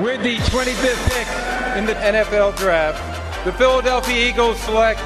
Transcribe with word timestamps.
With 0.00 0.22
the 0.22 0.38
25th 0.38 1.10
pick 1.10 1.76
in 1.76 1.84
the 1.84 1.92
NFL 1.92 2.56
Draft, 2.56 3.44
the 3.44 3.52
Philadelphia 3.52 4.30
Eagles 4.30 4.58
select. 4.60 4.98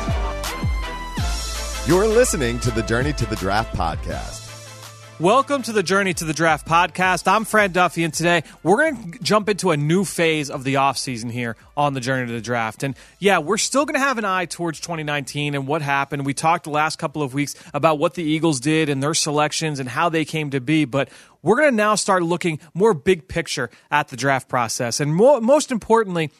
You're 1.88 2.06
listening 2.06 2.60
to 2.60 2.70
the 2.70 2.84
Journey 2.84 3.12
to 3.14 3.26
the 3.26 3.34
Draft 3.34 3.76
podcast. 3.76 4.46
Welcome 5.18 5.62
to 5.62 5.72
the 5.72 5.82
Journey 5.82 6.12
to 6.14 6.24
the 6.24 6.34
Draft 6.34 6.68
podcast. 6.68 7.26
I'm 7.26 7.46
Fran 7.46 7.72
Duffy, 7.72 8.04
and 8.04 8.12
today 8.12 8.44
we're 8.62 8.76
going 8.76 9.12
to 9.12 9.18
jump 9.20 9.48
into 9.48 9.70
a 9.70 9.76
new 9.76 10.04
phase 10.04 10.50
of 10.50 10.62
the 10.62 10.74
offseason 10.74 11.32
here 11.32 11.56
on 11.74 11.94
the 11.94 12.00
Journey 12.00 12.26
to 12.26 12.32
the 12.32 12.42
Draft. 12.42 12.82
And 12.82 12.94
yeah, 13.18 13.38
we're 13.38 13.56
still 13.56 13.86
going 13.86 13.94
to 13.94 14.06
have 14.06 14.18
an 14.18 14.26
eye 14.26 14.44
towards 14.44 14.78
2019 14.80 15.54
and 15.54 15.66
what 15.66 15.80
happened. 15.80 16.26
We 16.26 16.34
talked 16.34 16.64
the 16.64 16.70
last 16.70 16.98
couple 16.98 17.22
of 17.22 17.32
weeks 17.32 17.54
about 17.72 17.98
what 17.98 18.12
the 18.12 18.22
Eagles 18.22 18.60
did 18.60 18.90
and 18.90 19.02
their 19.02 19.14
selections 19.14 19.80
and 19.80 19.88
how 19.88 20.10
they 20.10 20.26
came 20.26 20.50
to 20.50 20.60
be, 20.60 20.84
but 20.84 21.08
we're 21.46 21.56
going 21.56 21.70
to 21.70 21.76
now 21.76 21.94
start 21.94 22.24
looking 22.24 22.58
more 22.74 22.92
big 22.92 23.28
picture 23.28 23.70
at 23.90 24.08
the 24.08 24.16
draft 24.16 24.48
process. 24.48 24.98
And 24.98 25.14
most 25.14 25.70
importantly, 25.70 26.32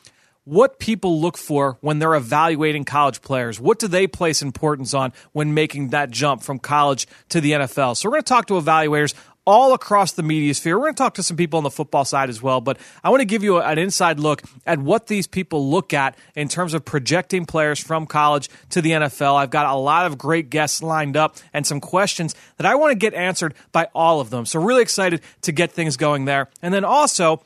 what 0.42 0.78
people 0.78 1.20
look 1.20 1.37
for 1.37 1.78
when 1.80 1.98
they're 1.98 2.14
evaluating 2.14 2.84
college 2.84 3.20
players. 3.23 3.61
What 3.61 3.78
do 3.78 3.88
they 3.88 4.06
place 4.06 4.42
importance 4.42 4.95
on 4.95 5.12
when 5.33 5.55
making 5.55 5.88
that 5.91 6.11
jump 6.11 6.42
from 6.42 6.59
college 6.59 7.06
to 7.30 7.41
the 7.41 7.52
NFL? 7.52 7.97
So 7.97 8.09
we're 8.09 8.14
going 8.14 8.23
to 8.23 8.28
talk 8.28 8.47
to 8.47 8.55
evaluators 8.55 9.14
all 9.46 9.73
across 9.73 10.12
the 10.12 10.23
media 10.23 10.52
sphere. 10.55 10.77
We're 10.77 10.86
going 10.86 10.95
to 10.95 11.02
talk 11.02 11.14
to 11.14 11.23
some 11.23 11.36
people 11.36 11.59
on 11.59 11.64
the 11.64 11.70
football 11.70 12.05
side 12.05 12.28
as 12.28 12.42
well, 12.42 12.60
but 12.60 12.78
I 13.05 13.10
want 13.10 13.20
to 13.20 13.27
give 13.27 13.45
you 13.45 13.59
an 13.59 13.78
inside 13.78 14.19
look 14.19 14.42
at 14.66 14.78
what 14.78 15.06
these 15.06 15.27
people 15.27 15.70
look 15.70 15.95
at 15.95 16.16
in 16.34 16.48
terms 16.48 16.74
of 16.74 16.84
projecting 16.84 17.46
players 17.46 17.78
from 17.78 18.06
college 18.06 18.50
to 18.70 18.82
the 18.82 18.91
NFL. 18.91 19.36
I've 19.36 19.50
got 19.50 19.66
a 19.66 19.77
lot 19.77 20.06
of 20.06 20.19
great 20.19 20.50
guests 20.50 20.82
lined 20.82 21.16
up 21.16 21.36
and 21.52 21.66
some 21.66 21.80
questions 21.80 22.34
that 22.56 22.66
I 22.66 22.74
want 22.74 22.91
to 22.91 22.96
get 22.96 23.14
answered 23.14 23.55
by 23.72 23.88
all 23.95 24.20
of 24.20 24.30
them. 24.30 24.46
So 24.46 24.60
really 24.60 24.82
excited 24.82 25.20
to 25.42 25.52
get 25.52 25.70
things 25.70 25.97
going 25.97 26.24
there. 26.24 26.48
And 26.60 26.74
then 26.74 26.84
also, 26.84 27.42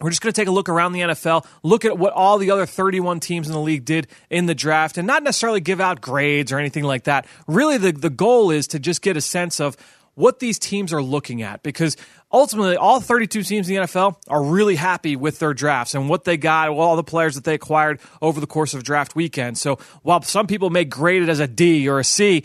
we're 0.00 0.10
just 0.10 0.22
going 0.22 0.32
to 0.32 0.40
take 0.40 0.46
a 0.46 0.52
look 0.52 0.68
around 0.68 0.92
the 0.92 1.00
NFL, 1.00 1.44
look 1.64 1.84
at 1.84 1.98
what 1.98 2.12
all 2.12 2.38
the 2.38 2.52
other 2.52 2.66
31 2.66 3.18
teams 3.18 3.48
in 3.48 3.52
the 3.52 3.60
league 3.60 3.84
did 3.84 4.06
in 4.30 4.46
the 4.46 4.54
draft, 4.54 4.96
and 4.96 5.06
not 5.06 5.24
necessarily 5.24 5.60
give 5.60 5.80
out 5.80 6.00
grades 6.00 6.52
or 6.52 6.58
anything 6.58 6.84
like 6.84 7.04
that. 7.04 7.26
Really, 7.48 7.78
the, 7.78 7.90
the 7.90 8.10
goal 8.10 8.52
is 8.52 8.68
to 8.68 8.78
just 8.78 9.02
get 9.02 9.16
a 9.16 9.20
sense 9.20 9.60
of 9.60 9.76
what 10.18 10.40
these 10.40 10.58
teams 10.58 10.92
are 10.92 11.00
looking 11.00 11.42
at 11.42 11.62
because 11.62 11.96
ultimately 12.32 12.76
all 12.76 13.00
32 13.00 13.44
teams 13.44 13.70
in 13.70 13.76
the 13.76 13.82
NFL 13.82 14.16
are 14.26 14.42
really 14.42 14.74
happy 14.74 15.14
with 15.14 15.38
their 15.38 15.54
drafts 15.54 15.94
and 15.94 16.08
what 16.08 16.24
they 16.24 16.36
got, 16.36 16.68
all 16.70 16.96
the 16.96 17.04
players 17.04 17.36
that 17.36 17.44
they 17.44 17.54
acquired 17.54 18.00
over 18.20 18.40
the 18.40 18.46
course 18.46 18.74
of 18.74 18.82
draft 18.82 19.14
weekend. 19.14 19.56
So 19.56 19.78
while 20.02 20.20
some 20.22 20.48
people 20.48 20.70
may 20.70 20.84
grade 20.84 21.22
it 21.22 21.28
as 21.28 21.38
a 21.38 21.46
D 21.46 21.88
or 21.88 22.00
a 22.00 22.04
C, 22.04 22.42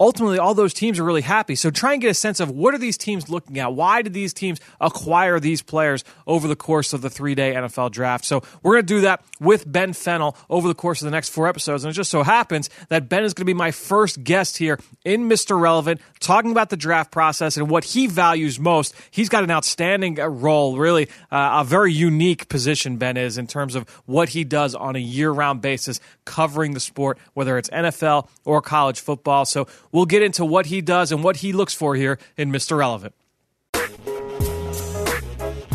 ultimately 0.00 0.38
all 0.38 0.54
those 0.54 0.72
teams 0.72 0.98
are 0.98 1.04
really 1.04 1.20
happy. 1.20 1.54
So 1.54 1.70
try 1.70 1.92
and 1.92 2.00
get 2.00 2.10
a 2.10 2.14
sense 2.14 2.40
of 2.40 2.50
what 2.50 2.74
are 2.74 2.78
these 2.78 2.96
teams 2.96 3.28
looking 3.28 3.58
at? 3.58 3.74
Why 3.74 4.00
did 4.00 4.14
these 4.14 4.32
teams 4.32 4.58
acquire 4.80 5.38
these 5.38 5.60
players 5.60 6.02
over 6.26 6.48
the 6.48 6.56
course 6.56 6.94
of 6.94 7.02
the 7.02 7.10
three 7.10 7.34
day 7.34 7.52
NFL 7.52 7.92
draft? 7.92 8.24
So 8.24 8.42
we're 8.62 8.72
going 8.72 8.86
to 8.86 8.94
do 8.94 9.00
that 9.02 9.22
with 9.38 9.70
Ben 9.70 9.92
Fennell 9.92 10.36
over 10.48 10.66
the 10.66 10.74
course 10.74 11.02
of 11.02 11.04
the 11.04 11.10
next 11.10 11.28
four 11.28 11.46
episodes. 11.46 11.84
And 11.84 11.90
it 11.90 11.94
just 11.94 12.10
so 12.10 12.22
happens 12.22 12.70
that 12.88 13.08
Ben 13.08 13.24
is 13.24 13.34
going 13.34 13.42
to 13.42 13.52
be 13.52 13.54
my 13.54 13.70
first 13.70 14.24
guest 14.24 14.56
here 14.56 14.80
in 15.04 15.28
Mr. 15.28 15.60
Relevant, 15.60 16.00
talking 16.18 16.50
about 16.50 16.70
the 16.70 16.76
draft 16.76 17.12
process 17.12 17.58
and 17.58 17.68
what 17.68 17.84
he 17.84 18.06
values 18.06 18.58
most. 18.58 18.94
He's 19.10 19.28
got 19.28 19.44
an 19.44 19.50
outstanding 19.50 20.14
role, 20.14 20.78
really 20.78 21.08
uh, 21.30 21.60
a 21.60 21.64
very 21.64 21.92
unique 21.92 22.48
position, 22.48 22.96
Ben 22.96 23.18
is, 23.18 23.36
in 23.36 23.46
terms 23.46 23.74
of 23.74 23.88
what 24.06 24.30
he 24.30 24.44
does 24.44 24.74
on 24.74 24.96
a 24.96 25.00
year 25.00 25.30
round 25.30 25.60
basis, 25.60 26.00
covering 26.24 26.72
the 26.72 26.80
sport, 26.80 27.18
whether 27.34 27.58
it's 27.58 27.68
NFL 27.68 28.28
or 28.44 28.62
college 28.62 29.00
football. 29.00 29.44
So 29.44 29.66
We'll 29.92 30.06
get 30.06 30.22
into 30.22 30.44
what 30.44 30.66
he 30.66 30.80
does 30.80 31.12
and 31.12 31.24
what 31.24 31.38
he 31.38 31.52
looks 31.52 31.74
for 31.74 31.94
here 31.96 32.18
in 32.36 32.50
Mr. 32.52 32.78
Relevant. 32.78 33.14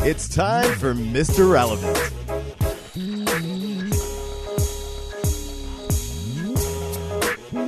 It's 0.08 0.30
time 0.30 0.72
for 0.76 0.94
Mr. 0.94 1.52
Relevant. 1.52 2.16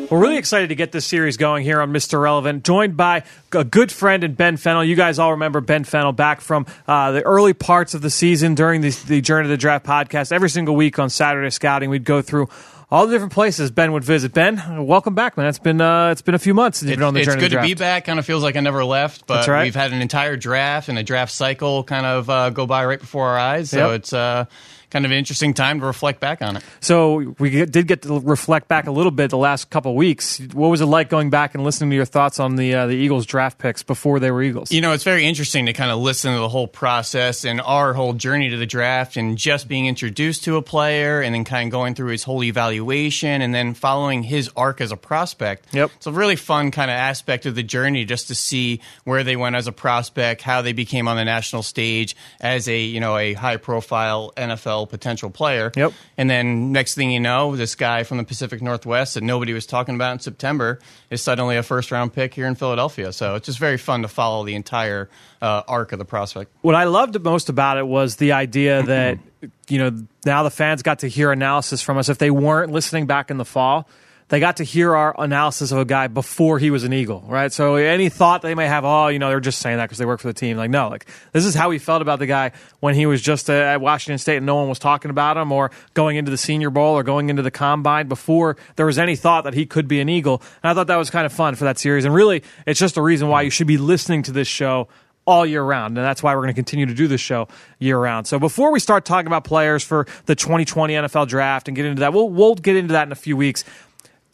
We're 0.10 0.22
really 0.22 0.38
excited 0.38 0.70
to 0.70 0.76
get 0.76 0.94
this 0.94 1.06
series 1.06 1.36
going 1.36 1.66
here 1.66 1.82
on 1.82 1.92
Mr. 1.92 2.22
Relevant, 2.22 2.64
joined 2.64 2.96
by 2.96 3.24
a 3.52 3.66
good 3.66 3.92
friend 3.92 4.24
and 4.24 4.38
Ben 4.38 4.56
Fennell. 4.56 4.86
You 4.86 4.96
guys 4.96 5.20
all 5.20 5.32
remember 5.32 5.60
Ben 5.60 5.84
Fennell 5.84 6.14
back 6.14 6.40
from 6.40 6.66
uh, 6.88 7.12
the 7.12 7.24
early 7.24 7.54
parts 7.54 7.94
of 7.94 8.02
the 8.02 8.10
season 8.10 8.56
during 8.56 8.80
the, 8.80 8.92
the 9.08 9.20
Journey 9.20 9.46
to 9.46 9.50
the 9.50 9.58
Draft 9.58 9.86
podcast. 9.86 10.32
Every 10.32 10.50
single 10.50 10.78
week 10.78 10.98
on 10.98 11.10
Saturday 11.10 11.50
Scouting, 11.50 11.90
we'd 11.90 12.06
go 12.06 12.22
through 12.22 12.48
all 12.90 13.06
the 13.06 13.12
different 13.14 13.34
places 13.34 13.70
Ben 13.70 13.92
would 13.92 14.04
visit. 14.04 14.34
Ben, 14.34 14.86
welcome 14.86 15.14
back, 15.14 15.36
man. 15.38 15.48
It's 15.48 15.60
been 15.60 15.82
uh, 15.82 16.12
it's 16.12 16.22
been 16.22 16.36
a 16.36 16.40
few 16.40 16.54
months 16.54 16.80
since 16.80 16.90
you've 16.90 17.00
been 17.00 17.08
on 17.08 17.14
the 17.14 17.20
it's 17.20 17.28
journey. 17.28 17.44
It's 17.44 17.54
good 17.54 17.62
to, 17.62 17.68
be 17.68 17.74
back. 17.74 18.06
Kind 18.06 18.20
of 18.20 18.26
feels 18.26 18.44
like 18.44 18.56
I 18.56 18.62
never 18.62 18.86
left, 18.86 19.28
but 19.28 19.48
right. 19.48 19.64
we've 19.64 19.76
had 19.76 19.92
an 19.92 20.02
entire 20.02 20.38
draft 20.38 20.88
and 20.88 20.98
a 20.98 21.04
draft 21.04 21.34
cycle 21.34 21.84
kind 21.84 22.06
of 22.06 22.30
uh, 22.30 22.50
go 22.50 22.66
by 22.66 22.86
right 22.86 23.00
before 23.00 23.28
our 23.28 23.38
eyes. 23.38 23.72
So 23.72 23.92
Yep. 23.92 24.00
it's 24.00 24.14
uh, 24.14 24.46
kind 24.90 25.06
of 25.06 25.12
an 25.12 25.18
interesting 25.18 25.54
time 25.54 25.80
to 25.80 25.86
reflect 25.86 26.20
back 26.20 26.42
on 26.42 26.58
it. 26.58 26.64
So 26.80 27.36
we 27.40 27.66
did 27.66 27.88
get 27.88 28.04
to 28.04 28.20
reflect 28.20 28.68
back 28.68 28.88
a 28.88 28.92
little 28.92 29.12
bit 29.12 29.30
the 29.30 29.38
last 29.38 29.70
couple 29.70 29.92
of 29.92 29.98
weeks. 29.98 30.40
What 30.54 30.70
was 30.70 30.82
it 30.82 30.86
like 30.86 31.10
going 31.10 31.30
back 31.30 31.56
and 31.56 31.64
listening 31.64 31.90
to 31.90 31.96
your 31.96 32.06
thoughts 32.06 32.40
on 32.40 32.56
the 32.56 32.74
uh, 32.74 32.88
the 32.88 32.96
Eagles 32.96 33.26
draft 33.26 33.58
picks 33.58 33.84
before 33.84 34.20
they 34.20 34.32
were 34.32 34.42
Eagles? 34.42 34.72
You 34.72 34.82
know, 34.82 34.94
it's 34.94 35.04
very 35.04 35.26
interesting 35.26 35.66
to 35.66 35.74
kind 35.74 35.92
of 35.92 36.00
listen 36.00 36.34
to 36.34 36.40
the 36.40 36.50
whole 36.50 36.68
process 36.68 37.44
and 37.44 37.60
our 37.62 37.94
whole 37.94 38.14
journey 38.14 38.50
to 38.50 38.58
the 38.58 38.66
draft 38.66 39.18
and 39.18 39.38
just 39.38 39.68
being 39.68 39.88
introduced 39.88 40.44
to 40.46 40.56
a 40.56 40.62
player 40.62 41.22
and 41.22 41.36
then 41.36 41.44
kind 41.44 41.68
of 41.68 41.72
going 41.72 41.96
through 41.96 42.12
his 42.12 42.24
whole 42.24 42.44
evaluation 42.44 43.42
and 43.42 43.54
then 43.54 43.74
following 43.74 44.24
his 44.24 44.50
arc 44.56 44.82
as 44.82 44.92
a 44.92 44.98
prospect. 44.98 45.74
Yep. 45.74 45.92
It's 45.96 46.08
a 46.08 46.12
really 46.12 46.36
fun 46.36 46.72
kind 46.72 46.90
of 46.90 46.96
aspect 46.96 47.46
of 47.46 47.56
the 47.56 47.64
journey 47.64 48.06
just 48.06 48.28
to 48.30 48.36
see 48.36 48.82
where 49.04 49.24
they 49.24 49.36
went 49.36 49.56
as 49.56 49.68
a 49.68 49.72
prospect, 49.72 50.42
how 50.42 50.62
they 50.62 50.74
became 50.74 51.08
on 51.08 51.18
the 51.18 51.26
national 51.26 51.64
stage 51.64 52.16
as 52.40 52.68
a, 52.68 52.80
you 52.80 53.00
know, 53.00 53.18
a 53.18 53.34
high 53.34 53.58
profile 53.58 54.32
NFL 54.38 54.77
potential 54.86 55.30
player. 55.30 55.72
Yep. 55.76 55.94
And 56.18 56.30
then 56.30 56.72
next 56.72 56.96
thing 56.96 57.12
you 57.12 57.20
know, 57.20 57.56
this 57.56 57.76
guy 57.76 58.04
from 58.04 58.18
the 58.18 58.24
Pacific 58.24 58.62
Northwest 58.62 59.16
that 59.16 59.24
nobody 59.24 59.54
was 59.54 59.66
talking 59.66 59.96
about 59.96 60.14
in 60.14 60.20
September 60.20 60.80
is 61.10 61.22
suddenly 61.22 61.58
a 61.58 61.64
first 61.64 61.92
round 61.92 62.14
pick 62.14 62.34
here 62.34 62.46
in 62.46 62.56
Philadelphia. 62.56 63.12
So 63.14 63.36
it's 63.36 63.46
just 63.46 63.60
very 63.60 63.78
fun 63.78 64.04
to 64.04 64.08
follow 64.08 64.46
the 64.46 64.56
entire 64.56 65.10
uh, 65.42 65.64
arc 65.68 65.92
of 65.92 66.00
the 66.00 66.06
prospect. 66.06 66.52
What 66.62 66.76
I 66.76 66.86
loved 66.86 67.22
most 67.24 67.50
about 67.50 67.78
it 67.78 67.88
was 67.88 68.18
the 68.18 68.34
idea 68.34 68.84
that 68.84 69.20
you 69.68 69.78
know 69.78 69.92
now 70.26 70.44
the 70.44 70.52
fans 70.52 70.84
got 70.84 71.00
to 71.00 71.08
hear 71.08 71.32
analysis 71.32 71.82
from 71.82 71.98
us 71.98 72.10
if 72.10 72.18
they 72.18 72.32
weren't 72.32 72.72
listening 72.72 73.06
back 73.06 73.32
in 73.32 73.38
the 73.38 73.46
fall. 73.46 73.88
They 74.30 74.42
got 74.42 74.58
to 74.58 74.66
hear 74.66 74.94
our 74.94 75.16
analysis 75.18 75.72
of 75.72 75.78
a 75.78 75.86
guy 75.86 76.08
before 76.08 76.60
he 76.60 76.70
was 76.70 76.84
an 76.84 76.92
Eagle, 76.92 77.24
right? 77.28 77.52
So 77.52 77.76
any 77.76 78.10
thought 78.10 78.42
they 78.42 78.56
may 78.56 78.68
have, 78.68 78.84
oh, 78.84 79.08
you 79.08 79.20
know, 79.20 79.30
they're 79.30 79.40
just 79.40 79.60
saying 79.60 79.78
that 79.78 79.86
because 79.86 80.00
they 80.00 80.06
work 80.06 80.20
for 80.20 80.28
the 80.28 80.34
team. 80.34 80.58
Like, 80.58 80.70
no, 80.70 80.90
like 80.90 81.06
this 81.32 81.46
is 81.46 81.56
how 81.56 81.70
we 81.70 81.80
felt 81.80 82.02
about 82.02 82.20
the 82.20 82.26
guy 82.26 82.52
when 82.82 82.94
he 82.94 83.06
was 83.06 83.22
just 83.22 83.50
uh, 83.50 83.54
at 83.54 83.80
Washington 83.80 84.18
State 84.18 84.38
and 84.38 84.46
no 84.46 84.56
one 84.56 84.68
was 84.68 84.80
talking 84.80 85.12
about 85.12 85.38
him, 85.38 85.54
or 85.54 85.72
going 85.94 86.18
into 86.18 86.30
the 86.30 86.38
Senior 86.38 86.70
Bowl 86.70 86.96
or 86.96 87.04
going 87.04 87.30
into 87.30 87.42
the 87.42 87.52
Combine 87.52 88.10
before 88.10 88.58
there 88.76 88.86
was 88.86 89.00
any 89.00 89.16
thought 89.16 89.46
that 89.46 89.54
he 89.54 89.66
could 89.66 89.88
be 89.88 90.02
an 90.02 90.10
Eagle. 90.10 90.42
And 90.62 90.72
I 90.72 90.74
thought 90.74 90.88
that 90.88 90.98
was 90.98 91.10
kind 91.10 91.26
of 91.26 91.32
fun 91.32 91.56
for 91.56 91.64
that 91.64 91.80
series. 91.80 92.04
And 92.04 92.14
really, 92.14 92.44
it's 92.66 92.80
just 92.80 92.98
a 92.98 93.02
reason 93.02 93.30
why 93.30 93.44
you 93.44 93.50
should 93.50 93.68
be 93.68 93.78
listening 93.78 94.24
to 94.24 94.34
this 94.34 94.48
show 94.48 94.90
all 95.28 95.46
year 95.46 95.62
round. 95.62 95.98
And 95.98 96.06
that's 96.06 96.24
why 96.24 96.34
we're 96.34 96.42
going 96.42 96.54
to 96.54 96.58
continue 96.58 96.86
to 96.86 96.94
do 96.94 97.08
this 97.08 97.22
show 97.22 97.50
year 97.80 98.00
round. 98.00 98.28
So 98.28 98.40
before 98.40 98.72
we 98.72 98.80
start 98.80 99.04
talking 99.04 99.28
about 99.28 99.44
players 99.44 99.84
for 99.84 100.08
the 100.26 100.36
2020 100.36 100.94
NFL 100.94 101.28
draft 101.28 101.68
and 101.68 101.76
get 101.76 101.86
into 101.86 102.00
that, 102.00 102.14
we'll, 102.14 102.30
we'll 102.30 102.56
get 102.56 102.78
into 102.78 102.94
that 102.94 103.08
in 103.08 103.12
a 103.12 103.16
few 103.16 103.36
weeks. 103.36 103.66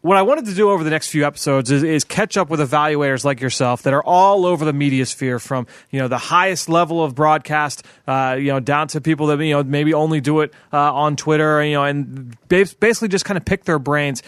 What 0.03 0.17
I 0.17 0.21
wanted 0.21 0.47
to 0.47 0.53
do 0.53 0.69
over 0.69 0.83
the 0.83 0.89
next 0.89 1.07
few 1.07 1.25
episodes 1.25 1.71
is, 1.71 1.81
is 1.81 2.03
catch 2.03 2.35
up 2.35 2.49
with 2.49 2.59
evaluators 2.59 3.23
like 3.23 3.39
yourself 3.39 3.83
that 3.83 3.93
are 3.93 4.03
all 4.03 4.45
over 4.45 4.65
the 4.65 4.73
media 4.73 5.05
sphere, 5.05 5.39
from 5.39 5.65
you 5.91 5.99
know 6.01 6.09
the 6.09 6.17
highest 6.17 6.67
level 6.67 7.01
of 7.01 7.15
broadcast, 7.15 7.85
uh, 8.05 8.35
you 8.37 8.47
know, 8.47 8.59
down 8.59 8.89
to 8.89 8.99
people 8.99 9.27
that 9.27 9.39
you 9.39 9.53
know 9.53 9.63
maybe 9.63 9.93
only 9.93 10.19
do 10.19 10.41
it 10.41 10.53
uh, 10.73 10.93
on 10.93 11.15
Twitter, 11.15 11.63
you 11.63 11.71
know, 11.71 11.85
and 11.85 12.37
basically 12.49 13.07
just 13.07 13.23
kind 13.23 13.37
of 13.37 13.45
pick 13.45 13.63
their 13.63 13.79
brains 13.79 14.21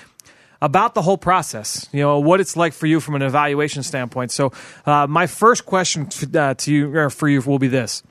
about 0.62 0.94
the 0.94 1.02
whole 1.02 1.18
process, 1.18 1.90
you 1.92 2.00
know, 2.00 2.20
what 2.20 2.40
it's 2.40 2.56
like 2.56 2.72
for 2.72 2.88
you 2.88 3.02
from 3.02 3.16
an 3.16 3.22
evaluation 3.22 3.84
standpoint. 3.84 4.32
So, 4.32 4.54
uh, 4.86 5.08
my 5.08 5.28
first 5.28 5.66
question 5.66 6.08
f- 6.08 6.34
uh, 6.34 6.54
to 6.54 6.74
you 6.74 6.96
or 6.96 7.10
for 7.10 7.28
you 7.28 7.42
will 7.42 7.60
be 7.60 7.68
this: 7.68 8.02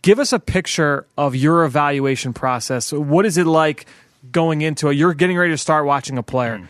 Give 0.00 0.18
us 0.18 0.32
a 0.32 0.38
picture 0.38 1.06
of 1.18 1.36
your 1.36 1.66
evaluation 1.66 2.32
process. 2.32 2.90
What 2.90 3.26
is 3.26 3.36
it 3.36 3.46
like 3.46 3.84
going 4.32 4.62
into 4.62 4.88
it? 4.88 4.94
You're 4.94 5.12
getting 5.12 5.36
ready 5.36 5.52
to 5.52 5.58
start 5.58 5.84
watching 5.84 6.16
a 6.16 6.22
player. 6.22 6.66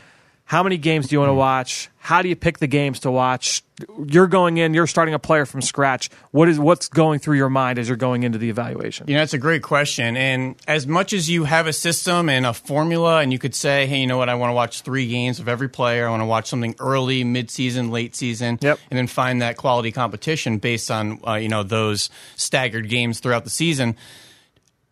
How 0.49 0.63
many 0.63 0.79
games 0.79 1.09
do 1.09 1.17
you 1.17 1.19
want 1.19 1.31
to 1.31 1.35
watch? 1.35 1.91
How 1.99 2.23
do 2.23 2.29
you 2.29 2.37
pick 2.37 2.59
the 2.59 2.69
games 2.69 3.01
to 3.01 3.11
watch? 3.11 3.65
You're 4.07 4.29
going 4.29 4.59
in. 4.59 4.75
You're 4.75 4.87
starting 4.87 5.13
a 5.13 5.19
player 5.19 5.45
from 5.45 5.61
scratch. 5.61 6.09
What 6.31 6.49
is 6.49 6.57
what's 6.57 6.89
going 6.89 7.19
through 7.19 7.37
your 7.39 7.51
mind 7.51 7.81
as 7.81 7.89
you're 7.89 7.97
going 7.97 8.23
into 8.23 8.39
the 8.39 8.49
evaluation? 8.49 9.09
You 9.09 9.15
know, 9.15 9.23
that's 9.23 9.35
a 9.35 9.39
great 9.39 9.65
question. 9.65 10.17
And 10.17 10.55
as 10.69 10.87
much 10.87 11.13
as 11.13 11.29
you 11.29 11.43
have 11.43 11.67
a 11.67 11.73
system 11.73 12.29
and 12.29 12.47
a 12.47 12.53
formula, 12.55 13.19
and 13.23 13.33
you 13.33 13.41
could 13.41 13.57
say, 13.57 13.87
hey, 13.89 13.99
you 13.99 14.07
know 14.07 14.19
what, 14.19 14.29
I 14.29 14.37
want 14.37 14.51
to 14.51 14.55
watch 14.55 14.83
three 14.83 15.09
games 15.09 15.41
of 15.41 15.49
every 15.49 15.69
player. 15.69 16.07
I 16.07 16.11
want 16.11 16.21
to 16.21 16.27
watch 16.27 16.47
something 16.47 16.77
early, 16.79 17.25
mid-season, 17.25 17.91
late 17.91 18.15
season, 18.15 18.61
Yep. 18.63 18.79
and 18.89 18.97
then 18.97 19.09
find 19.09 19.43
that 19.43 19.57
quality 19.57 19.91
competition 19.91 20.59
based 20.59 20.93
on 20.93 21.19
uh, 21.27 21.35
you 21.35 21.49
know 21.49 21.65
those 21.65 22.09
staggered 22.37 22.89
games 22.89 23.19
throughout 23.19 23.43
the 23.43 23.51
season. 23.51 23.97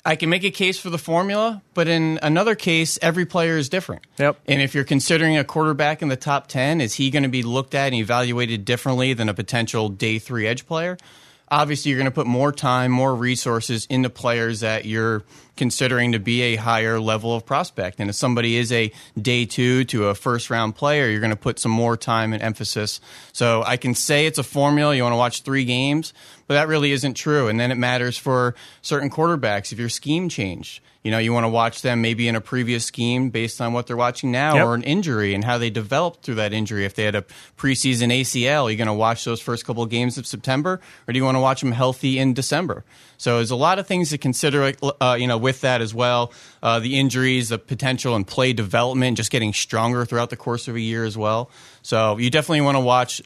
I 0.07 0.17
can 0.17 0.29
make 0.29 0.45
a 0.45 0.51
case 0.51 0.79
for 0.79 0.91
the 0.91 0.99
formula, 0.99 1.63
but 1.73 1.89
in 1.89 2.19
another 2.23 2.55
case, 2.55 2.99
every 3.01 3.25
player 3.25 3.57
is 3.57 3.71
different. 3.71 4.07
Yep. 4.19 4.39
And 4.47 4.61
if 4.61 4.75
you're 4.75 4.85
considering 4.85 5.39
a 5.39 5.45
quarterback 5.45 6.03
in 6.03 6.09
the 6.09 6.17
top 6.17 6.47
10, 6.49 6.83
is 6.83 6.95
he 6.95 7.11
going 7.11 7.23
to 7.23 7.29
be 7.31 7.43
looked 7.43 7.75
at 7.75 7.87
and 7.87 7.95
evaluated 7.95 8.67
differently 8.67 9.15
than 9.15 9.31
a 9.31 9.35
potential 9.35 9.89
day 9.89 10.19
three 10.19 10.47
edge 10.47 10.67
player? 10.67 10.99
obviously 11.51 11.91
you're 11.91 11.99
going 11.99 12.11
to 12.11 12.15
put 12.15 12.27
more 12.27 12.53
time, 12.53 12.91
more 12.91 13.15
resources 13.15 13.87
into 13.87 14.11
players 14.11 14.61
that 14.61 14.85
you're 14.85 15.23
considering 15.57 16.13
to 16.13 16.19
be 16.19 16.43
a 16.43 16.57
higher 16.57 16.99
level 17.01 17.35
of 17.35 17.47
prospect. 17.47 18.01
And 18.01 18.11
if 18.11 18.17
somebody 18.17 18.57
is 18.57 18.73
a 18.73 18.91
day 19.21 19.45
two 19.45 19.85
to 19.85 20.09
a 20.09 20.15
first 20.15 20.51
round 20.51 20.75
player, 20.77 21.09
you're 21.09 21.21
going 21.21 21.31
to 21.31 21.37
put 21.37 21.59
some 21.59 21.73
more 21.73 21.97
time 21.97 22.33
and 22.33 22.43
emphasis. 22.43 23.01
So 23.33 23.63
I 23.65 23.77
can 23.77 23.95
say 23.95 24.27
it's 24.27 24.39
a 24.39 24.43
formula. 24.43 24.95
You 24.95 25.03
want 25.03 25.13
to 25.13 25.19
watch 25.19 25.43
three 25.43 25.65
games, 25.65 26.13
but 26.47 26.55
that 26.55 26.69
really 26.69 26.93
isn't 26.93 27.15
true. 27.15 27.49
And 27.49 27.59
then 27.59 27.71
it 27.71 27.77
matters 27.77 28.17
for 28.19 28.55
certain 28.83 29.11
quarterbacks 29.11 29.73
if 29.73 29.79
your 29.79 29.89
scheme 29.89 30.29
changed. 30.29 30.81
You 31.03 31.11
know, 31.11 31.19
you 31.19 31.35
want 31.35 31.45
to 31.45 31.51
watch 31.51 31.83
them 31.83 32.01
maybe 32.01 32.29
in 32.29 32.35
a 32.35 32.41
previous 32.41 32.87
scheme 32.87 33.29
based 33.29 33.61
on 33.61 33.75
what 33.75 33.87
they're 33.87 33.95
watching 33.97 34.33
now 34.33 34.55
Yep. 34.55 34.65
or 34.67 34.75
an 34.75 34.83
injury 34.85 35.35
and 35.35 35.45
how 35.45 35.59
they 35.59 35.69
developed 35.69 36.25
through 36.25 36.37
that 36.37 36.55
injury. 36.55 36.87
If 36.87 36.95
they 36.95 37.05
had 37.05 37.15
a 37.15 37.27
preseason 37.59 38.11
ACL, 38.11 38.71
you're 38.71 38.79
going 38.79 38.87
to 38.87 38.95
watch 38.95 39.23
those 39.27 39.39
first 39.39 39.67
couple 39.67 39.83
of 39.83 39.91
games 39.91 40.17
of 40.17 40.27
September 40.27 40.81
or 41.07 41.13
do 41.13 41.19
you 41.19 41.25
want 41.25 41.35
to 41.37 41.41
watch 41.41 41.61
them 41.61 41.73
healthy 41.73 42.19
in 42.19 42.33
December? 42.33 42.85
So 43.19 43.37
there's 43.37 43.51
a 43.51 43.57
lot 43.57 43.79
of 43.79 43.87
things 43.87 44.11
to 44.11 44.19
consider, 44.19 44.73
uh, 45.01 45.17
you 45.21 45.27
know, 45.27 45.37
with 45.45 45.61
that 45.61 45.81
as 45.81 45.95
well. 45.95 46.33
Uh, 46.63 46.81
the 46.81 46.99
injuries, 46.99 47.51
the 47.51 47.59
potential 47.59 48.17
and 48.17 48.27
play 48.27 48.53
development, 48.55 49.19
just 49.19 49.31
getting 49.31 49.53
stronger 49.53 50.05
throughout 50.05 50.31
the 50.31 50.37
course 50.37 50.67
of 50.67 50.75
a 50.75 50.81
year 50.81 51.05
as 51.05 51.17
well. 51.17 51.51
So 51.83 52.17
you 52.17 52.31
definitely 52.31 52.63
want 52.63 52.77
to 52.77 52.81
watch 52.81 53.23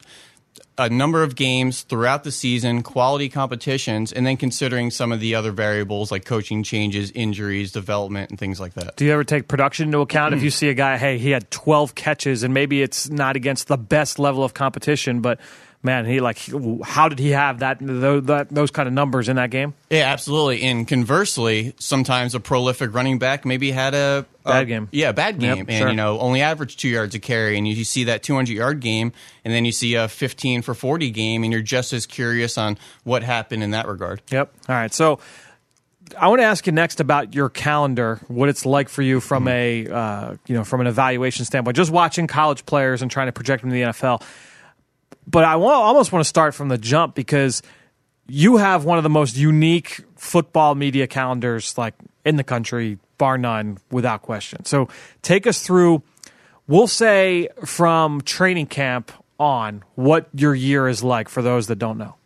a 0.76 0.88
number 0.88 1.22
of 1.22 1.34
games 1.34 1.82
throughout 1.82 2.24
the 2.24 2.32
season, 2.32 2.82
quality 2.82 3.28
competitions, 3.28 4.12
and 4.12 4.26
then 4.26 4.36
considering 4.36 4.90
some 4.90 5.12
of 5.12 5.20
the 5.20 5.34
other 5.34 5.52
variables 5.52 6.10
like 6.10 6.24
coaching 6.24 6.62
changes, 6.62 7.10
injuries, 7.12 7.72
development, 7.72 8.30
and 8.30 8.38
things 8.38 8.60
like 8.60 8.74
that. 8.74 8.96
Do 8.96 9.04
you 9.04 9.12
ever 9.12 9.24
take 9.24 9.48
production 9.48 9.88
into 9.88 10.00
account 10.00 10.34
if 10.34 10.42
you 10.42 10.50
see 10.50 10.68
a 10.68 10.74
guy, 10.74 10.96
hey, 10.96 11.18
he 11.18 11.30
had 11.30 11.50
12 11.50 11.94
catches 11.94 12.42
and 12.42 12.54
maybe 12.54 12.82
it's 12.82 13.08
not 13.08 13.36
against 13.36 13.68
the 13.68 13.78
best 13.78 14.18
level 14.18 14.44
of 14.44 14.54
competition, 14.54 15.20
but 15.20 15.40
man, 15.82 16.06
he 16.06 16.20
like 16.20 16.38
how 16.84 17.08
did 17.08 17.18
he 17.18 17.30
have 17.30 17.60
that 17.60 17.78
those, 17.80 18.24
that, 18.24 18.48
those 18.50 18.70
kind 18.70 18.86
of 18.88 18.92
numbers 18.94 19.28
in 19.28 19.36
that 19.36 19.50
game? 19.50 19.74
Yeah, 19.90 20.10
absolutely. 20.12 20.62
And 20.62 20.86
conversely, 20.86 21.74
sometimes 21.78 22.34
a 22.34 22.40
prolific 22.40 22.94
running 22.94 23.18
back 23.18 23.44
maybe 23.44 23.70
had 23.70 23.94
a, 23.94 24.26
a 24.44 24.48
Bad 24.48 24.66
game. 24.68 24.88
Yeah, 24.92 25.12
bad 25.12 25.40
Yep, 25.42 25.56
game, 25.56 25.66
and 25.68 25.78
sure. 25.78 25.88
you 25.90 25.96
know 25.96 26.18
only 26.18 26.42
averaged 26.42 26.80
two 26.80 26.88
yards 26.88 27.14
a 27.14 27.18
carry, 27.18 27.56
and 27.58 27.66
you, 27.68 27.74
you 27.74 27.84
see 27.84 28.04
that 28.04 28.22
200 28.22 28.52
yard 28.52 28.80
game, 28.80 29.12
and 29.44 29.52
then 29.54 29.64
you 29.64 29.72
see 29.72 29.94
a 29.94 30.08
15 30.08 30.62
for 30.62 30.74
40 30.74 31.10
game, 31.10 31.44
and 31.44 31.52
you're 31.52 31.62
just 31.62 31.92
as 31.92 32.06
curious 32.06 32.58
on 32.58 32.78
what 33.04 33.22
happened 33.22 33.62
in 33.62 33.70
that 33.72 33.86
regard. 33.86 34.22
Yep. 34.30 34.52
All 34.68 34.74
right. 34.74 34.92
So 34.92 35.20
I 36.18 36.28
want 36.28 36.40
to 36.40 36.44
ask 36.44 36.66
you 36.66 36.72
next 36.72 37.00
about 37.00 37.34
your 37.34 37.50
calendar, 37.50 38.20
what 38.28 38.48
it's 38.48 38.64
like 38.64 38.88
for 38.88 39.02
you 39.02 39.20
from 39.20 39.46
a 39.46 39.86
uh, 39.86 40.36
you 40.46 40.54
know 40.54 40.64
from 40.64 40.80
an 40.80 40.86
evaluation 40.86 41.44
standpoint, 41.44 41.76
just 41.76 41.90
watching 41.90 42.26
college 42.26 42.64
players 42.66 43.02
and 43.02 43.10
trying 43.10 43.26
to 43.28 43.32
project 43.32 43.60
them 43.62 43.70
to 43.70 43.74
the 43.74 43.82
NFL. 43.82 44.22
But 45.30 45.44
I 45.44 45.56
want, 45.56 45.74
almost 45.76 46.10
want 46.10 46.24
to 46.24 46.28
start 46.28 46.54
from 46.54 46.68
the 46.68 46.78
jump 46.78 47.14
because 47.14 47.62
you 48.28 48.56
have 48.56 48.84
one 48.84 48.98
of 48.98 49.04
the 49.04 49.10
most 49.10 49.36
unique 49.36 50.00
football 50.16 50.74
media 50.74 51.06
calendars 51.06 51.76
like 51.76 51.94
in 52.24 52.36
the 52.36 52.44
country, 52.44 52.98
bar 53.18 53.36
none, 53.36 53.78
without 53.90 54.22
question. 54.22 54.64
So 54.64 54.88
take 55.22 55.46
us 55.46 55.62
through. 55.62 56.02
We'll 56.66 56.86
say 56.86 57.48
from 57.64 58.20
training 58.22 58.66
camp 58.66 59.12
on 59.38 59.82
what 59.94 60.28
your 60.34 60.54
year 60.54 60.88
is 60.88 61.02
like 61.02 61.28
for 61.28 61.42
those 61.42 61.66
that 61.68 61.76
don't 61.76 61.98
know. 61.98 62.17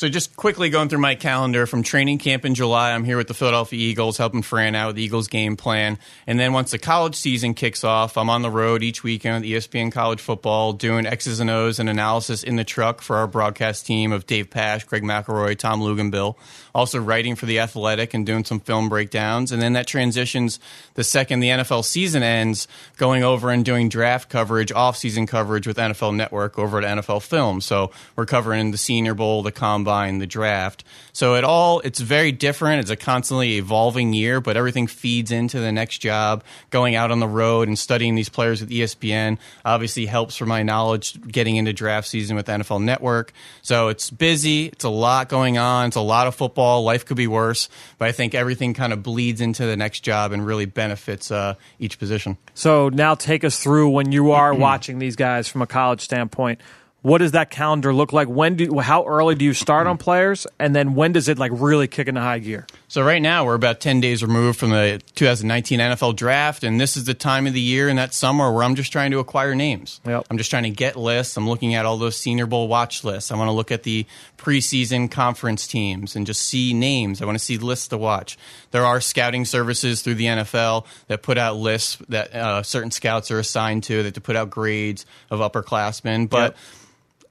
So 0.00 0.08
just 0.08 0.34
quickly 0.34 0.70
going 0.70 0.88
through 0.88 1.00
my 1.00 1.14
calendar 1.14 1.66
from 1.66 1.82
training 1.82 2.16
camp 2.20 2.46
in 2.46 2.54
July, 2.54 2.92
I'm 2.92 3.04
here 3.04 3.18
with 3.18 3.28
the 3.28 3.34
Philadelphia 3.34 3.78
Eagles, 3.78 4.16
helping 4.16 4.40
Fran 4.40 4.74
out 4.74 4.86
with 4.86 4.96
the 4.96 5.02
Eagles 5.02 5.28
game 5.28 5.58
plan. 5.58 5.98
And 6.26 6.40
then 6.40 6.54
once 6.54 6.70
the 6.70 6.78
college 6.78 7.16
season 7.16 7.52
kicks 7.52 7.84
off, 7.84 8.16
I'm 8.16 8.30
on 8.30 8.40
the 8.40 8.48
road 8.48 8.82
each 8.82 9.04
weekend 9.04 9.44
with 9.44 9.50
ESPN 9.50 9.92
College 9.92 10.22
Football, 10.22 10.72
doing 10.72 11.04
X's 11.04 11.38
and 11.38 11.50
O's 11.50 11.78
and 11.78 11.90
analysis 11.90 12.42
in 12.42 12.56
the 12.56 12.64
truck 12.64 13.02
for 13.02 13.16
our 13.16 13.26
broadcast 13.26 13.84
team 13.84 14.10
of 14.10 14.26
Dave 14.26 14.48
Pasch, 14.48 14.86
Greg 14.86 15.02
McElroy, 15.02 15.58
Tom 15.58 15.82
Luginbill. 15.82 16.36
Also 16.74 16.98
writing 16.98 17.34
for 17.34 17.44
the 17.44 17.58
Athletic 17.58 18.14
and 18.14 18.24
doing 18.24 18.46
some 18.46 18.60
film 18.60 18.88
breakdowns. 18.88 19.52
And 19.52 19.60
then 19.60 19.74
that 19.74 19.86
transitions 19.86 20.60
the 20.94 21.04
second 21.04 21.40
the 21.40 21.48
NFL 21.48 21.84
season 21.84 22.22
ends, 22.22 22.68
going 22.96 23.22
over 23.22 23.50
and 23.50 23.66
doing 23.66 23.90
draft 23.90 24.30
coverage, 24.30 24.72
off-season 24.72 25.26
coverage 25.26 25.66
with 25.66 25.76
NFL 25.76 26.16
Network 26.16 26.58
over 26.58 26.78
at 26.78 26.84
NFL 26.84 27.20
Film. 27.20 27.60
So 27.60 27.90
we're 28.16 28.24
covering 28.24 28.70
the 28.70 28.78
Senior 28.78 29.12
Bowl, 29.12 29.42
the 29.42 29.52
Combine, 29.52 29.89
the 29.90 30.26
draft. 30.26 30.84
So 31.12 31.34
it 31.34 31.44
all 31.44 31.80
it's 31.80 32.00
very 32.00 32.32
different. 32.32 32.80
It's 32.80 32.90
a 32.90 32.96
constantly 32.96 33.58
evolving 33.58 34.12
year, 34.12 34.40
but 34.40 34.56
everything 34.56 34.86
feeds 34.86 35.30
into 35.30 35.60
the 35.60 35.72
next 35.72 35.98
job. 35.98 36.44
Going 36.70 36.94
out 36.94 37.10
on 37.10 37.20
the 37.20 37.28
road 37.28 37.68
and 37.68 37.78
studying 37.78 38.14
these 38.14 38.28
players 38.28 38.60
with 38.60 38.70
ESPN 38.70 39.38
obviously 39.64 40.06
helps 40.06 40.36
for 40.36 40.46
my 40.46 40.62
knowledge 40.62 41.20
getting 41.26 41.56
into 41.56 41.72
draft 41.72 42.08
season 42.08 42.36
with 42.36 42.46
NFL 42.46 42.82
Network. 42.82 43.32
So 43.62 43.88
it's 43.88 44.10
busy. 44.10 44.66
It's 44.66 44.84
a 44.84 44.88
lot 44.88 45.28
going 45.28 45.58
on. 45.58 45.88
It's 45.88 45.96
a 45.96 46.00
lot 46.00 46.26
of 46.26 46.34
football. 46.34 46.84
Life 46.84 47.04
could 47.04 47.16
be 47.16 47.26
worse, 47.26 47.68
but 47.98 48.08
I 48.08 48.12
think 48.12 48.34
everything 48.34 48.74
kind 48.74 48.92
of 48.92 49.02
bleeds 49.02 49.40
into 49.40 49.66
the 49.66 49.76
next 49.76 50.00
job 50.00 50.32
and 50.32 50.46
really 50.46 50.66
benefits 50.66 51.30
uh, 51.30 51.54
each 51.78 51.98
position. 51.98 52.38
So 52.54 52.88
now 52.88 53.14
take 53.14 53.44
us 53.44 53.58
through 53.62 53.90
when 53.90 54.12
you 54.12 54.32
are 54.32 54.54
watching 54.54 54.98
these 54.98 55.16
guys 55.16 55.48
from 55.48 55.62
a 55.62 55.66
college 55.66 56.00
standpoint. 56.00 56.60
What 57.02 57.18
does 57.18 57.32
that 57.32 57.50
calendar 57.50 57.94
look 57.94 58.12
like? 58.12 58.28
When 58.28 58.56
do 58.56 58.78
how 58.78 59.06
early 59.06 59.34
do 59.34 59.44
you 59.44 59.54
start 59.54 59.86
on 59.86 59.96
players, 59.96 60.46
and 60.58 60.76
then 60.76 60.94
when 60.94 61.12
does 61.12 61.28
it 61.28 61.38
like 61.38 61.50
really 61.54 61.88
kick 61.88 62.08
into 62.08 62.20
high 62.20 62.40
gear? 62.40 62.66
So 62.88 63.02
right 63.02 63.22
now 63.22 63.44
we're 63.44 63.54
about 63.54 63.80
10 63.80 64.00
days 64.00 64.22
removed 64.22 64.58
from 64.58 64.70
the 64.70 65.00
2019 65.14 65.78
NFL 65.78 66.16
draft 66.16 66.64
and 66.64 66.80
this 66.80 66.96
is 66.96 67.04
the 67.04 67.14
time 67.14 67.46
of 67.46 67.54
the 67.54 67.60
year 67.60 67.88
in 67.88 67.96
that 67.96 68.12
summer 68.12 68.52
where 68.52 68.64
I'm 68.64 68.74
just 68.74 68.90
trying 68.90 69.12
to 69.12 69.20
acquire 69.20 69.54
names. 69.54 70.00
Yep. 70.04 70.26
I'm 70.28 70.38
just 70.38 70.50
trying 70.50 70.64
to 70.64 70.70
get 70.70 70.96
lists. 70.96 71.36
I'm 71.36 71.48
looking 71.48 71.74
at 71.74 71.86
all 71.86 71.98
those 71.98 72.16
Senior 72.16 72.46
Bowl 72.46 72.66
watch 72.66 73.04
lists. 73.04 73.30
I 73.30 73.36
want 73.36 73.46
to 73.46 73.52
look 73.52 73.70
at 73.70 73.84
the 73.84 74.06
preseason 74.36 75.08
conference 75.08 75.68
teams 75.68 76.16
and 76.16 76.26
just 76.26 76.42
see 76.42 76.74
names. 76.74 77.22
I 77.22 77.26
want 77.26 77.38
to 77.38 77.44
see 77.44 77.58
lists 77.58 77.88
to 77.88 77.96
watch. 77.98 78.36
There 78.72 78.84
are 78.84 79.00
scouting 79.00 79.44
services 79.44 80.02
through 80.02 80.16
the 80.16 80.26
NFL 80.26 80.84
that 81.06 81.22
put 81.22 81.38
out 81.38 81.56
lists 81.56 81.96
that 82.08 82.34
uh, 82.34 82.62
certain 82.64 82.90
scouts 82.90 83.30
are 83.30 83.38
assigned 83.38 83.84
to 83.84 84.02
that 84.02 84.14
to 84.14 84.20
put 84.20 84.34
out 84.34 84.50
grades 84.50 85.06
of 85.30 85.38
upperclassmen, 85.38 86.28
but 86.28 86.52
Yep. 86.52 86.56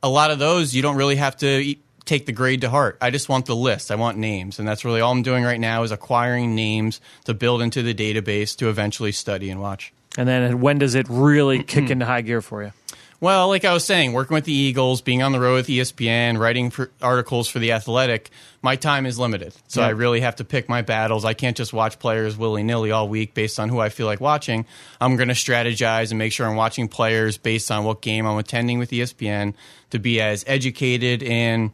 A 0.02 0.10
lot 0.10 0.32
of 0.32 0.40
those 0.40 0.74
you 0.76 0.82
don't 0.82 0.96
really 0.96 1.16
have 1.18 1.38
to 1.38 1.48
e- 1.48 1.80
take 2.06 2.26
the 2.26 2.32
grade 2.32 2.62
to 2.62 2.70
heart. 2.70 2.98
I 3.02 3.12
just 3.12 3.30
want 3.30 3.46
the 3.46 3.56
list. 3.56 3.92
I 3.92 3.96
want 3.96 4.18
names, 4.18 4.60
and 4.60 4.68
that's 4.68 4.86
really 4.86 5.02
all 5.02 5.12
I'm 5.12 5.24
doing 5.24 5.44
right 5.44 5.60
now 5.60 5.84
is 5.84 5.92
acquiring 5.92 6.56
names 6.56 7.02
to 7.26 7.34
build 7.34 7.62
into 7.62 7.84
the 7.84 7.94
database 7.94 8.56
to 8.58 8.70
eventually 8.70 9.12
study 9.12 9.50
and 9.50 9.62
watch. 9.62 9.94
And 10.18 10.28
then 10.28 10.60
when 10.60 10.80
does 10.80 10.96
it 10.96 11.06
really 11.10 11.64
kick 11.64 11.90
into 11.92 12.06
high 12.06 12.22
gear 12.22 12.42
for 12.42 12.64
you? 12.64 12.72
Well, 13.22 13.50
like 13.50 13.66
I 13.66 13.74
was 13.74 13.84
saying, 13.84 14.14
working 14.14 14.36
with 14.36 14.46
the 14.46 14.54
Eagles, 14.54 15.02
being 15.02 15.22
on 15.22 15.34
the 15.34 15.42
road 15.42 15.56
with 15.56 15.68
ESPN, 15.68 16.40
writing 16.40 16.70
for 16.70 16.90
articles 17.02 17.50
for 17.50 17.60
the 17.60 17.74
Athletic, 17.74 18.30
my 18.62 18.78
time 18.78 19.06
is 19.06 19.20
limited. 19.20 19.54
So 19.68 19.82
Yeah. 19.82 19.88
I 19.88 19.90
really 19.90 20.22
have 20.22 20.38
to 20.38 20.46
pick 20.46 20.70
my 20.70 20.84
battles. 20.84 21.26
I 21.26 21.34
can't 21.34 21.58
just 21.58 21.74
watch 21.74 22.00
players 22.00 22.38
willy 22.38 22.64
nilly 22.64 22.92
all 22.92 23.10
week 23.10 23.34
based 23.34 23.60
on 23.60 23.68
who 23.68 23.80
I 23.80 23.90
feel 23.90 24.06
like 24.06 24.22
watching. 24.22 24.66
I'm 25.02 25.18
going 25.18 25.28
to 25.28 25.34
strategize 25.34 26.12
and 26.12 26.18
make 26.18 26.32
sure 26.32 26.48
I'm 26.48 26.56
watching 26.56 26.88
players 26.88 27.38
based 27.38 27.70
on 27.72 27.84
what 27.84 28.02
game 28.02 28.26
I'm 28.26 28.38
attending 28.38 28.80
with 28.80 28.92
ESPN 28.92 29.54
to 29.90 30.00
be 30.00 30.22
as 30.22 30.46
educated 30.48 31.22
and 31.22 31.72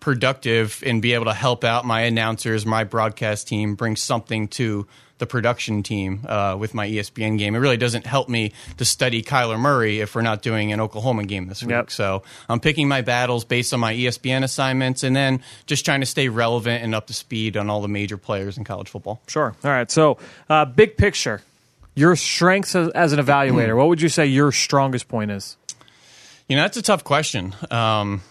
productive 0.00 0.82
and 0.86 1.02
be 1.02 1.12
able 1.12 1.26
to 1.26 1.34
help 1.34 1.62
out 1.62 1.84
my 1.84 2.02
announcers, 2.02 2.64
my 2.64 2.84
broadcast 2.84 3.48
team, 3.48 3.74
bring 3.74 3.96
something 3.96 4.48
to 4.48 4.86
the 5.20 5.26
production 5.26 5.84
team 5.84 6.26
uh, 6.26 6.56
with 6.58 6.74
my 6.74 6.88
ESPN 6.88 7.38
game. 7.38 7.54
It 7.54 7.58
really 7.58 7.76
doesn't 7.76 8.06
help 8.06 8.28
me 8.28 8.52
to 8.78 8.84
study 8.84 9.22
Kyler 9.22 9.58
Murray 9.58 10.00
if 10.00 10.14
we're 10.14 10.22
not 10.22 10.42
doing 10.42 10.72
an 10.72 10.80
Oklahoma 10.80 11.24
game 11.24 11.46
this 11.46 11.62
week. 11.62 11.70
Yep. 11.70 11.90
So 11.90 12.24
I'm 12.48 12.58
picking 12.58 12.88
my 12.88 13.02
battles 13.02 13.44
based 13.44 13.72
on 13.72 13.80
my 13.80 13.94
ESPN 13.94 14.42
assignments 14.42 15.04
and 15.04 15.14
then 15.14 15.42
just 15.66 15.84
trying 15.84 16.00
to 16.00 16.06
stay 16.06 16.28
relevant 16.28 16.82
and 16.82 16.94
up 16.94 17.06
to 17.06 17.14
speed 17.14 17.56
on 17.56 17.70
all 17.70 17.80
the 17.80 17.88
major 17.88 18.16
players 18.16 18.58
in 18.58 18.64
college 18.64 18.88
football. 18.88 19.20
Sure. 19.28 19.54
All 19.62 19.70
right. 19.70 19.90
So, 19.90 20.18
uh, 20.48 20.64
big 20.64 20.96
picture, 20.96 21.42
your 21.94 22.16
strengths 22.16 22.74
as, 22.74 22.88
as 22.90 23.12
an 23.12 23.20
evaluator. 23.20 23.76
what 23.76 23.88
would 23.88 24.02
you 24.02 24.08
say 24.08 24.26
your 24.26 24.50
strongest 24.50 25.06
point 25.06 25.30
is? 25.30 25.56
You 26.48 26.56
know, 26.56 26.62
that's 26.62 26.76
a 26.76 26.82
tough 26.82 27.04
question. 27.04 27.54
Um, 27.70 28.22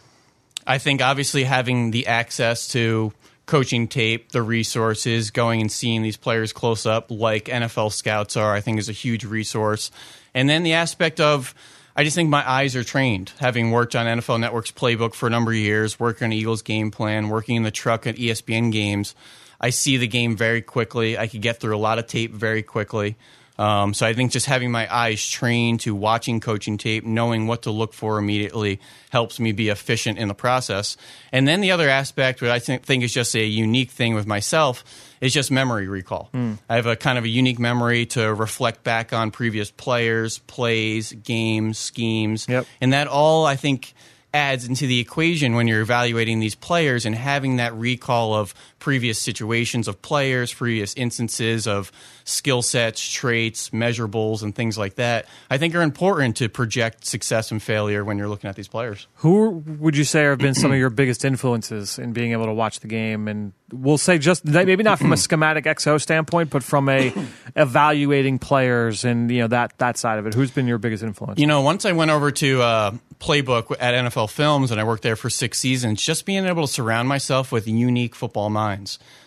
I 0.67 0.77
think 0.77 1.01
obviously 1.01 1.45
having 1.45 1.91
the 1.91 2.07
access 2.07 2.67
to 2.69 3.13
coaching 3.49 3.87
tape, 3.87 4.31
the 4.31 4.43
resources, 4.43 5.31
going 5.31 5.59
and 5.59 5.71
seeing 5.71 6.03
these 6.03 6.17
players 6.17 6.53
close 6.53 6.85
up, 6.85 7.09
like 7.09 7.45
NFL 7.45 7.91
scouts 7.91 8.37
are, 8.37 8.53
I 8.53 8.61
think 8.61 8.77
is 8.77 8.89
a 8.89 8.93
huge 8.93 9.25
resource. 9.25 9.89
And 10.35 10.47
then 10.47 10.61
the 10.61 10.73
aspect 10.73 11.19
of, 11.19 11.55
I 11.95 12.03
just 12.03 12.15
think 12.15 12.29
my 12.29 12.47
eyes 12.47 12.75
are 12.75 12.83
trained, 12.83 13.33
having 13.39 13.71
worked 13.71 13.95
on 13.95 14.05
NFL 14.05 14.39
Network's 14.39 14.71
playbook 14.71 15.15
for 15.15 15.25
a 15.25 15.31
number 15.31 15.49
of 15.49 15.57
years, 15.57 15.99
working 15.99 16.25
on 16.25 16.31
Eagles 16.31 16.61
game 16.61 16.91
plan, 16.91 17.29
working 17.29 17.55
in 17.55 17.63
the 17.63 17.71
truck 17.71 18.05
at 18.05 18.17
ESPN 18.17 18.71
games. 18.71 19.15
I 19.59 19.71
see 19.71 19.97
the 19.97 20.07
game 20.07 20.37
very 20.37 20.61
quickly. 20.61 21.17
I 21.17 21.25
could 21.25 21.41
get 21.41 21.59
through 21.59 21.75
a 21.75 21.79
lot 21.79 21.97
of 21.97 22.05
tape 22.05 22.31
very 22.31 22.61
quickly. 22.61 23.17
Um, 23.59 23.93
so 23.93 24.07
I 24.07 24.13
think 24.13 24.31
just 24.31 24.45
having 24.45 24.71
my 24.71 24.91
eyes 24.91 25.23
trained 25.27 25.81
to 25.81 25.93
watching 25.93 26.39
coaching 26.39 26.77
tape, 26.77 27.03
knowing 27.05 27.45
what 27.45 27.63
to 27.63 27.71
look 27.71 27.93
for 27.93 28.17
immediately, 28.17 28.79
helps 29.09 29.37
me 29.39 29.51
be 29.51 29.67
efficient 29.67 30.17
in 30.17 30.29
the 30.29 30.33
process. 30.33 30.95
And 31.33 31.45
then 31.45 31.59
the 31.59 31.71
other 31.71 31.89
aspect, 31.89 32.41
what 32.41 32.51
I 32.51 32.59
think, 32.59 32.83
think 32.83 33.03
is 33.03 33.13
just 33.13 33.35
a 33.35 33.43
unique 33.43 33.91
thing 33.91 34.15
with 34.15 34.25
myself, 34.25 34.85
is 35.19 35.33
just 35.33 35.51
memory 35.51 35.89
recall. 35.89 36.29
I 36.33 36.75
have 36.75 36.85
a 36.85 36.95
kind 36.95 37.17
of 37.17 37.25
a 37.25 37.27
unique 37.27 37.59
memory 37.59 38.05
to 38.07 38.33
reflect 38.33 38.85
back 38.85 39.11
on 39.11 39.29
previous 39.31 39.71
players, 39.71 40.37
plays, 40.39 41.11
games, 41.11 41.77
schemes, 41.77 42.45
Yep. 42.47 42.65
and 42.79 42.93
that 42.93 43.07
all 43.07 43.45
I 43.45 43.57
think 43.57 43.93
adds 44.33 44.65
into 44.67 44.85
the 44.85 44.99
equation 44.99 45.55
when 45.55 45.67
you're 45.67 45.81
evaluating 45.81 46.39
these 46.39 46.53
players 46.55 47.05
and 47.05 47.15
having 47.15 47.57
that 47.57 47.73
recall 47.73 48.35
of 48.35 48.53
previous 48.79 49.19
situations 49.19 49.87
of 49.87 50.01
players, 50.01 50.53
previous 50.53 50.93
instances 50.95 51.67
of 51.67 51.91
skill 52.23 52.61
sets, 52.61 53.07
traits, 53.11 53.71
measurables, 53.71 54.41
and 54.43 54.55
things 54.55 54.77
like 54.77 54.95
that, 54.95 55.25
I 55.49 55.57
think 55.57 55.75
are 55.75 55.81
important 55.81 56.37
to 56.37 56.49
project 56.49 57.05
success 57.05 57.51
and 57.51 57.61
failure 57.61 58.03
when 58.03 58.17
you're 58.17 58.27
looking 58.27 58.49
at 58.49 58.55
these 58.55 58.67
players. 58.67 59.07
Who 59.15 59.63
would 59.79 59.97
you 59.97 60.03
say 60.03 60.23
have 60.23 60.39
been 60.39 60.55
some 60.55 60.71
of 60.71 60.77
your 60.77 60.89
biggest 60.89 61.25
influences 61.25 61.99
in 61.99 62.13
being 62.13 62.31
able 62.31 62.45
to 62.45 62.53
watch 62.53 62.79
the 62.79 62.87
game? 62.87 63.27
And 63.27 63.53
we'll 63.71 63.97
say 63.97 64.17
just 64.17 64.45
maybe 64.45 64.83
not 64.83 64.99
from 64.99 65.13
a 65.13 65.17
schematic 65.17 65.65
XO 65.65 66.01
standpoint, 66.01 66.49
but 66.49 66.63
from 66.63 66.89
a 66.89 67.13
evaluating 67.55 68.39
players 68.39 69.05
and 69.05 69.29
you 69.31 69.41
know 69.41 69.47
that 69.47 69.77
that 69.79 69.97
side 69.97 70.19
of 70.19 70.27
it. 70.27 70.33
Who's 70.33 70.51
been 70.51 70.67
your 70.67 70.77
biggest 70.77 71.03
influence? 71.03 71.39
You 71.39 71.47
know, 71.47 71.61
once 71.61 71.85
I 71.85 71.91
went 71.91 72.11
over 72.11 72.31
to 72.31 72.61
uh, 72.61 72.91
Playbook 73.19 73.75
at 73.79 73.93
NFL 73.93 74.29
Films 74.29 74.71
and 74.71 74.79
I 74.79 74.83
worked 74.83 75.03
there 75.03 75.15
for 75.15 75.29
six 75.29 75.59
seasons, 75.59 76.01
just 76.01 76.25
being 76.25 76.45
able 76.45 76.65
to 76.65 76.71
surround 76.71 77.07
myself 77.09 77.51
with 77.51 77.67
unique 77.67 78.15
football 78.15 78.49
minds. 78.49 78.68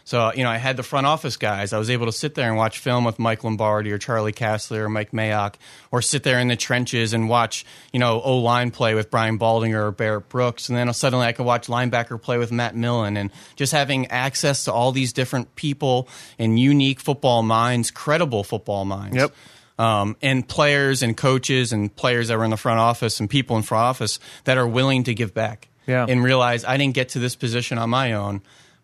So, 0.05 0.33
you 0.35 0.43
know, 0.43 0.51
I 0.51 0.57
had 0.57 0.77
the 0.77 0.83
front 0.83 1.07
office 1.07 1.37
guys. 1.37 1.73
I 1.73 1.79
was 1.79 1.89
able 1.89 2.07
to 2.07 2.13
sit 2.13 2.35
there 2.35 2.49
and 2.49 2.57
watch 2.57 2.79
film 2.81 3.05
with 3.05 3.19
Mike 3.19 3.45
Lombardi 3.45 3.93
or 3.93 3.99
Charley 3.99 4.33
Casserly 4.33 4.79
or 4.79 4.89
Mike 4.89 5.13
Mayock, 5.13 5.55
or 5.93 6.03
sit 6.03 6.23
there 6.25 6.39
in 6.41 6.49
the 6.49 6.57
trenches 6.57 7.13
and 7.13 7.29
watch, 7.29 7.65
you 7.93 8.01
know, 8.01 8.21
O 8.23 8.39
line 8.39 8.71
play 8.73 8.95
with 8.95 9.11
Brian 9.11 9.39
Baldinger 9.39 9.87
or 9.89 9.91
Barrett 9.93 10.29
Brooks. 10.29 10.69
And 10.69 10.77
then 10.77 10.93
suddenly 10.93 11.27
I 11.27 11.33
could 11.33 11.47
watch 11.47 11.69
linebacker 11.69 12.21
play 12.21 12.39
with 12.39 12.51
Matt 12.51 12.75
Millen. 12.75 13.17
And 13.17 13.31
just 13.57 13.73
having 13.73 14.07
access 14.09 14.65
to 14.65 14.73
all 14.73 14.91
these 14.93 15.13
different 15.13 15.55
people 15.55 16.09
and 16.39 16.59
unique 16.59 16.99
football 17.01 17.43
minds, 17.43 17.91
credible 17.91 18.43
football 18.43 18.85
minds. 18.85 19.17
Yep. 19.17 19.35
Um, 19.79 20.17
and 20.21 20.47
players 20.47 21.03
and 21.03 21.17
coaches 21.17 21.73
and 21.73 21.95
players 21.95 22.29
that 22.29 22.37
were 22.39 22.45
in 22.45 22.51
the 22.51 22.57
front 22.57 22.79
office 22.79 23.21
and 23.21 23.29
people 23.31 23.57
in 23.57 23.63
front 23.63 23.83
office 23.85 24.19
that 24.45 24.59
are 24.59 24.69
willing 24.69 25.05
to 25.05 25.15
give 25.15 25.33
back 25.33 25.69
Yeah. 25.87 26.07
and 26.09 26.23
realize 26.23 26.65
I 26.65 26.77
didn't 26.77 26.95
get 26.95 27.11
to 27.11 27.19
this 27.19 27.35
position 27.37 27.79
on 27.79 27.89
my 27.91 28.13
own. 28.13 28.43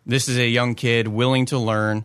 This 0.09 0.27
is 0.27 0.39
a 0.39 0.47
young 0.47 0.73
kid 0.73 1.07
willing 1.07 1.45
to 1.45 1.59
learn. 1.59 2.03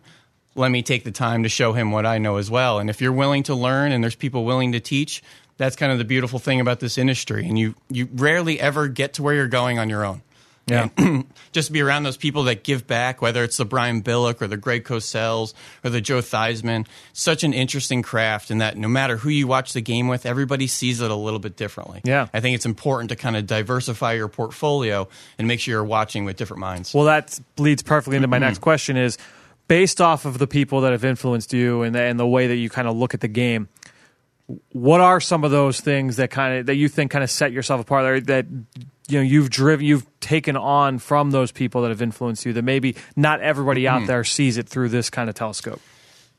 Let 0.53 0.69
me 0.69 0.83
take 0.83 1.03
the 1.03 1.11
time 1.11 1.41
to 1.41 1.49
show 1.49 1.73
him 1.73 1.91
what 1.91 2.05
I 2.05 2.19
know 2.19 2.37
as 2.37 2.51
well. 2.51 2.77
And 2.77 2.87
if 2.87 3.01
you're 3.01 3.11
willing 3.11 3.41
to 3.43 3.55
learn 3.55 3.91
and 3.91 4.03
there's 4.03 4.15
people 4.15 4.45
willing 4.45 4.73
to 4.73 4.79
teach, 4.79 5.23
that's 5.57 5.75
kind 5.75 5.91
of 5.91 5.97
the 5.97 6.05
beautiful 6.05 6.37
thing 6.37 6.61
about 6.61 6.79
this 6.79 6.99
industry. 6.99 7.47
And 7.47 7.57
you, 7.57 7.73
you 7.89 8.07
rarely 8.13 8.59
ever 8.59 8.87
get 8.87 9.13
to 9.13 9.23
where 9.23 9.33
you're 9.33 9.47
going 9.47 9.79
on 9.79 9.89
your 9.89 10.05
own. 10.05 10.21
Yeah. 10.67 10.89
Just 11.51 11.67
to 11.67 11.73
be 11.73 11.81
around 11.81 12.03
those 12.03 12.17
people 12.17 12.43
that 12.43 12.63
give 12.63 12.87
back, 12.87 13.21
whether 13.21 13.43
it's 13.43 13.57
the 13.57 13.65
Brian 13.65 14.01
Billick 14.01 14.41
or 14.41 14.47
the 14.47 14.57
Greg 14.57 14.83
Cosells 14.83 15.53
or 15.83 15.89
the 15.89 16.01
Joe 16.01 16.19
Theismann, 16.19 16.87
such 17.13 17.43
an 17.43 17.53
interesting 17.53 18.01
craft 18.01 18.49
in 18.49 18.57
that 18.57 18.77
no 18.77 18.87
matter 18.87 19.17
who 19.17 19.29
you 19.29 19.47
watch 19.47 19.73
the 19.73 19.81
game 19.81 20.07
with, 20.07 20.25
everybody 20.25 20.67
sees 20.67 21.01
it 21.01 21.11
a 21.11 21.15
little 21.15 21.39
bit 21.39 21.55
differently. 21.55 22.01
Yeah. 22.03 22.27
I 22.33 22.39
think 22.39 22.55
it's 22.55 22.65
important 22.65 23.09
to 23.09 23.15
kind 23.15 23.35
of 23.35 23.45
diversify 23.45 24.13
your 24.13 24.27
portfolio 24.27 25.07
and 25.37 25.47
make 25.47 25.59
sure 25.59 25.73
you're 25.73 25.83
watching 25.83 26.25
with 26.25 26.35
different 26.35 26.61
minds. 26.61 26.93
Well, 26.93 27.05
that 27.05 27.39
leads 27.57 27.83
perfectly 27.83 28.15
into 28.15 28.27
my 28.27 28.37
mm-hmm. 28.37 28.45
next 28.45 28.59
question 28.59 28.97
is 28.97 29.17
based 29.67 30.01
off 30.01 30.25
of 30.25 30.37
the 30.39 30.47
people 30.47 30.81
that 30.81 30.91
have 30.91 31.05
influenced 31.05 31.53
you 31.53 31.83
and 31.83 31.93
the, 31.93 32.01
and 32.01 32.19
the 32.19 32.27
way 32.27 32.47
that 32.47 32.55
you 32.55 32.69
kind 32.69 32.87
of 32.87 32.95
look 32.95 33.13
at 33.13 33.21
the 33.21 33.27
game. 33.27 33.67
What 34.71 35.01
are 35.01 35.19
some 35.19 35.43
of 35.43 35.49
those 35.49 35.79
things 35.79 36.17
that 36.17 36.29
kind 36.29 36.59
of 36.59 36.65
that 36.67 36.75
you 36.75 36.87
think 36.87 37.09
kind 37.09 37.23
of 37.23 37.31
set 37.31 37.51
yourself 37.51 37.81
apart 37.81 38.27
that 38.27 38.45
you 39.07 39.19
know 39.19 39.23
you've 39.23 39.49
driven 39.49 39.85
you've 39.85 40.05
taken 40.19 40.57
on 40.57 40.99
from 40.99 41.31
those 41.31 41.51
people 41.51 41.81
that 41.83 41.89
have 41.89 42.01
influenced 42.01 42.45
you 42.45 42.53
that 42.53 42.63
maybe 42.63 42.95
not 43.15 43.41
everybody 43.41 43.87
out 43.87 44.01
hmm. 44.01 44.07
there 44.07 44.23
sees 44.23 44.57
it 44.57 44.67
through 44.67 44.89
this 44.89 45.09
kind 45.09 45.29
of 45.29 45.35
telescope? 45.35 45.81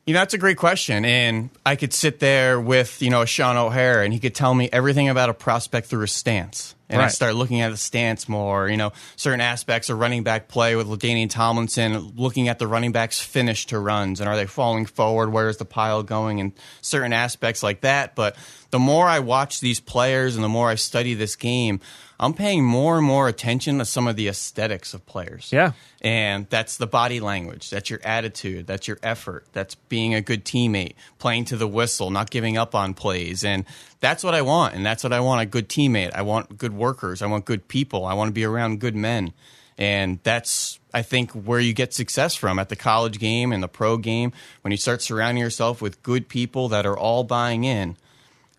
You 0.06 0.14
know, 0.14 0.20
that's 0.20 0.34
a 0.34 0.38
great 0.38 0.56
question. 0.56 1.04
And 1.04 1.50
I 1.64 1.74
could 1.74 1.92
sit 1.92 2.20
there 2.20 2.60
with, 2.60 3.02
you 3.02 3.10
know, 3.10 3.24
Shaun 3.24 3.56
O'Hara 3.56 4.04
and 4.04 4.12
he 4.12 4.20
could 4.20 4.36
tell 4.36 4.54
me 4.54 4.68
everything 4.72 5.08
about 5.08 5.30
a 5.30 5.34
prospect 5.34 5.88
through 5.88 6.04
a 6.04 6.08
stance. 6.08 6.76
And 6.88 7.02
I 7.02 7.08
start 7.08 7.34
looking 7.34 7.60
at 7.62 7.70
the 7.70 7.76
stance 7.76 8.28
more, 8.28 8.68
you 8.68 8.76
know, 8.76 8.92
certain 9.16 9.40
aspects 9.40 9.90
of 9.90 9.98
running 9.98 10.22
back 10.22 10.46
play 10.46 10.76
with 10.76 10.86
LaDainian 10.86 11.28
Tomlinson, 11.28 12.12
looking 12.14 12.46
at 12.46 12.60
the 12.60 12.68
running 12.68 12.92
back's 12.92 13.18
finish 13.20 13.66
to 13.66 13.80
runs 13.80 14.20
and 14.20 14.28
are 14.28 14.36
they 14.36 14.46
falling 14.46 14.86
forward? 14.86 15.32
Where 15.32 15.48
is 15.48 15.56
the 15.56 15.64
pile 15.64 16.04
going? 16.04 16.38
And 16.38 16.52
certain 16.82 17.12
aspects 17.12 17.64
like 17.64 17.80
that. 17.80 18.14
But 18.14 18.36
the 18.70 18.78
more 18.78 19.08
I 19.08 19.18
watch 19.18 19.58
these 19.58 19.80
players 19.80 20.36
and 20.36 20.44
the 20.44 20.48
more 20.48 20.68
I 20.68 20.76
study 20.76 21.14
this 21.14 21.34
game, 21.34 21.80
I'm 22.18 22.32
paying 22.32 22.64
more 22.64 22.96
and 22.96 23.06
more 23.06 23.28
attention 23.28 23.78
to 23.78 23.84
some 23.84 24.08
of 24.08 24.16
the 24.16 24.28
aesthetics 24.28 24.94
of 24.94 25.04
players. 25.06 25.50
Yeah. 25.52 25.72
And 26.00 26.48
that's 26.48 26.76
the 26.78 26.86
body 26.86 27.20
language. 27.20 27.68
That's 27.70 27.90
your 27.90 28.00
attitude. 28.02 28.66
That's 28.66 28.88
your 28.88 28.98
effort. 29.02 29.46
That's 29.52 29.74
being 29.74 30.14
a 30.14 30.22
good 30.22 30.44
teammate, 30.44 30.94
playing 31.18 31.46
to 31.46 31.56
the 31.56 31.68
whistle, 31.68 32.10
not 32.10 32.30
giving 32.30 32.56
up 32.56 32.74
on 32.74 32.94
plays. 32.94 33.44
And 33.44 33.64
that's 34.00 34.24
what 34.24 34.34
I 34.34 34.42
want. 34.42 34.74
And 34.74 34.84
that's 34.84 35.04
what 35.04 35.12
I 35.12 35.20
want 35.20 35.42
a 35.42 35.46
good 35.46 35.68
teammate. 35.68 36.12
I 36.14 36.22
want 36.22 36.56
good 36.56 36.74
workers. 36.74 37.22
I 37.22 37.26
want 37.26 37.44
good 37.44 37.68
people. 37.68 38.06
I 38.06 38.14
want 38.14 38.28
to 38.28 38.32
be 38.32 38.44
around 38.44 38.80
good 38.80 38.96
men. 38.96 39.32
And 39.78 40.20
that's, 40.22 40.78
I 40.94 41.02
think, 41.02 41.32
where 41.32 41.60
you 41.60 41.74
get 41.74 41.92
success 41.92 42.34
from 42.34 42.58
at 42.58 42.70
the 42.70 42.76
college 42.76 43.18
game 43.18 43.52
and 43.52 43.62
the 43.62 43.68
pro 43.68 43.98
game 43.98 44.32
when 44.62 44.70
you 44.70 44.78
start 44.78 45.02
surrounding 45.02 45.42
yourself 45.42 45.82
with 45.82 46.02
good 46.02 46.28
people 46.28 46.68
that 46.70 46.86
are 46.86 46.96
all 46.96 47.24
buying 47.24 47.64
in. 47.64 47.96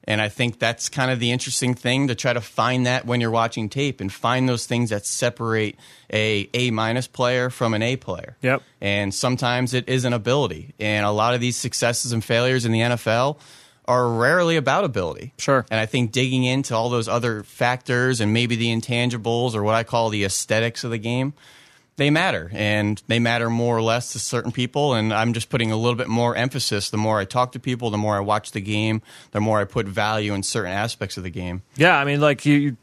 And 0.08 0.22
I 0.22 0.30
think 0.30 0.58
that's 0.58 0.88
kind 0.88 1.12
of 1.12 1.20
the 1.20 1.32
interesting 1.32 1.74
thing 1.74 2.08
to 2.08 2.16
try 2.16 2.32
to 2.32 2.40
find 2.40 2.86
that 2.86 3.06
when 3.06 3.20
you're 3.20 3.30
watching 3.30 3.68
tape 3.68 4.00
and 4.00 4.12
find 4.12 4.48
those 4.48 4.66
things 4.66 4.90
that 4.90 5.06
separate 5.06 5.78
a 6.12 6.50
A 6.54 6.72
minus 6.72 7.08
player 7.08 7.50
from 7.50 7.74
an 7.74 7.84
A 7.84 7.98
player. 7.98 8.38
Yep. 8.42 8.64
And 8.80 9.14
sometimes 9.14 9.74
it 9.74 9.90
is 9.90 10.06
an 10.06 10.14
ability. 10.14 10.74
And 10.80 11.06
a 11.06 11.12
lot 11.12 11.34
of 11.34 11.42
these 11.42 11.58
successes 11.58 12.14
and 12.14 12.24
failures 12.24 12.64
in 12.64 12.72
the 12.72 12.80
NFL 12.80 13.38
are 13.86 14.10
rarely 14.10 14.56
about 14.56 14.86
ability. 14.86 15.34
Sure. 15.38 15.66
And 15.70 15.80
I 15.80 15.86
think 15.86 16.14
digging 16.14 16.46
into 16.46 16.74
all 16.74 16.90
those 16.90 17.08
other 17.08 17.44
factors 17.44 18.22
and 18.22 18.34
maybe 18.34 18.56
the 18.56 18.74
intangibles 18.74 19.56
or 19.56 19.64
what 19.64 19.76
I 19.76 19.84
call 19.84 20.10
the 20.10 20.24
aesthetics 20.24 20.84
of 20.86 20.92
the 20.92 20.98
game, 20.98 21.34
they 21.98 22.10
matter 22.10 22.50
and 22.54 23.02
they 23.08 23.20
matter 23.20 23.50
more 23.50 23.76
or 23.76 23.82
less 23.82 24.14
to 24.14 24.20
certain 24.20 24.52
people. 24.52 24.94
And 24.94 25.14
I'm 25.14 25.34
just 25.34 25.50
putting 25.50 25.72
a 25.72 25.76
little 25.76 25.96
bit 25.96 26.08
more 26.08 26.36
emphasis. 26.36 26.90
The 26.90 26.98
more 26.98 27.20
I 27.20 27.26
talk 27.26 27.52
to 27.52 27.60
people, 27.60 27.90
the 27.90 27.98
more 27.98 28.16
I 28.16 28.20
watch 28.22 28.52
the 28.52 28.62
game, 28.62 29.02
the 29.32 29.42
more 29.42 29.60
I 29.60 29.66
put 29.66 29.88
value 29.88 30.34
in 30.34 30.44
certain 30.44 30.72
aspects 30.72 31.18
of 31.18 31.24
the 31.24 31.30
game. 31.30 31.64
Yeah, 31.76 31.98
I 31.98 32.06
mean, 32.06 32.22
like 32.22 32.46
you, 32.46 32.54
you 32.56 32.78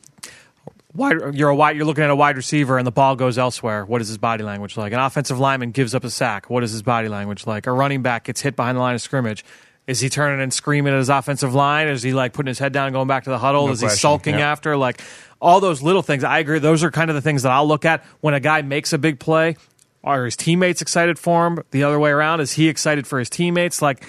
wide, 0.94 1.34
you're 1.34 1.48
a 1.48 1.54
wide, 1.54 1.76
you're 1.76 1.86
looking 1.86 2.04
at 2.04 2.10
a 2.10 2.16
wide 2.16 2.36
receiver, 2.36 2.76
and 2.76 2.86
the 2.86 2.92
ball 2.92 3.16
goes 3.16 3.38
elsewhere. 3.38 3.84
What 3.84 4.00
is 4.00 4.08
his 4.08 4.18
body 4.18 4.44
language 4.44 4.76
like? 4.76 4.92
An 4.92 4.98
offensive 5.00 5.38
lineman 5.38 5.70
gives 5.70 5.94
up 5.94 6.04
a 6.04 6.10
sack. 6.10 6.50
What 6.50 6.64
is 6.64 6.72
his 6.72 6.82
body 6.82 7.08
language 7.08 7.46
like? 7.46 7.66
A 7.66 7.72
running 7.72 8.02
back 8.02 8.24
gets 8.24 8.40
hit 8.40 8.56
behind 8.56 8.76
the 8.76 8.82
line 8.82 8.94
of 8.94 9.00
scrimmage. 9.00 9.44
Is 9.86 10.00
he 10.00 10.08
turning 10.08 10.40
and 10.40 10.52
screaming 10.52 10.94
at 10.94 10.98
his 10.98 11.10
offensive 11.10 11.54
line? 11.54 11.88
Is 11.88 12.02
he 12.02 12.14
like 12.14 12.32
putting 12.32 12.48
his 12.48 12.58
head 12.58 12.72
down 12.72 12.86
and 12.86 12.94
going 12.94 13.06
back 13.06 13.24
to 13.24 13.30
the 13.30 13.38
huddle? 13.38 13.66
No 13.66 13.72
is 13.72 13.80
he 13.80 13.86
question, 13.86 14.00
sulking 14.00 14.38
yeah. 14.38 14.50
after? 14.50 14.78
Like 14.78 15.02
all 15.44 15.60
those 15.60 15.82
little 15.82 16.02
things. 16.02 16.24
I 16.24 16.38
agree. 16.38 16.58
Those 16.58 16.82
are 16.82 16.90
kind 16.90 17.10
of 17.10 17.14
the 17.14 17.20
things 17.20 17.42
that 17.42 17.52
I'll 17.52 17.68
look 17.68 17.84
at 17.84 18.02
when 18.20 18.32
a 18.32 18.40
guy 18.40 18.62
makes 18.62 18.92
a 18.92 18.98
big 18.98 19.20
play. 19.20 19.56
Are 20.02 20.24
his 20.24 20.36
teammates 20.36 20.82
excited 20.82 21.18
for 21.18 21.46
him? 21.46 21.58
The 21.70 21.84
other 21.84 22.00
way 22.00 22.10
around, 22.10 22.40
is 22.40 22.52
he 22.52 22.68
excited 22.68 23.06
for 23.06 23.18
his 23.18 23.28
teammates? 23.28 23.82
Like 23.82 24.06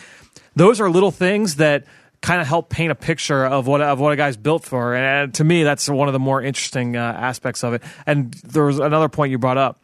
those 0.56 0.80
are 0.80 0.90
little 0.90 1.12
things 1.12 1.58
that 1.58 1.86
kind 2.22 2.42
of 2.42 2.48
help 2.48 2.70
paint 2.70 2.92
a 2.92 2.96
picture 2.96 3.46
of 3.46 3.68
what 3.68 3.82
of 3.82 4.00
what 4.00 4.14
a 4.14 4.16
guy's 4.16 4.38
built 4.38 4.64
for. 4.64 4.96
And 4.96 5.34
to 5.36 5.44
me, 5.44 5.64
that's 5.64 5.88
one 5.90 6.08
of 6.08 6.14
the 6.14 6.20
more 6.20 6.42
interesting 6.42 6.96
uh, 6.96 7.00
aspects 7.00 7.64
of 7.64 7.74
it. 7.74 7.84
And 8.06 8.34
there 8.34 8.64
was 8.64 8.80
another 8.80 9.10
point 9.10 9.32
you 9.32 9.38
brought 9.38 9.58
up. 9.58 9.82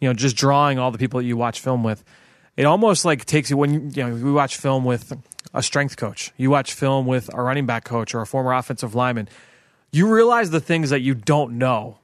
You 0.00 0.08
know, 0.08 0.14
just 0.14 0.36
drawing 0.36 0.78
all 0.78 0.90
the 0.90 0.98
people 0.98 1.20
that 1.20 1.26
you 1.26 1.36
watch 1.36 1.60
film 1.60 1.82
with. 1.82 2.04
It 2.56 2.66
almost 2.66 3.04
like 3.04 3.24
takes 3.24 3.50
you 3.50 3.56
when 3.56 3.74
you, 3.74 3.90
you 3.94 4.08
know 4.08 4.14
we 4.14 4.32
watch 4.32 4.56
film 4.56 4.84
with 4.84 5.12
a 5.52 5.62
strength 5.62 5.96
coach. 5.96 6.32
You 6.36 6.50
watch 6.50 6.72
film 6.72 7.06
with 7.06 7.32
a 7.32 7.42
running 7.42 7.66
back 7.66 7.84
coach 7.84 8.14
or 8.14 8.20
a 8.20 8.26
former 8.26 8.52
offensive 8.52 8.94
lineman. 8.94 9.28
You 9.94 10.12
realize 10.12 10.50
the 10.50 10.60
things 10.60 10.90
that 10.90 11.00
you 11.00 11.14
don't 11.14 11.58
know 11.58 11.98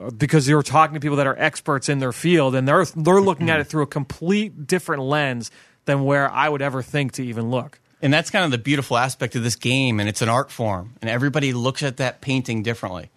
uh, 0.00 0.10
because 0.10 0.48
you're 0.48 0.62
talking 0.62 0.94
to 0.94 1.00
people 1.00 1.16
that 1.18 1.26
are 1.26 1.38
experts 1.38 1.88
in 1.88 1.98
their 1.98 2.12
field 2.12 2.54
and 2.54 2.66
they're 2.66 2.84
they're 2.84 3.20
looking 3.20 3.50
at 3.50 3.60
it 3.60 3.64
through 3.64 3.82
a 3.82 3.86
complete 3.86 4.66
different 4.66 5.02
lens 5.02 5.50
than 5.84 6.04
where 6.04 6.30
I 6.30 6.48
would 6.48 6.62
ever 6.62 6.82
think 6.82 7.12
to 7.12 7.24
even 7.24 7.50
look. 7.50 7.80
And 8.02 8.12
that's 8.12 8.30
kind 8.30 8.44
of 8.44 8.50
the 8.50 8.58
beautiful 8.58 8.96
aspect 8.96 9.36
of 9.36 9.42
this 9.42 9.56
game, 9.56 10.00
and 10.00 10.08
it's 10.08 10.22
an 10.22 10.28
art 10.28 10.50
form, 10.50 10.94
and 11.02 11.10
everybody 11.10 11.52
looks 11.52 11.82
at 11.82 11.98
that 11.98 12.20
painting 12.20 12.62
differently. 12.62 13.10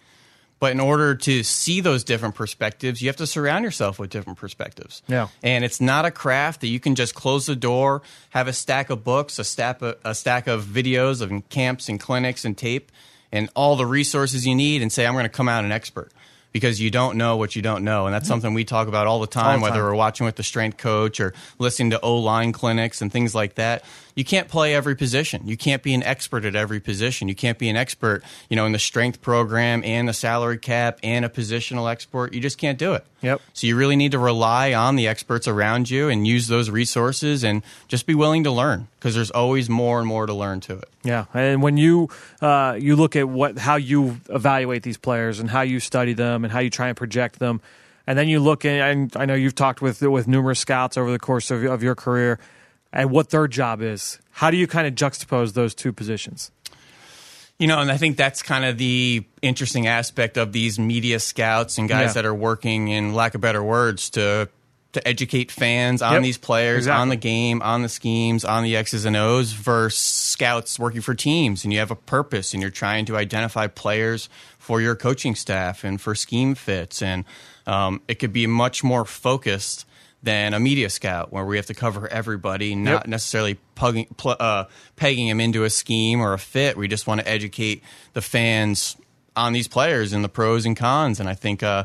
But 0.60 0.72
in 0.72 0.80
order 0.80 1.16
to 1.16 1.44
see 1.44 1.82
those 1.82 2.04
different 2.04 2.36
perspectives, 2.36 3.02
you 3.02 3.10
have 3.10 3.18
to 3.18 3.28
surround 3.28 3.66
yourself 3.66 4.00
with 4.00 4.10
different 4.10 4.40
perspectives. 4.40 5.02
Yeah. 5.08 5.28
And 5.42 5.66
it's 5.66 5.82
not 5.82 6.06
a 6.06 6.12
craft 6.12 6.62
that 6.62 6.68
you 6.68 6.80
can 6.80 6.96
just 6.96 7.16
close 7.16 7.46
the 7.46 7.56
door, 7.56 8.02
have 8.30 8.48
a 8.48 8.54
stack 8.54 8.90
of 8.90 9.04
books, 9.04 9.40
a 9.40 9.44
stack 9.44 9.82
of, 9.82 9.98
a 10.06 10.16
stack 10.16 10.48
of 10.48 10.64
videos 10.64 11.22
of 11.22 11.50
camps 11.50 11.90
and 11.90 12.00
clinics 12.00 12.46
and 12.46 12.58
tape, 12.58 12.92
and 13.34 13.50
all 13.54 13.76
the 13.76 13.86
resources 13.86 14.48
you 14.48 14.56
need, 14.56 14.82
and 14.82 14.90
say, 14.90 15.06
I'm 15.06 15.14
going 15.14 15.26
to 15.26 15.30
come 15.30 15.50
out 15.50 15.66
an 15.66 15.74
expert. 15.74 16.10
Because 16.54 16.80
you 16.80 16.92
don't 16.92 17.18
know 17.18 17.38
what 17.38 17.56
you 17.56 17.64
don't 17.64 17.84
know. 17.84 18.06
And 18.06 18.14
that's 18.14 18.26
mm-hmm. 18.26 18.34
something 18.34 18.54
we 18.54 18.64
talk 18.64 18.88
about 18.88 19.08
all 19.08 19.20
the 19.20 19.26
time, 19.26 19.46
All 19.46 19.58
the 19.58 19.64
whether 19.64 19.78
time. 19.78 19.86
we're 19.86 19.96
watching 19.96 20.28
with 20.28 20.36
the 20.36 20.44
strength 20.44 20.78
coach 20.78 21.20
or 21.20 21.34
listening 21.58 21.90
to 21.90 22.00
O 22.02 22.18
line 22.20 22.52
clinics 22.52 23.02
and 23.02 23.12
things 23.12 23.34
like 23.34 23.56
that. 23.56 23.84
You 24.16 24.24
can't 24.24 24.48
play 24.48 24.76
every 24.76 24.96
position. 24.96 25.48
You 25.48 25.58
can't 25.58 25.82
be 25.82 25.94
an 25.94 26.04
expert 26.04 26.46
at 26.46 26.56
every 26.56 26.80
position. 26.80 27.28
You 27.28 27.36
can't 27.36 27.58
be 27.58 27.70
an 27.70 27.76
expert, 27.76 28.24
you 28.50 28.56
know, 28.56 28.66
in 28.66 28.72
the 28.72 28.80
strength 28.80 29.22
program 29.22 29.84
and 29.84 30.08
the 30.08 30.14
salary 30.14 30.58
cap 30.58 31.00
and 31.04 31.26
a 31.26 31.30
positional 31.30 31.92
expert. 31.92 32.34
You 32.34 32.40
just 32.40 32.58
can't 32.58 32.78
do 32.78 32.94
it. 32.94 33.06
Yep. 33.22 33.42
So 33.54 33.68
you 33.68 33.76
really 33.76 33.96
need 33.96 34.12
to 34.12 34.20
rely 34.20 34.74
on 34.74 34.96
the 34.96 35.08
experts 35.08 35.48
around 35.48 35.90
you 35.90 36.10
and 36.10 36.28
use 36.28 36.48
those 36.48 36.70
resources 36.70 37.44
and 37.44 37.64
just 37.88 38.06
be 38.06 38.14
willing 38.14 38.44
to 38.44 38.52
learn 38.52 38.88
because 39.00 39.16
there's 39.16 39.32
always 39.32 39.70
more 39.70 40.00
and 40.00 40.08
more 40.08 40.26
to 40.26 40.34
learn 40.34 40.60
to 40.62 40.78
it. 40.78 40.90
Yeah, 41.04 41.26
and 41.34 41.62
when 41.62 41.78
you 41.78 42.10
uh, 42.42 42.78
you 42.80 42.96
look 42.96 43.16
at 43.16 43.28
what 43.28 43.58
how 43.58 43.76
you 43.76 44.20
evaluate 44.30 44.84
these 44.84 44.98
players 44.98 45.40
and 45.40 45.50
how 45.50 45.62
you 45.62 45.80
study 45.80 46.14
them 46.14 46.44
and 46.44 46.54
how 46.54 46.60
you 46.60 46.70
try 46.70 46.88
and 46.88 46.98
project 46.98 47.40
them, 47.40 47.62
and 48.08 48.18
then 48.18 48.28
you 48.30 48.40
look 48.40 48.66
at 48.66 48.72
and 48.72 49.12
I 49.16 49.26
know 49.26 49.34
you've 49.34 49.56
talked 49.56 49.82
with 49.82 50.02
with 50.02 50.28
numerous 50.28 50.60
scouts 50.60 50.98
over 50.98 51.12
the 51.12 51.20
course 51.20 51.52
of, 51.52 51.64
of 51.64 51.84
your 51.84 51.96
career, 51.96 52.40
and 52.94 53.10
what 53.12 53.30
their 53.32 53.48
job 53.48 53.82
is. 53.82 54.20
How 54.32 54.50
do 54.52 54.58
you 54.58 54.68
kind 54.68 54.88
of 54.88 54.96
juxtapose 54.96 55.54
those 55.54 55.76
two 55.76 55.92
positions? 55.92 56.52
You 57.60 57.68
know, 57.68 57.80
and 57.80 57.92
I 57.92 57.98
think 57.98 58.18
that's 58.18 58.42
kind 58.42 58.66
of 58.66 58.78
the 58.78 59.24
interesting 59.42 59.88
aspect 59.88 60.38
of 60.38 60.52
these 60.54 60.80
media 60.80 61.20
scouts 61.20 61.78
and 61.78 61.88
guys 61.88 62.08
Yeah. 62.10 62.14
that 62.14 62.26
are 62.26 62.34
working, 62.34 62.88
in 62.88 63.14
lack 63.14 63.36
of 63.36 63.42
better 63.42 63.64
words, 63.64 64.10
to 64.12 64.50
to 64.94 65.08
educate 65.08 65.50
fans 65.52 66.04
on 66.04 66.14
Yep, 66.14 66.22
these 66.22 66.38
players, 66.38 66.78
exactly. 66.84 67.02
on 67.02 67.10
the 67.10 67.16
game, 67.16 67.64
on 67.64 67.82
the 67.82 67.90
schemes, 67.90 68.46
on 68.46 68.64
the 68.64 68.76
X's 68.76 69.06
and 69.06 69.16
O's, 69.16 69.52
versus 69.52 70.00
scouts 70.00 70.78
working 70.78 71.02
for 71.02 71.16
teams, 71.16 71.64
and 71.64 71.74
you 71.74 71.80
have 71.80 71.90
a 71.90 71.96
purpose, 71.96 72.54
and 72.54 72.62
you're 72.62 72.70
trying 72.70 73.06
to 73.06 73.18
identify 73.18 73.66
players 73.66 74.30
for 74.60 74.82
your 74.82 74.96
coaching 74.96 75.34
staff 75.34 75.84
and 75.84 76.00
for 76.00 76.14
scheme 76.14 76.54
fits, 76.54 77.02
and 77.02 77.26
um, 77.66 78.02
it 78.08 78.20
could 78.20 78.32
be 78.32 78.46
much 78.46 78.84
more 78.84 79.04
focused 79.04 79.88
than 80.24 80.54
a 80.54 80.60
media 80.60 80.90
scout 80.90 81.32
where 81.34 81.44
we 81.46 81.58
have 81.58 81.66
to 81.66 81.74
cover 81.74 82.08
everybody, 82.08 82.76
not 82.76 82.92
Yep. 82.92 83.08
necessarily 83.08 83.60
pugging, 83.76 84.08
pl- 84.18 84.38
uh, 84.40 84.66
pegging 84.96 85.28
them 85.28 85.40
into 85.42 85.66
a 85.66 85.70
scheme 85.70 86.22
or 86.22 86.32
a 86.34 86.40
fit. 86.40 86.78
We 86.78 86.88
just 86.88 87.06
want 87.08 87.20
to 87.22 87.28
educate 87.28 87.84
the 88.14 88.22
fans 88.22 88.96
on 89.36 89.52
these 89.54 89.68
players 89.68 90.14
and 90.14 90.24
the 90.24 90.30
pros 90.30 90.66
and 90.66 90.78
cons. 90.78 91.20
And 91.20 91.28
I 91.28 91.34
think 91.36 91.62
uh, 91.62 91.84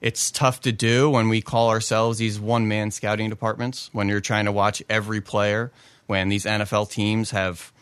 it's 0.00 0.30
tough 0.30 0.60
to 0.60 0.72
do 0.72 1.10
when 1.10 1.28
we 1.28 1.40
call 1.40 1.70
ourselves 1.70 2.18
these 2.18 2.38
one 2.38 2.68
man 2.68 2.90
scouting 2.92 3.28
departments, 3.28 3.90
when 3.92 4.08
you're 4.08 4.20
trying 4.20 4.44
to 4.44 4.52
watch 4.52 4.82
every 4.88 5.20
player, 5.20 5.72
when 6.06 6.28
these 6.28 6.44
NFL 6.46 6.90
teams 6.90 7.32
have 7.32 7.72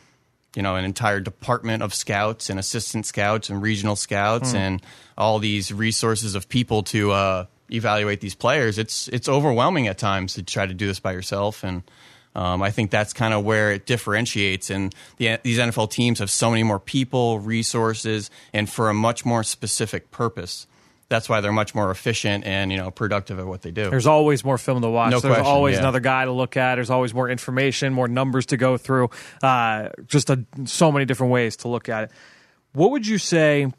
you 0.56 0.62
know 0.62 0.76
an 0.76 0.84
entire 0.86 1.20
department 1.20 1.82
of 1.82 1.92
scouts 1.92 2.48
and 2.48 2.58
assistant 2.58 3.04
scouts 3.04 3.50
and 3.50 3.60
regional 3.60 3.94
scouts 3.94 4.54
and 4.54 4.80
all 5.18 5.38
these 5.38 5.70
resources 5.70 6.34
of 6.34 6.48
people 6.48 6.82
to 6.84 7.10
uh, 7.12 7.44
evaluate 7.70 8.20
these 8.20 8.34
players. 8.34 8.78
It's 8.78 9.08
it's 9.08 9.28
overwhelming 9.28 9.88
at 9.88 9.98
times 9.98 10.34
to 10.34 10.42
try 10.42 10.66
to 10.66 10.74
do 10.74 10.86
this 10.86 11.00
by 11.00 11.12
yourself, 11.12 11.64
and 11.64 11.82
um, 12.34 12.62
I 12.62 12.70
think 12.70 12.90
that's 12.90 13.12
kind 13.12 13.34
of 13.34 13.44
where 13.44 13.72
it 13.72 13.86
differentiates. 13.86 14.70
And 14.70 14.94
the, 15.16 15.38
these 15.42 15.58
NFL 15.58 15.90
teams 15.90 16.20
have 16.20 16.30
so 16.30 16.50
many 16.50 16.62
more 16.62 16.78
people, 16.78 17.40
resources, 17.40 18.30
and 18.52 18.68
for 18.68 18.90
a 18.90 18.94
much 18.94 19.24
more 19.24 19.42
specific 19.42 20.10
purpose. 20.10 20.66
That's 21.08 21.28
why 21.28 21.40
they're 21.40 21.52
much 21.52 21.74
more 21.74 21.90
efficient 21.90 22.44
and 22.44 22.70
you 22.70 22.76
know 22.76 22.90
productive 22.90 23.38
at 23.38 23.46
what 23.46 23.62
they 23.62 23.70
do. 23.70 23.88
There's 23.88 24.06
always 24.06 24.44
more 24.44 24.58
film 24.58 24.82
to 24.82 24.90
watch. 24.90 25.10
No 25.10 25.20
There's 25.20 25.36
question, 25.36 25.46
always 25.46 25.74
yeah. 25.74 25.80
another 25.80 26.00
guy 26.00 26.26
to 26.26 26.32
look 26.32 26.56
at. 26.56 26.74
There's 26.74 26.90
always 26.90 27.14
more 27.14 27.30
information, 27.30 27.94
more 27.94 28.08
numbers 28.08 28.46
to 28.46 28.58
go 28.58 28.76
through. 28.76 29.10
Uh, 29.42 29.88
just 30.06 30.28
a, 30.28 30.44
so 30.66 30.92
many 30.92 31.06
different 31.06 31.32
ways 31.32 31.56
to 31.58 31.68
look 31.68 31.88
at 31.88 32.04
it. 32.04 32.10
What 32.72 32.90
would 32.90 33.06
you 33.06 33.16
say? 33.16 33.72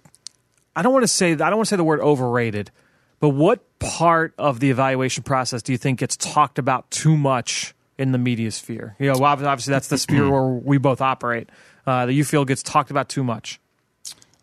I 0.75 0.81
don't 0.81 0.91
want 0.91 1.03
to 1.03 1.07
say 1.07 1.33
I 1.33 1.35
don't 1.35 1.57
want 1.57 1.67
to 1.67 1.69
say 1.69 1.75
the 1.77 1.83
word 1.83 2.01
overrated, 2.01 2.71
but 3.19 3.29
what 3.29 3.79
part 3.79 4.33
of 4.37 4.59
the 4.59 4.69
evaluation 4.69 5.23
process 5.23 5.61
do 5.61 5.71
you 5.71 5.77
think 5.77 5.99
gets 5.99 6.17
talked 6.17 6.59
about 6.59 6.89
too 6.91 7.17
much 7.17 7.73
in 7.97 8.11
the 8.11 8.17
media 8.17 8.51
sphere? 8.51 8.95
You 8.99 9.07
know, 9.07 9.19
well, 9.19 9.25
obviously 9.25 9.71
that's 9.71 9.87
the 9.87 9.97
sphere 9.97 10.29
where 10.31 10.47
we 10.47 10.77
both 10.77 11.01
operate. 11.01 11.49
Uh, 11.85 12.05
that 12.05 12.13
you 12.13 12.23
feel 12.23 12.45
gets 12.45 12.61
talked 12.61 12.91
about 12.91 13.09
too 13.09 13.23
much. 13.23 13.59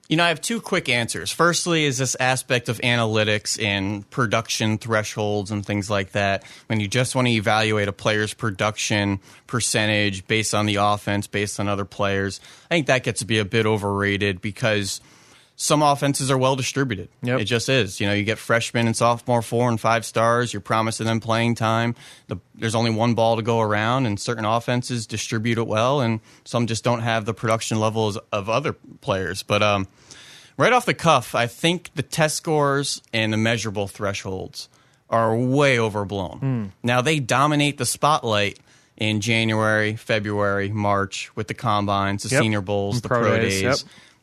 You 0.08 0.16
know, 0.16 0.24
I 0.24 0.28
have 0.28 0.40
two 0.40 0.60
quick 0.60 0.88
answers. 0.88 1.32
Firstly, 1.32 1.84
is 1.84 1.98
this 1.98 2.16
aspect 2.20 2.68
of 2.68 2.78
analytics 2.78 3.60
and 3.62 4.08
production 4.10 4.78
thresholds 4.78 5.50
and 5.50 5.66
things 5.66 5.90
like 5.90 6.12
that. 6.12 6.44
When 6.68 6.78
you 6.78 6.86
just 6.86 7.16
want 7.16 7.26
to 7.26 7.34
evaluate 7.34 7.88
a 7.88 7.92
player's 7.92 8.32
production 8.32 9.18
percentage 9.48 10.26
based 10.28 10.54
on 10.54 10.66
the 10.66 10.76
offense, 10.76 11.26
based 11.26 11.58
on 11.58 11.66
other 11.66 11.84
players, 11.84 12.40
I 12.70 12.74
think 12.76 12.86
that 12.86 13.02
gets 13.02 13.20
to 13.20 13.26
be 13.26 13.38
a 13.40 13.44
bit 13.44 13.66
overrated 13.66 14.40
because 14.40 15.00
some 15.58 15.80
offenses 15.82 16.30
are 16.30 16.36
well 16.36 16.54
distributed. 16.54 17.08
Yep. 17.22 17.40
It 17.40 17.44
just 17.46 17.68
is. 17.70 17.98
You 17.98 18.06
know, 18.06 18.12
you 18.12 18.24
get 18.24 18.36
freshmen 18.38 18.86
and 18.86 18.94
sophomore 18.94 19.40
four 19.40 19.68
and 19.70 19.80
five 19.80 20.04
stars. 20.04 20.52
You're 20.52 20.60
promising 20.60 21.06
them 21.06 21.18
playing 21.18 21.54
time. 21.54 21.94
The, 22.28 22.36
there's 22.54 22.74
only 22.74 22.90
one 22.90 23.14
ball 23.14 23.36
to 23.36 23.42
go 23.42 23.60
around, 23.60 24.04
and 24.06 24.20
certain 24.20 24.44
offenses 24.44 25.06
distribute 25.06 25.56
it 25.58 25.66
well, 25.66 26.00
and 26.02 26.20
some 26.44 26.66
just 26.66 26.84
don't 26.84 27.00
have 27.00 27.24
the 27.24 27.32
production 27.34 27.80
levels 27.80 28.18
of 28.32 28.50
other 28.50 28.74
players. 29.00 29.42
But 29.42 29.62
um, 29.62 29.88
right 30.58 30.72
off 30.74 30.84
the 30.84 30.92
cuff, 30.94 31.34
I 31.34 31.46
think 31.46 31.90
the 31.94 32.02
test 32.02 32.36
scores 32.36 33.00
and 33.14 33.32
the 33.32 33.38
measurable 33.38 33.88
thresholds 33.88 34.68
are 35.08 35.34
way 35.36 35.78
overblown. 35.78 36.72
Now 36.82 37.00
they 37.00 37.18
dominate 37.20 37.78
the 37.78 37.86
spotlight 37.86 38.58
in 38.96 39.20
January, 39.20 39.94
February, 39.96 40.70
March 40.70 41.34
with 41.36 41.48
the 41.48 41.54
combines, 41.54 42.22
the 42.24 42.30
Yep. 42.30 42.42
Senior 42.42 42.60
Bowls, 42.60 42.96
And 42.96 43.02
the 43.04 43.08
pro 43.08 43.20
pro, 43.20 43.36
days, 43.36 43.52
days. 43.54 43.62
yep. 43.62 43.76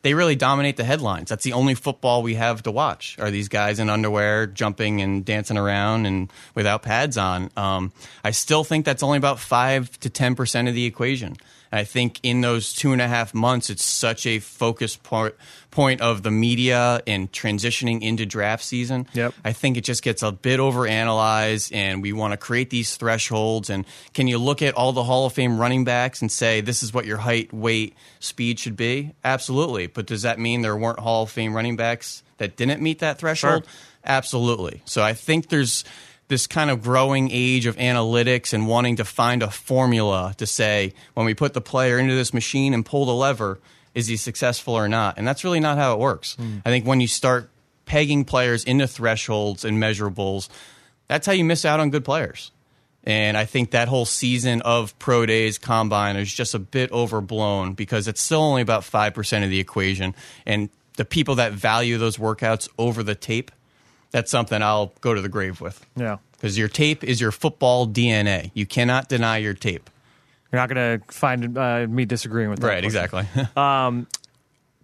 They 0.04 0.12
really 0.12 0.36
dominate 0.36 0.76
the 0.76 0.84
headlines. 0.84 1.30
That's 1.30 1.44
the 1.44 1.54
only 1.54 1.74
football 1.74 2.22
we 2.22 2.34
have 2.34 2.62
to 2.64 2.70
watch. 2.70 3.16
Are 3.18 3.30
these 3.30 3.48
guys 3.48 3.78
in 3.78 3.88
underwear 3.88 4.46
jumping 4.46 5.00
and 5.00 5.24
dancing 5.24 5.56
around 5.56 6.04
and 6.04 6.30
without 6.54 6.82
pads 6.82 7.16
on? 7.16 7.50
Um, 7.56 7.90
I 8.22 8.32
still 8.32 8.64
think 8.64 8.84
that's 8.84 9.02
only 9.02 9.16
about 9.16 9.40
five 9.40 9.98
to 10.00 10.10
ten 10.10 10.34
percent 10.34 10.68
of 10.68 10.74
the 10.74 10.84
equation. 10.84 11.38
And 11.70 11.80
I 11.80 11.84
think 11.84 12.20
in 12.22 12.40
those 12.40 12.72
two 12.72 12.92
and 12.92 13.00
a 13.00 13.08
half 13.08 13.34
months, 13.34 13.70
it's 13.70 13.84
such 13.84 14.26
a 14.26 14.38
focus 14.38 14.96
part, 14.96 15.38
point 15.70 15.84
point 15.84 16.00
of 16.00 16.22
the 16.22 16.30
media 16.30 17.02
and 17.06 17.30
transitioning 17.30 18.00
into 18.00 18.24
draft 18.24 18.64
season. 18.64 19.06
Yep. 19.12 19.34
I 19.44 19.52
think 19.52 19.76
it 19.76 19.82
just 19.82 20.02
gets 20.02 20.22
a 20.22 20.32
bit 20.32 20.60
overanalyzed, 20.60 21.74
and 21.74 22.00
we 22.00 22.12
want 22.12 22.32
to 22.32 22.36
create 22.36 22.70
these 22.70 22.96
thresholds. 22.96 23.68
And 23.68 23.84
can 24.14 24.26
you 24.26 24.38
look 24.38 24.62
at 24.62 24.74
all 24.74 24.92
the 24.92 25.04
Hall 25.04 25.26
of 25.26 25.32
Fame 25.34 25.58
running 25.58 25.84
backs 25.84 26.22
and 26.22 26.32
say 26.32 26.60
this 26.60 26.82
is 26.82 26.94
what 26.94 27.04
your 27.04 27.18
height, 27.18 27.52
weight, 27.52 27.94
speed 28.20 28.58
should 28.58 28.76
be? 28.76 29.12
Absolutely. 29.24 29.86
But 29.86 30.06
does 30.06 30.22
that 30.22 30.38
mean 30.38 30.62
there 30.62 30.76
weren't 30.76 31.00
Hall 31.00 31.24
of 31.24 31.30
Fame 31.30 31.54
running 31.54 31.76
backs 31.76 32.22
that 32.38 32.56
didn't 32.56 32.80
meet 32.80 33.00
that 33.00 33.18
threshold? 33.18 33.64
Sure. 33.64 33.72
Absolutely. 34.06 34.82
So 34.84 35.02
I 35.02 35.12
think 35.12 35.48
there's 35.48 35.84
this 36.28 36.46
kind 36.46 36.70
of 36.70 36.82
growing 36.82 37.30
age 37.30 37.66
of 37.66 37.76
analytics 37.76 38.52
and 38.52 38.66
wanting 38.66 38.96
to 38.96 39.04
find 39.04 39.42
a 39.42 39.50
formula 39.50 40.34
to 40.38 40.46
say 40.46 40.94
when 41.14 41.26
we 41.26 41.34
put 41.34 41.52
the 41.54 41.60
player 41.60 41.98
into 41.98 42.14
this 42.14 42.32
machine 42.32 42.72
and 42.72 42.84
pull 42.84 43.04
the 43.04 43.14
lever, 43.14 43.58
is 43.94 44.06
he 44.06 44.16
successful 44.16 44.74
or 44.74 44.88
not? 44.88 45.18
And 45.18 45.26
that's 45.28 45.44
really 45.44 45.60
not 45.60 45.78
how 45.78 45.92
it 45.92 45.98
works. 45.98 46.34
Hmm. 46.34 46.58
I 46.64 46.70
think 46.70 46.86
when 46.86 47.00
you 47.00 47.08
start 47.08 47.50
pegging 47.86 48.24
players 48.24 48.64
into 48.64 48.86
thresholds 48.86 49.64
and 49.64 49.78
measurables, 49.78 50.48
that's 51.08 51.26
how 51.26 51.32
you 51.32 51.44
miss 51.44 51.64
out 51.64 51.80
on 51.80 51.90
good 51.90 52.04
players. 52.04 52.50
And 53.06 53.36
I 53.36 53.44
think 53.44 53.72
that 53.72 53.88
whole 53.88 54.06
season 54.06 54.62
of 54.62 54.98
pro 54.98 55.26
days 55.26 55.58
combine 55.58 56.16
is 56.16 56.32
just 56.32 56.54
a 56.54 56.58
bit 56.58 56.90
overblown 56.90 57.74
because 57.74 58.08
it's 58.08 58.22
still 58.22 58.40
only 58.40 58.62
about 58.62 58.82
5% 58.82 59.44
of 59.44 59.50
the 59.50 59.60
equation. 59.60 60.14
And 60.46 60.70
the 60.96 61.04
people 61.04 61.34
that 61.34 61.52
value 61.52 61.98
those 61.98 62.16
workouts 62.16 62.68
over 62.78 63.02
the 63.02 63.14
tape, 63.14 63.50
that's 64.14 64.30
something 64.30 64.62
I'll 64.62 64.92
go 65.00 65.12
to 65.12 65.20
the 65.20 65.28
grave 65.28 65.60
with. 65.60 65.84
Yeah, 65.96 66.18
Because 66.34 66.56
your 66.56 66.68
tape 66.68 67.02
is 67.02 67.20
your 67.20 67.32
football 67.32 67.88
DNA. 67.88 68.52
You 68.54 68.64
cannot 68.64 69.08
deny 69.08 69.38
your 69.38 69.54
tape. 69.54 69.90
you're 70.52 70.60
not 70.60 70.68
going 70.72 71.00
to 71.00 71.04
find 71.12 71.58
uh, 71.58 71.86
me 71.88 72.04
disagreeing 72.04 72.48
with 72.48 72.60
that. 72.60 72.66
Right, 72.68 72.84
portion. 72.84 73.02
exactly. 73.04 73.42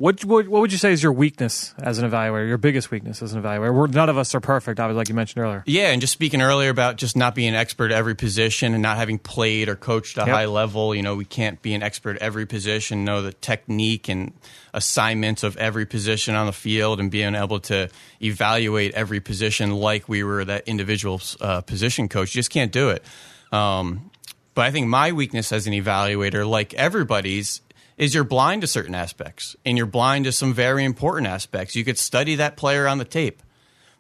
What, 0.00 0.24
what 0.24 0.48
what 0.48 0.62
would 0.62 0.72
you 0.72 0.78
say 0.78 0.92
is 0.94 1.02
your 1.02 1.12
weakness 1.12 1.74
as 1.76 1.98
an 1.98 2.10
evaluator? 2.10 2.48
Your 2.48 2.56
biggest 2.56 2.90
weakness 2.90 3.20
as 3.20 3.34
an 3.34 3.42
evaluator? 3.42 3.74
We're, 3.74 3.86
none 3.86 4.08
of 4.08 4.16
us 4.16 4.34
are 4.34 4.40
perfect, 4.40 4.80
obviously, 4.80 4.96
like 4.96 5.08
you 5.10 5.14
mentioned 5.14 5.44
earlier. 5.44 5.62
Yeah, 5.66 5.88
and 5.88 6.00
just 6.00 6.14
speaking 6.14 6.40
earlier 6.40 6.70
about 6.70 6.96
just 6.96 7.18
not 7.18 7.34
being 7.34 7.50
an 7.50 7.54
expert 7.54 7.90
at 7.92 7.98
every 7.98 8.14
position 8.14 8.72
and 8.72 8.82
not 8.82 8.96
having 8.96 9.18
played 9.18 9.68
or 9.68 9.76
coached 9.76 10.16
a 10.16 10.20
Yep. 10.20 10.28
high 10.28 10.46
level, 10.46 10.94
you 10.94 11.02
know, 11.02 11.16
we 11.16 11.26
can't 11.26 11.60
be 11.60 11.74
an 11.74 11.82
expert 11.82 12.16
at 12.16 12.22
every 12.22 12.46
position, 12.46 13.04
know 13.04 13.20
the 13.20 13.34
technique 13.34 14.08
and 14.08 14.32
assignments 14.72 15.42
of 15.42 15.54
every 15.58 15.84
position 15.84 16.34
on 16.34 16.46
the 16.46 16.52
field 16.54 16.98
and 16.98 17.10
being 17.10 17.34
able 17.34 17.60
to 17.60 17.90
evaluate 18.22 18.94
every 18.94 19.20
position 19.20 19.70
like 19.70 20.08
we 20.08 20.24
were 20.24 20.46
that 20.46 20.66
individual 20.66 21.20
uh, 21.42 21.60
position 21.60 22.08
coach. 22.08 22.34
You 22.34 22.38
just 22.38 22.50
can't 22.50 22.72
do 22.72 22.88
it. 22.88 23.04
Um, 23.52 24.10
but 24.54 24.62
I 24.64 24.70
think 24.70 24.86
my 24.86 25.12
weakness 25.12 25.52
as 25.52 25.66
an 25.66 25.74
evaluator, 25.74 26.48
like 26.48 26.72
everybody's, 26.72 27.60
is 28.00 28.14
you're 28.14 28.24
blind 28.24 28.62
to 28.62 28.66
certain 28.66 28.94
aspects 28.94 29.54
and 29.66 29.76
you're 29.76 29.86
blind 29.86 30.24
to 30.24 30.32
some 30.32 30.54
very 30.54 30.84
important 30.84 31.28
aspects. 31.28 31.76
You 31.76 31.84
could 31.84 31.98
study 31.98 32.36
that 32.36 32.56
player 32.56 32.88
on 32.88 32.96
the 32.96 33.04
tape, 33.04 33.42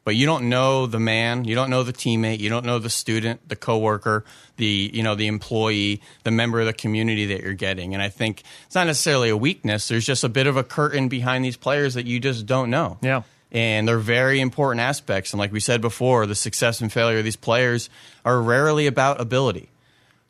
but 0.04 0.16
you 0.16 0.24
don't 0.24 0.48
know 0.48 0.86
the 0.86 0.98
man, 0.98 1.44
you 1.44 1.54
don't 1.54 1.68
know 1.68 1.82
the 1.82 1.92
teammate, 1.92 2.40
you 2.40 2.48
don't 2.48 2.64
know 2.64 2.78
the 2.78 2.88
student, 2.88 3.46
the 3.46 3.56
coworker, 3.56 4.24
the 4.56 4.90
you 4.94 5.02
know 5.02 5.14
the 5.14 5.26
employee, 5.26 6.00
the 6.24 6.30
member 6.30 6.60
of 6.60 6.66
the 6.66 6.72
community 6.72 7.26
that 7.26 7.42
you're 7.42 7.52
getting. 7.52 7.92
And 7.92 8.02
I 8.02 8.08
think 8.08 8.42
it's 8.64 8.74
not 8.74 8.86
necessarily 8.86 9.28
a 9.28 9.36
weakness. 9.36 9.88
There's 9.88 10.06
just 10.06 10.24
a 10.24 10.30
bit 10.30 10.46
of 10.46 10.56
a 10.56 10.64
curtain 10.64 11.08
behind 11.08 11.44
these 11.44 11.58
players 11.58 11.92
that 11.92 12.06
you 12.06 12.20
just 12.20 12.46
don't 12.46 12.70
know. 12.70 12.96
Yeah. 13.02 13.22
And 13.52 13.86
they're 13.86 13.98
very 13.98 14.40
important 14.40 14.80
aspects. 14.80 15.34
And 15.34 15.40
like 15.40 15.52
we 15.52 15.60
said 15.60 15.82
before, 15.82 16.24
the 16.24 16.34
success 16.34 16.80
and 16.80 16.90
failure 16.90 17.18
of 17.18 17.24
these 17.24 17.36
players 17.36 17.90
are 18.24 18.40
rarely 18.40 18.86
about 18.86 19.20
ability. 19.20 19.68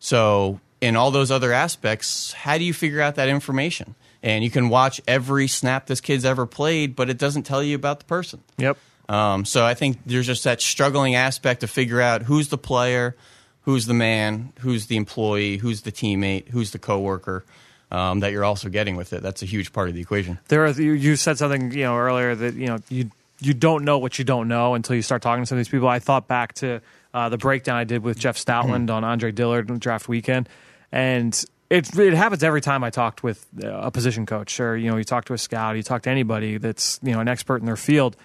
So, 0.01 0.59
in 0.81 0.97
all 0.97 1.11
those 1.11 1.31
other 1.31 1.53
aspects, 1.53 2.33
how 2.33 2.59
do 2.59 2.65
you 2.65 2.73
figure 2.73 3.01
out 3.01 3.17
that 3.17 3.29
information? 3.29 3.95
And 4.23 4.45
you 4.45 4.51
can 4.51 4.69
watch 4.69 5.01
every 5.07 5.47
snap 5.49 5.87
this 5.87 6.01
kid's 6.01 6.25
ever 6.25 6.47
played, 6.47 6.95
but 6.97 7.09
it 7.09 7.19
doesn't 7.19 7.45
tell 7.45 7.63
you 7.63 7.75
about 7.75 8.01
the 8.01 8.07
person. 8.07 8.43
Yep. 8.59 8.77
Um, 9.09 9.45
so 9.45 9.65
I 9.65 9.75
think 9.75 9.99
there's 10.07 10.27
just 10.27 10.45
that 10.45 10.61
struggling 10.61 11.15
aspect 11.15 11.61
to 11.63 11.67
figure 11.67 12.01
out 12.01 12.23
who's 12.23 12.49
the 12.49 12.59
player, 12.59 13.17
who's 13.63 13.87
the 13.87 13.95
man, 13.95 14.53
who's 14.61 14.87
the 14.87 14.97
employee, 14.97 15.57
who's 15.57 15.83
the 15.83 15.93
teammate, 15.93 16.49
who's 16.49 16.71
the 16.71 16.79
coworker. 16.79 17.45
Um, 17.93 18.21
that 18.21 18.31
you're 18.31 18.45
also 18.45 18.69
getting 18.69 18.95
with 18.95 19.13
it. 19.13 19.21
That's 19.21 19.43
a 19.43 19.47
huge 19.47 19.73
part 19.73 19.89
of 19.89 19.97
the 19.97 20.01
equation. 20.01 20.39
There, 20.47 20.65
are, 20.65 20.71
you, 20.71 20.93
you 20.93 21.17
said 21.17 21.39
something 21.39 21.73
you 21.73 21.83
know 21.83 21.97
earlier 21.97 22.37
that 22.37 22.55
you 22.55 22.69
know 22.69 22.79
you 22.89 23.11
you 23.41 23.53
don't 23.53 23.85
know 23.85 23.99
what 23.99 24.17
you 24.17 24.25
don't 24.25 24.47
know 24.47 24.75
until 24.75 24.95
you 24.95 25.03
start 25.03 25.23
talking 25.23 25.43
to 25.43 25.47
some 25.47 25.59
of 25.59 25.65
these 25.65 25.69
people. 25.69 25.89
I 25.89 25.99
thought 25.99 26.29
back 26.29 26.53
to 26.55 26.83
uh, 27.13 27.29
the 27.31 27.39
breakdown 27.39 27.77
I 27.77 27.85
did 27.85 28.05
with 28.05 28.17
Jeff 28.17 28.37
Stoutland 28.37 28.91
on 28.91 29.03
Andre 29.03 29.33
Dillard 29.33 29.71
on 29.71 29.81
draft 29.81 30.09
weekend, 30.09 30.49
and 30.93 31.45
it 31.71 31.97
it 31.97 32.15
happens 32.15 32.43
every 32.43 32.61
time 32.61 32.83
I 32.83 32.91
talked 32.91 33.23
with 33.23 33.47
a 33.63 33.91
position 33.91 34.27
coach 34.27 34.59
or 34.61 34.77
you 34.77 34.91
know 34.91 34.97
you 34.97 35.05
talk 35.05 35.25
to 35.27 35.35
a 35.35 35.39
scout, 35.39 35.77
you 35.77 35.83
talk 35.83 36.03
to 36.03 36.11
anybody 36.11 36.59
that's 36.59 36.99
you 37.03 37.13
know 37.13 37.21
an 37.21 37.29
expert 37.29 37.57
in 37.57 37.67
their 37.67 37.77
field, 37.77 38.17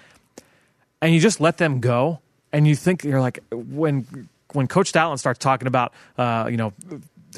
and 1.01 1.13
you 1.13 1.19
just 1.19 1.39
let 1.39 1.57
them 1.57 1.79
go, 1.79 2.19
and 2.51 2.67
you 2.67 2.75
think 2.75 3.03
you're 3.03 3.21
like 3.21 3.39
when 3.51 4.29
when 4.53 4.67
Coach 4.67 4.91
Stoutland 4.91 5.19
starts 5.19 5.39
talking 5.39 5.67
about 5.67 5.93
uh, 6.17 6.47
you 6.49 6.57
know 6.57 6.73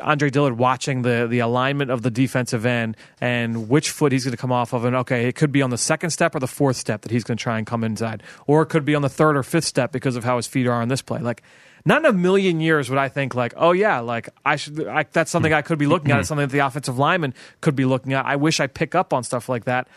Andre 0.02 0.30
Dillard 0.30 0.58
watching 0.58 1.02
the 1.02 1.28
the 1.30 1.40
alignment 1.40 1.92
of 1.92 2.02
the 2.02 2.12
defensive 2.12 2.66
end 2.66 2.96
and 3.20 3.70
which 3.70 3.90
foot 3.90 4.12
he's 4.12 4.24
going 4.24 4.32
to 4.32 4.38
come 4.38 4.52
off 4.52 4.74
of, 4.74 4.86
and 4.86 4.96
okay, 4.96 5.28
it 5.28 5.36
could 5.36 5.52
be 5.52 5.62
on 5.62 5.70
the 5.70 5.78
second 5.78 6.12
step 6.12 6.36
or 6.36 6.40
the 6.40 6.48
fourth 6.48 6.78
step 6.78 7.02
that 7.02 7.12
he's 7.12 7.24
going 7.24 7.38
to 7.38 7.42
try 7.42 7.58
and 7.58 7.68
come 7.68 7.84
inside, 7.84 8.24
or 8.46 8.62
it 8.62 8.68
could 8.68 8.86
be 8.86 8.96
on 8.96 9.02
the 9.02 9.10
third 9.10 9.36
or 9.36 9.44
fifth 9.44 9.66
step 9.66 9.92
because 9.92 10.16
of 10.16 10.24
how 10.24 10.38
his 10.38 10.48
feet 10.48 10.68
are 10.68 10.82
on 10.82 10.88
this 10.88 11.02
play. 11.02 11.20
Like, 11.20 11.44
not 11.88 12.04
in 12.04 12.06
a 12.06 12.14
million 12.14 12.60
years 12.60 12.90
would 12.90 13.00
I 13.00 13.08
think 13.08 13.34
like, 13.34 13.54
oh 13.56 13.72
yeah, 13.72 14.02
like 14.02 14.30
I 14.46 14.58
should. 14.58 14.86
I, 14.88 15.06
that's 15.12 15.32
something 15.32 15.54
I 15.54 15.62
could 15.62 15.80
be 15.80 15.88
looking 15.88 16.12
at. 16.12 16.20
It's 16.20 16.28
something 16.28 16.46
that 16.46 16.52
the 16.52 16.60
offensive 16.60 16.98
lineman 17.00 17.34
could 17.62 17.76
be 17.76 17.86
looking 17.86 18.14
at. 18.14 18.26
I 18.26 18.36
wish 18.36 18.60
I 18.60 18.68
pick 18.68 18.94
up 18.94 19.14
on 19.14 19.24
stuff 19.24 19.48
like 19.48 19.64
that. 19.66 19.88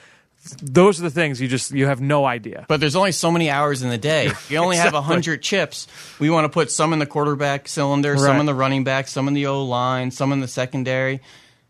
Those 0.62 1.00
are 1.00 1.03
the 1.03 1.11
things 1.11 1.40
you 1.40 1.48
just 1.48 1.72
you 1.72 1.87
have 1.87 2.00
no 2.00 2.24
idea. 2.24 2.64
But 2.68 2.81
there's 2.81 2.96
only 2.96 3.12
so 3.12 3.31
many 3.31 3.50
hours 3.50 3.83
in 3.83 3.90
the 3.90 3.98
day. 3.98 4.26
If 4.29 4.50
you 4.50 4.59
only 4.59 4.76
have 4.76 4.87
Exactly. 4.87 5.09
100 5.09 5.42
chips, 5.42 5.87
we 6.18 6.31
want 6.31 6.44
to 6.44 6.48
put 6.48 6.70
some 6.70 6.92
in 6.92 6.98
the 6.98 7.07
quarterback 7.07 7.68
cylinder, 7.68 8.16
some 8.16 8.38
in 8.38 8.46
the 8.46 8.55
running 8.55 8.85
back, 8.85 9.09
some 9.09 9.29
in 9.29 9.35
the 9.35 9.46
O 9.46 9.64
line, 9.64 10.12
some 10.12 10.33
in 10.33 10.40
the 10.40 10.48
secondary. 10.48 11.20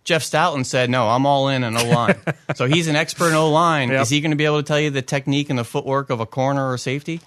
Jeff 0.04 0.22
Stoutland 0.22 0.66
said, 0.66 0.88
"No, 0.90 1.08
I'm 1.08 1.26
all 1.26 1.48
in 1.48 1.64
on 1.64 1.76
O 1.76 1.84
line." 1.84 2.16
so 2.54 2.66
he's 2.66 2.88
an 2.88 2.96
expert 2.96 3.28
in 3.30 3.34
O 3.34 3.50
line. 3.50 3.88
Yep. 3.90 4.02
Is 4.02 4.10
he 4.10 4.20
going 4.20 4.30
to 4.32 4.36
be 4.36 4.44
able 4.44 4.58
to 4.58 4.62
tell 4.66 4.80
you 4.80 4.90
the 4.90 5.02
technique 5.02 5.50
and 5.50 5.58
the 5.58 5.64
footwork 5.64 6.10
of 6.10 6.20
a 6.20 6.26
corner 6.26 6.70
or 6.70 6.78
safety? 6.78 7.20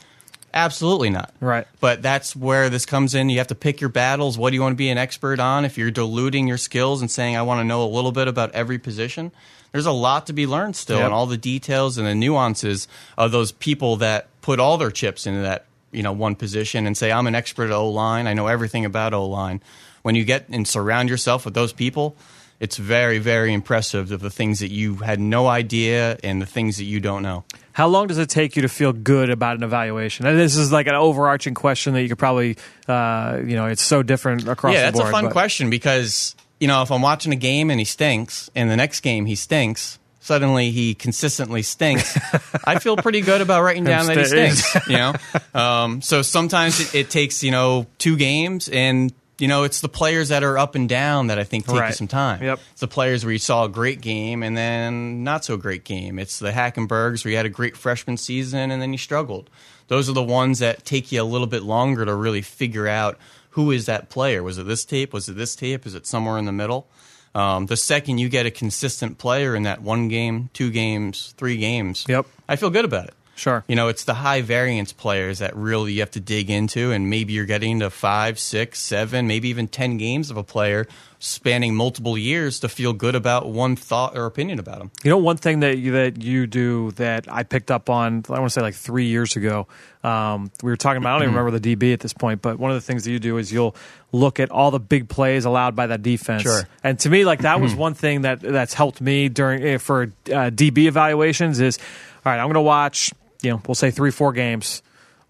Absolutely 0.54 1.10
not. 1.10 1.34
Right. 1.40 1.66
But 1.80 2.02
that's 2.04 2.36
where 2.36 2.70
this 2.70 2.86
comes 2.86 3.16
in. 3.16 3.30
You 3.30 3.40
have 3.40 3.48
to 3.48 3.56
pick 3.56 3.82
your 3.82 3.90
battles. 3.90 4.38
What 4.38 4.52
do 4.52 4.56
you 4.56 4.62
want 4.62 4.74
to 4.74 4.78
be 4.78 4.90
an 4.90 4.98
expert 5.00 5.40
on? 5.40 5.66
If 5.66 5.78
you're 5.78 5.90
diluting 5.92 6.48
your 6.48 6.58
skills 6.60 7.02
and 7.02 7.10
saying, 7.10 7.36
I 7.36 7.42
want 7.42 7.60
to 7.60 7.64
know 7.64 7.84
a 7.84 7.90
little 7.90 8.12
bit 8.12 8.28
about 8.28 8.52
every 8.52 8.78
position, 8.78 9.32
there's 9.72 9.88
a 9.88 9.92
lot 9.92 10.28
to 10.28 10.34
be 10.34 10.46
learned 10.46 10.76
still, 10.76 10.98
Yep. 10.98 11.06
and 11.06 11.14
all 11.14 11.26
the 11.26 11.38
details 11.38 11.98
and 11.98 12.06
the 12.06 12.14
nuances 12.14 12.88
of 13.18 13.32
those 13.32 13.52
people 13.52 13.96
that 13.98 14.28
put 14.42 14.60
all 14.60 14.78
their 14.78 14.92
chips 14.92 15.26
into 15.26 15.42
that 15.42 15.66
you 15.92 16.04
know 16.04 16.12
one 16.12 16.36
position 16.36 16.86
and 16.86 16.96
say, 16.98 17.12
I'm 17.12 17.26
an 17.28 17.36
expert 17.36 17.66
at 17.66 17.72
O 17.72 17.90
line. 17.90 18.28
I 18.28 18.34
know 18.34 18.48
everything 18.48 18.86
about 18.86 19.14
O 19.14 19.26
line. 19.26 19.62
When 20.04 20.16
you 20.16 20.24
get 20.26 20.50
and 20.50 20.68
surround 20.68 21.10
yourself 21.10 21.46
with 21.46 21.54
those 21.56 21.72
people, 21.74 22.16
it's 22.64 22.78
very, 22.78 23.20
very 23.20 23.52
impressive 23.52 24.10
of 24.14 24.22
the 24.22 24.30
things 24.30 24.60
that 24.60 24.72
you 24.72 24.96
had 24.96 25.20
no 25.20 25.48
idea 25.48 26.18
and 26.24 26.42
the 26.42 26.46
things 26.46 26.78
that 26.78 26.86
you 26.86 27.02
don't 27.02 27.22
know. 27.22 27.44
How 27.74 27.90
long 27.90 28.08
does 28.08 28.18
it 28.18 28.30
take 28.30 28.56
you 28.56 28.62
to 28.62 28.70
feel 28.70 28.94
good 28.94 29.30
about 29.30 29.58
an 29.58 29.64
evaluation? 29.64 30.26
And 30.26 30.40
this 30.40 30.56
is 30.56 30.72
like 30.72 30.88
an 30.88 30.96
overarching 30.96 31.56
question 31.56 31.94
that 31.94 32.02
you 32.02 32.08
could 32.08 32.18
probably, 32.18 32.56
uh, 32.88 33.42
you 33.46 33.58
know, 33.58 33.66
it's 33.66 33.82
so 33.82 34.02
different 34.02 34.48
across 34.48 34.76
yeah, 34.76 34.84
that's 34.84 34.98
board. 34.98 35.10
a 35.10 35.12
fun 35.12 35.26
but- 35.26 35.34
question 35.34 35.70
because 35.70 36.38
you 36.62 36.70
know 36.70 36.82
if 36.84 36.90
I'm 36.90 37.02
watching 37.02 37.34
a 37.34 37.36
game 37.36 37.70
and 37.70 37.82
he 37.82 37.86
stinks, 37.86 38.50
and 38.56 38.72
the 38.72 38.78
next 38.78 39.02
game 39.02 39.26
he 39.26 39.36
stinks, 39.36 40.00
suddenly 40.22 40.72
he 40.72 40.94
consistently 40.94 41.64
stinks. 41.64 42.18
I 42.64 42.80
feel 42.80 42.96
pretty 42.96 43.20
good 43.20 43.42
about 43.42 43.64
writing 43.64 43.84
down 43.84 44.06
that 44.06 44.16
he 44.16 44.24
stinks. 44.24 44.88
You 44.88 44.96
know, 44.96 45.14
um, 45.54 46.02
so 46.02 46.22
sometimes 46.22 46.80
it, 46.80 46.96
it 46.96 47.10
takes 47.10 47.44
you 47.44 47.52
know 47.52 47.88
two 47.98 48.16
games 48.16 48.70
and. 48.70 49.12
You 49.40 49.48
know, 49.48 49.64
it's 49.64 49.82
the 49.82 49.90
players 49.90 50.30
that 50.30 50.44
are 50.44 50.58
up 50.58 50.76
and 50.76 50.88
down 50.88 51.28
that 51.28 51.40
I 51.40 51.44
think 51.44 51.66
take 51.66 51.88
you 51.88 51.94
some 51.94 52.08
time. 52.08 52.44
Yep. 52.44 52.60
It's 52.72 52.82
the 52.82 52.88
players 52.88 53.26
where 53.26 53.32
you 53.34 53.40
saw 53.40 53.66
a 53.66 53.70
great 53.70 54.00
game 54.00 54.44
and 54.44 54.56
then 54.56 55.24
not 55.24 55.44
so 55.44 55.58
great 55.58 55.84
game. 55.84 56.20
It's 56.20 56.40
the 56.40 56.52
Hackenbergs 56.52 57.26
where 57.26 57.32
you 57.32 57.38
had 57.38 57.46
a 57.46 57.50
great 57.50 57.76
freshman 57.76 58.18
season 58.18 58.70
and 58.70 58.82
then 58.82 58.92
you 58.92 58.98
struggled. 59.00 59.50
Those 59.88 60.08
are 60.10 60.14
the 60.14 60.24
ones 60.24 60.60
that 60.60 60.86
take 60.86 61.12
you 61.12 61.22
a 61.22 61.24
little 61.26 61.48
bit 61.48 61.64
longer 61.64 62.06
to 62.06 62.14
really 62.14 62.42
figure 62.42 62.88
out 62.88 63.18
who 63.52 63.72
is 63.72 63.88
that 63.88 64.10
player. 64.10 64.44
Was 64.44 64.58
it 64.58 64.68
this 64.68 64.86
tape? 64.86 65.14
Was 65.14 65.28
it 65.30 65.36
this 65.36 65.56
tape? 65.56 65.86
Is 65.86 65.96
it 65.96 66.06
somewhere 66.06 66.38
in 66.38 66.46
the 66.46 66.52
middle? 66.52 66.88
Um, 67.36 67.66
the 67.66 67.78
second 67.78 68.20
you 68.20 68.30
get 68.30 68.46
a 68.46 68.52
consistent 68.52 69.18
player 69.18 69.56
in 69.56 69.64
that 69.64 69.82
one 69.82 70.08
game, 70.08 70.50
two 70.54 70.70
games, 70.70 71.34
three 71.38 71.58
games, 71.58 72.06
Yep. 72.08 72.28
I 72.48 72.56
feel 72.56 72.70
good 72.70 72.86
about 72.86 73.08
it. 73.08 73.14
Sure. 73.36 73.64
You 73.68 73.76
know, 73.76 73.88
it's 73.88 74.04
the 74.04 74.14
high 74.14 74.42
variance 74.42 74.94
players 74.94 75.40
that 75.40 75.56
really 75.56 75.94
you 75.94 76.02
have 76.02 76.12
to 76.12 76.20
dig 76.20 76.50
into, 76.50 76.92
and 76.92 77.10
maybe 77.10 77.34
you're 77.34 77.46
getting 77.46 77.80
to 77.80 77.90
five, 77.90 78.38
six, 78.38 78.80
seven, 78.80 79.28
maybe 79.28 79.50
even 79.50 79.68
10 79.68 79.98
games 79.98 80.30
of 80.30 80.38
a 80.38 80.44
player 80.44 80.88
spanning 81.18 81.74
multiple 81.74 82.18
years 82.18 82.60
to 82.60 82.68
feel 82.68 82.92
good 82.92 83.16
about 83.16 83.48
one 83.48 83.78
thought 83.78 84.18
or 84.18 84.26
opinion 84.26 84.60
about 84.60 84.80
them. 84.80 84.92
You 85.04 85.10
know, 85.10 85.18
one 85.18 85.38
thing 85.38 85.62
that 85.62 85.78
you, 85.78 85.94
that 85.94 86.22
you 86.22 86.48
do 86.48 86.92
that 86.92 87.32
I 87.32 87.44
picked 87.44 87.72
up 87.72 87.90
on, 87.90 88.26
I 88.28 88.40
want 88.40 88.46
to 88.46 88.50
say 88.50 88.62
like 88.62 88.76
three 88.76 89.06
years 89.06 89.38
ago. 89.38 89.68
Um, 90.04 90.52
we 90.62 90.70
were 90.70 90.76
talking 90.76 91.02
about, 91.02 91.16
I 91.16 91.20
don't 91.20 91.30
even 91.30 91.36
remember 91.36 91.58
the 91.58 91.76
DB 91.76 91.94
at 91.94 92.02
this 92.02 92.12
point, 92.12 92.42
but 92.42 92.60
one 92.60 92.72
of 92.72 92.76
the 92.76 92.82
things 92.82 93.06
that 93.06 93.12
you 93.12 93.20
do 93.20 93.38
is 93.38 93.54
you'll 93.54 93.74
look 94.12 94.42
at 94.42 94.52
all 94.52 94.70
the 94.70 94.82
big 94.82 95.08
plays 95.08 95.46
allowed 95.46 95.78
by 95.78 95.88
that 95.88 96.02
defense. 96.02 96.44
Sure. 96.44 96.64
And 96.84 97.00
to 97.00 97.10
me, 97.10 97.24
like 97.24 97.40
that 97.40 97.62
was 97.62 97.74
one 97.74 97.94
thing 97.94 98.24
that 98.24 98.42
that's 98.42 98.74
helped 98.74 99.00
me 99.00 99.30
during 99.30 99.64
eh, 99.64 99.78
for 99.78 100.04
uh, 100.04 100.52
DB 100.52 100.88
evaluations. 100.88 101.62
Is 101.62 101.80
all 102.26 102.32
right. 102.32 102.40
I'm 102.40 102.48
going 102.48 102.56
to 102.56 102.62
watch. 102.62 103.12
You 103.44 103.52
know, 103.52 103.62
we'll 103.68 103.76
say 103.76 103.92
three, 103.92 104.12
four 104.12 104.34
games. 104.34 104.82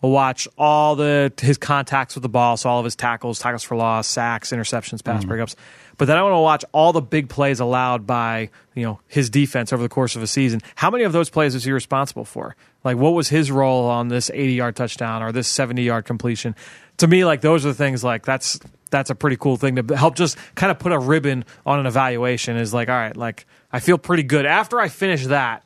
We'll 0.02 0.12
watch 0.12 0.50
all 0.58 0.96
the 0.96 1.32
his 1.40 1.58
contacts 1.58 2.16
with 2.16 2.24
the 2.24 2.30
ball, 2.30 2.58
so 2.58 2.70
all 2.70 2.80
of 2.80 2.84
his 2.84 2.96
tackles, 2.96 3.40
tackles 3.40 3.64
for 3.64 3.78
loss, 3.78 4.06
sacks, 4.06 4.52
interceptions, 4.52 5.02
pass 5.02 5.24
mm-hmm. 5.24 5.32
breakups. 5.32 5.56
But 5.98 6.06
then 6.06 6.18
I 6.18 6.24
want 6.24 6.34
to 6.34 6.40
watch 6.40 6.66
all 6.74 6.92
the 6.92 7.02
big 7.02 7.30
plays 7.30 7.62
allowed 7.62 8.06
by 8.06 8.50
you 8.76 8.84
know 8.84 9.00
his 9.08 9.30
defense 9.30 9.72
over 9.72 9.82
the 9.82 9.88
course 9.88 10.18
of 10.18 10.22
a 10.22 10.28
season. 10.28 10.60
How 10.76 10.92
many 10.92 11.06
of 11.06 11.14
those 11.14 11.30
plays 11.30 11.56
is 11.56 11.64
he 11.64 11.72
responsible 11.72 12.26
for? 12.26 12.58
Like, 12.84 12.98
what 12.98 13.12
was 13.12 13.30
his 13.30 13.50
role 13.50 13.86
on 13.86 14.10
this 14.10 14.30
80 14.34 14.54
yard 14.54 14.76
touchdown 14.76 15.24
or 15.24 15.32
this 15.32 15.48
70 15.48 15.82
yard 15.82 16.04
completion? 16.04 16.54
To 16.98 17.08
me, 17.08 17.24
like 17.24 17.40
those 17.40 17.66
are 17.66 17.70
the 17.70 17.74
things 17.74 18.04
like 18.04 18.26
that's 18.26 18.60
that's 18.90 19.10
a 19.10 19.16
pretty 19.16 19.38
cool 19.38 19.56
thing 19.56 19.78
to 19.78 19.96
help 19.96 20.16
just 20.16 20.38
kind 20.56 20.70
of 20.70 20.80
put 20.80 20.92
a 20.92 21.00
ribbon 21.00 21.46
on 21.66 21.80
an 21.80 21.86
evaluation. 21.86 22.58
Is 22.58 22.74
like, 22.74 22.90
all 22.90 22.96
right, 22.96 23.16
like 23.16 23.46
I 23.72 23.80
feel 23.80 23.98
pretty 23.98 24.24
good 24.24 24.46
after 24.46 24.80
I 24.80 24.90
finish 24.90 25.28
that. 25.28 25.64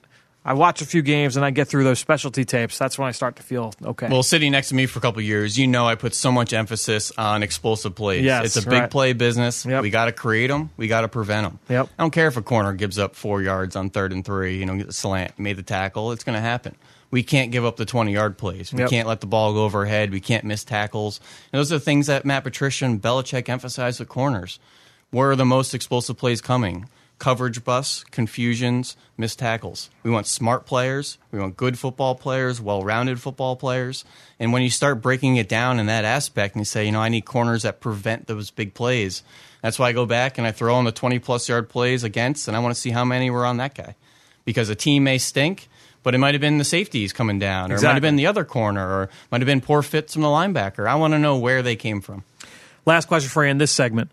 I 0.47 0.53
watch 0.53 0.81
a 0.81 0.85
few 0.85 1.01
games 1.01 1.35
and 1.35 1.45
I 1.45 1.51
get 1.51 1.67
through 1.67 1.83
those 1.83 1.99
specialty 1.99 2.45
tapes. 2.45 2.77
That's 2.77 2.97
when 2.97 3.05
I 3.05 3.11
start 3.11 3.35
to 3.35 3.43
feel 3.43 3.73
okay. 3.83 4.07
Well, 4.09 4.23
sitting 4.23 4.53
next 4.53 4.69
to 4.69 4.75
me 4.75 4.85
for 4.85 4.99
a 4.99 5.01
couple 5.01 5.19
of 5.19 5.25
years, 5.25 5.57
you 5.57 5.67
know 5.67 5.85
I 5.85 5.95
put 5.95 6.15
so 6.15 6.31
much 6.31 6.53
emphasis 6.53 7.11
on 7.17 7.43
explosive 7.43 7.95
plays. 7.95 8.23
Yes, 8.23 8.45
it's 8.55 8.65
a 8.65 8.69
big 8.69 8.79
right. 8.79 8.89
play 8.89 9.11
business. 9.11 9.65
Yep. 9.65 9.83
We 9.83 9.89
got 9.89 10.05
to 10.05 10.13
create 10.13 10.47
them. 10.47 10.69
We 10.77 10.87
got 10.87 11.01
to 11.01 11.09
prevent 11.09 11.45
them. 11.45 11.59
Yep. 11.67 11.89
I 11.99 12.03
don't 12.03 12.11
care 12.11 12.27
if 12.27 12.37
a 12.37 12.41
corner 12.41 12.71
gives 12.71 12.97
up 12.97 13.13
four 13.13 13.41
yards 13.41 13.75
on 13.75 13.89
third 13.89 14.13
and 14.13 14.23
three. 14.23 14.57
You 14.57 14.65
know, 14.65 14.77
get 14.77 14.87
the 14.87 14.93
slant, 14.93 15.37
made 15.37 15.57
the 15.57 15.63
tackle. 15.63 16.13
It's 16.13 16.23
going 16.23 16.35
to 16.37 16.41
happen. 16.41 16.77
We 17.11 17.23
can't 17.23 17.51
give 17.51 17.65
up 17.65 17.75
the 17.75 17.85
twenty-yard 17.85 18.37
plays. 18.37 18.71
We 18.71 18.79
Yep. 18.79 18.89
can't 18.89 19.07
let 19.09 19.19
the 19.19 19.27
ball 19.27 19.53
go 19.53 19.65
overhead. 19.65 20.11
We 20.11 20.21
can't 20.21 20.45
miss 20.45 20.63
tackles. 20.63 21.19
And 21.51 21.59
those 21.59 21.73
are 21.73 21.75
the 21.75 21.83
things 21.83 22.07
that 22.07 22.23
Matt 22.23 22.45
Patricia 22.45 22.85
and 22.85 23.01
Belichick 23.01 23.49
emphasize 23.49 23.99
with 23.99 24.07
corners. 24.07 24.59
Where 25.11 25.31
are 25.31 25.35
the 25.35 25.45
most 25.45 25.73
explosive 25.73 26.17
plays 26.17 26.39
coming? 26.39 26.87
Coverage 27.19 27.63
busts, 27.63 28.03
confusions, 28.03 28.95
missed 29.17 29.39
tackles. 29.39 29.89
We 30.03 30.11
want 30.11 30.27
smart 30.27 30.67
players. 30.67 31.17
We 31.31 31.39
want 31.39 31.57
good 31.57 31.79
football 31.79 32.13
players, 32.13 32.61
well 32.61 32.83
rounded 32.83 33.19
football 33.19 33.55
players. 33.55 34.05
And 34.39 34.53
when 34.53 34.61
you 34.61 34.69
start 34.69 35.01
breaking 35.01 35.37
it 35.37 35.49
down 35.49 35.79
in 35.79 35.87
that 35.87 36.05
aspect 36.05 36.53
and 36.53 36.61
you 36.61 36.65
say, 36.65 36.85
you 36.85 36.91
know, 36.91 37.01
I 37.01 37.09
need 37.09 37.25
corners 37.25 37.63
that 37.63 37.79
prevent 37.79 38.27
those 38.27 38.51
big 38.51 38.75
plays, 38.75 39.23
that's 39.61 39.79
why 39.79 39.89
I 39.89 39.93
go 39.93 40.05
back 40.05 40.37
and 40.37 40.45
I 40.45 40.51
throw 40.51 40.77
in 40.77 40.85
the 40.85 40.91
20 40.91 41.17
plus 41.19 41.49
yard 41.49 41.69
plays 41.69 42.03
against, 42.03 42.47
and 42.47 42.55
I 42.55 42.59
want 42.59 42.75
to 42.75 42.79
see 42.79 42.91
how 42.91 43.03
many 43.03 43.29
were 43.29 43.45
on 43.45 43.57
that 43.57 43.73
guy. 43.73 43.95
Because 44.45 44.69
a 44.69 44.75
team 44.75 45.03
may 45.03 45.17
stink, 45.17 45.67
but 46.03 46.15
it 46.15 46.19
might 46.19 46.35
have 46.35 46.41
been 46.41 46.57
the 46.57 46.63
safeties 46.63 47.11
coming 47.11 47.39
down, 47.39 47.71
or 47.71 47.75
it 47.75 47.83
might 47.83 47.93
have 47.93 48.01
been 48.01 48.15
the 48.15 48.27
other 48.27 48.45
corner, 48.45 48.87
or 48.87 49.03
it 49.03 49.09
might 49.31 49.41
have 49.41 49.47
been 49.47 49.59
poor 49.59 49.81
fits 49.81 50.13
from 50.13 50.21
the 50.21 50.29
linebacker. 50.29 50.87
I 50.87 50.95
want 50.95 51.13
to 51.13 51.19
know 51.19 51.37
where 51.37 51.61
they 51.61 51.75
came 51.75 51.99
from. 51.99 52.23
Last 52.85 53.07
question 53.09 53.29
for 53.29 53.43
you 53.43 53.51
in 53.51 53.57
this 53.57 53.71
segment. 53.71 54.09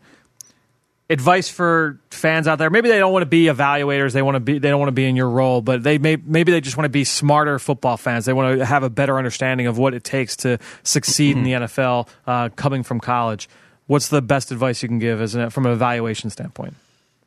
Advice 1.11 1.51
for 1.51 2.01
fans 2.11 2.49
out 2.49 2.57
there. 2.59 2.71
Maybe 2.71 2.89
they 2.89 2.99
don't 2.99 3.13
want 3.13 3.23
to 3.23 3.27
be 3.27 3.45
evaluators. 3.45 4.13
They 4.13 4.23
want 4.23 4.37
to 4.37 4.41
be. 4.41 4.59
They 4.59 4.71
don't 4.71 4.79
want 4.79 4.89
to 4.89 4.93
be 4.93 5.05
in 5.05 5.17
your 5.17 5.29
role, 5.29 5.61
but 5.61 5.83
they 5.83 5.99
may. 5.99 6.17
Maybe 6.17 6.51
they 6.51 6.63
just 6.63 6.79
want 6.79 6.87
to 6.87 6.91
be 6.91 7.05
smarter 7.05 7.59
football 7.59 7.99
fans. 7.99 8.25
They 8.25 8.33
want 8.33 8.59
to 8.59 8.65
have 8.65 8.85
a 8.85 8.91
better 8.91 9.19
understanding 9.19 9.67
of 9.67 9.77
what 9.77 9.93
it 9.93 10.03
takes 10.03 10.35
to 10.37 10.59
succeed 10.83 11.37
in 11.37 11.43
the 11.43 11.53
NFL, 11.53 12.09
uh, 12.27 12.49
coming 12.57 12.83
from 12.83 13.01
college. 13.01 13.51
What's 13.87 14.09
the 14.09 14.23
best 14.23 14.51
advice 14.51 14.83
you 14.83 14.89
can 14.89 14.99
give, 14.99 15.21
as 15.21 15.35
an, 15.35 15.51
from 15.51 15.67
an 15.67 15.73
evaluation 15.73 16.31
standpoint? 16.31 16.75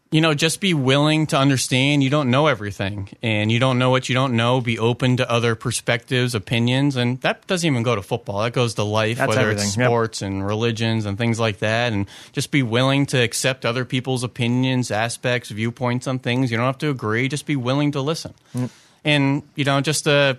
You 0.10 0.22
know, 0.22 0.34
just 0.34 0.62
be 0.62 0.74
willing 0.74 1.28
to 1.28 1.38
understand 1.38 2.02
you 2.02 2.10
don't 2.10 2.32
know 2.32 2.48
everything 2.48 3.10
and 3.22 3.52
you 3.52 3.60
don't 3.60 3.78
know 3.78 3.90
what 3.90 4.08
you 4.08 4.16
don't 4.16 4.36
know. 4.38 4.62
Be 4.62 4.80
open 4.80 5.18
to 5.18 5.30
other 5.30 5.54
perspectives, 5.54 6.34
opinions, 6.34 6.96
and 6.96 7.20
that 7.22 7.46
doesn't 7.48 7.70
even 7.70 7.84
go 7.84 7.94
to 7.94 8.02
football. 8.02 8.42
That 8.42 8.54
goes 8.54 8.76
to 8.76 8.84
life, 8.84 9.18
That's 9.18 9.28
whether 9.28 9.52
it's 9.52 9.62
everything, 9.62 9.82
yep. 9.82 9.90
sports 9.90 10.22
and 10.22 10.46
religions 10.46 11.06
and 11.06 11.18
things 11.18 11.40
like 11.40 11.60
that. 11.60 11.92
And 11.92 12.08
just 12.32 12.52
be 12.52 12.64
willing 12.64 13.06
to 13.08 13.18
accept 13.18 13.66
other 13.66 13.84
people's 13.84 14.24
opinions, 14.24 14.92
aspects, 14.92 15.50
viewpoints 15.50 16.08
on 16.08 16.20
things. 16.20 16.52
You 16.52 16.58
don't 16.58 16.68
have 16.68 16.78
to 16.80 16.90
agree, 16.90 17.28
just 17.28 17.46
be 17.46 17.58
willing 17.58 17.92
to 17.92 18.02
listen. 18.02 18.34
Mm. 18.56 18.70
And, 19.04 19.44
you 19.56 19.66
know, 19.66 19.82
just 19.82 20.08
a 20.08 20.38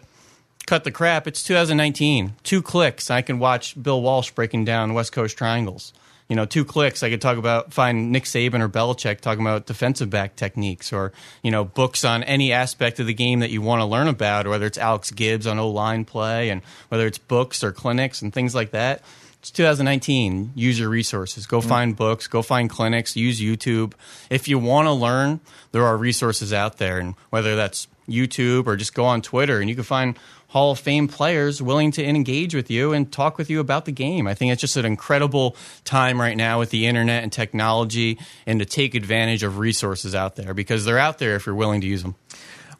cut 0.66 0.84
the 0.84 0.90
crap. 0.90 1.26
It's 1.26 1.42
2019. 1.42 2.34
Two 2.42 2.62
clicks, 2.62 3.10
I 3.10 3.20
can 3.20 3.38
watch 3.38 3.80
Bill 3.80 4.00
Walsh 4.00 4.30
breaking 4.30 4.64
down 4.64 4.94
West 4.94 5.12
Coast 5.12 5.36
triangles. 5.36 5.92
You 6.28 6.36
know, 6.36 6.44
two 6.44 6.64
clicks, 6.64 7.02
I 7.02 7.08
could 7.08 7.22
talk 7.22 7.38
about 7.38 7.72
find 7.72 8.12
Nick 8.12 8.24
Saban 8.24 8.60
or 8.60 8.68
Belichick 8.68 9.20
talking 9.20 9.40
about 9.40 9.66
defensive 9.66 10.10
back 10.10 10.36
techniques, 10.36 10.92
or 10.92 11.12
you 11.42 11.50
know, 11.50 11.64
books 11.64 12.04
on 12.04 12.22
any 12.24 12.52
aspect 12.52 13.00
of 13.00 13.06
the 13.06 13.14
game 13.14 13.40
that 13.40 13.50
you 13.50 13.62
want 13.62 13.80
to 13.80 13.86
learn 13.86 14.08
about, 14.08 14.46
whether 14.46 14.66
it's 14.66 14.78
Alex 14.78 15.10
Gibbs 15.10 15.46
on 15.46 15.58
O 15.58 15.70
line 15.70 16.04
play, 16.04 16.50
and 16.50 16.62
whether 16.88 17.06
it's 17.06 17.18
books 17.18 17.64
or 17.64 17.72
clinics 17.72 18.20
and 18.20 18.32
things 18.32 18.54
like 18.54 18.72
that. 18.72 19.02
It's 19.40 19.50
2019. 19.52 20.52
Use 20.54 20.80
your 20.80 20.88
resources. 20.88 21.46
Go 21.46 21.60
mm-hmm. 21.60 21.68
find 21.68 21.96
books. 21.96 22.26
Go 22.26 22.42
find 22.42 22.68
clinics. 22.68 23.16
Use 23.16 23.40
YouTube. 23.40 23.94
If 24.30 24.48
you 24.48 24.58
want 24.58 24.86
to 24.86 24.92
learn, 24.92 25.40
there 25.72 25.86
are 25.86 25.96
resources 25.96 26.52
out 26.52 26.78
there, 26.78 26.98
and 26.98 27.14
whether 27.30 27.56
that's 27.56 27.86
YouTube 28.08 28.66
or 28.66 28.76
just 28.76 28.94
go 28.94 29.04
on 29.04 29.22
Twitter, 29.22 29.60
and 29.60 29.68
you 29.68 29.74
can 29.74 29.84
find 29.84 30.18
Hall 30.48 30.72
of 30.72 30.78
Fame 30.78 31.08
players 31.08 31.60
willing 31.60 31.90
to 31.92 32.04
engage 32.04 32.54
with 32.54 32.70
you 32.70 32.92
and 32.92 33.12
talk 33.12 33.36
with 33.36 33.50
you 33.50 33.60
about 33.60 33.84
the 33.84 33.92
game. 33.92 34.26
I 34.26 34.34
think 34.34 34.52
it's 34.52 34.60
just 34.60 34.76
an 34.76 34.86
incredible 34.86 35.56
time 35.84 36.20
right 36.20 36.36
now 36.36 36.58
with 36.58 36.70
the 36.70 36.86
internet 36.86 37.22
and 37.22 37.30
technology, 37.30 38.18
and 38.46 38.58
to 38.60 38.64
take 38.64 38.94
advantage 38.94 39.42
of 39.42 39.58
resources 39.58 40.14
out 40.14 40.36
there 40.36 40.54
because 40.54 40.84
they're 40.84 40.98
out 40.98 41.18
there 41.18 41.36
if 41.36 41.46
you're 41.46 41.54
willing 41.54 41.82
to 41.82 41.86
use 41.86 42.02
them. 42.02 42.14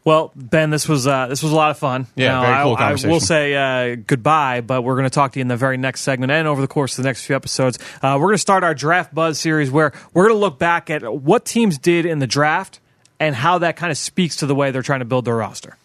Well, 0.04 0.32
Ben, 0.34 0.70
this 0.70 0.88
was 0.88 1.06
uh, 1.06 1.26
this 1.26 1.42
was 1.42 1.52
a 1.52 1.54
lot 1.54 1.70
of 1.70 1.78
fun. 1.78 2.06
Yeah, 2.16 2.28
Now, 2.28 2.40
very 2.40 2.62
cool 2.62 2.76
I, 2.78 2.92
I 2.92 3.12
will 3.12 3.20
say 3.20 3.54
uh, 3.54 3.96
goodbye, 3.96 4.62
but 4.62 4.80
we're 4.80 4.94
going 4.94 5.04
to 5.04 5.10
talk 5.10 5.32
to 5.32 5.38
you 5.38 5.42
in 5.42 5.48
the 5.48 5.56
very 5.56 5.76
next 5.76 6.00
segment 6.00 6.32
and 6.32 6.48
over 6.48 6.62
the 6.62 6.68
course 6.68 6.96
of 6.96 7.02
the 7.02 7.08
next 7.08 7.26
few 7.26 7.36
episodes. 7.36 7.78
Uh, 8.00 8.16
we're 8.18 8.28
going 8.28 8.34
to 8.34 8.38
start 8.38 8.64
our 8.64 8.74
draft 8.74 9.14
buzz 9.14 9.38
series 9.38 9.70
where 9.70 9.92
we're 10.14 10.28
going 10.28 10.36
to 10.36 10.40
look 10.40 10.58
back 10.58 10.88
at 10.88 11.02
what 11.12 11.44
teams 11.44 11.76
did 11.76 12.06
in 12.06 12.20
the 12.20 12.26
draft 12.26 12.80
and 13.20 13.34
how 13.34 13.58
that 13.58 13.76
kind 13.76 13.90
of 13.90 13.98
speaks 13.98 14.36
to 14.36 14.46
the 14.46 14.54
way 14.54 14.70
they're 14.70 14.80
trying 14.80 15.00
to 15.00 15.04
build 15.04 15.26
their 15.26 15.36
roster. 15.36 15.76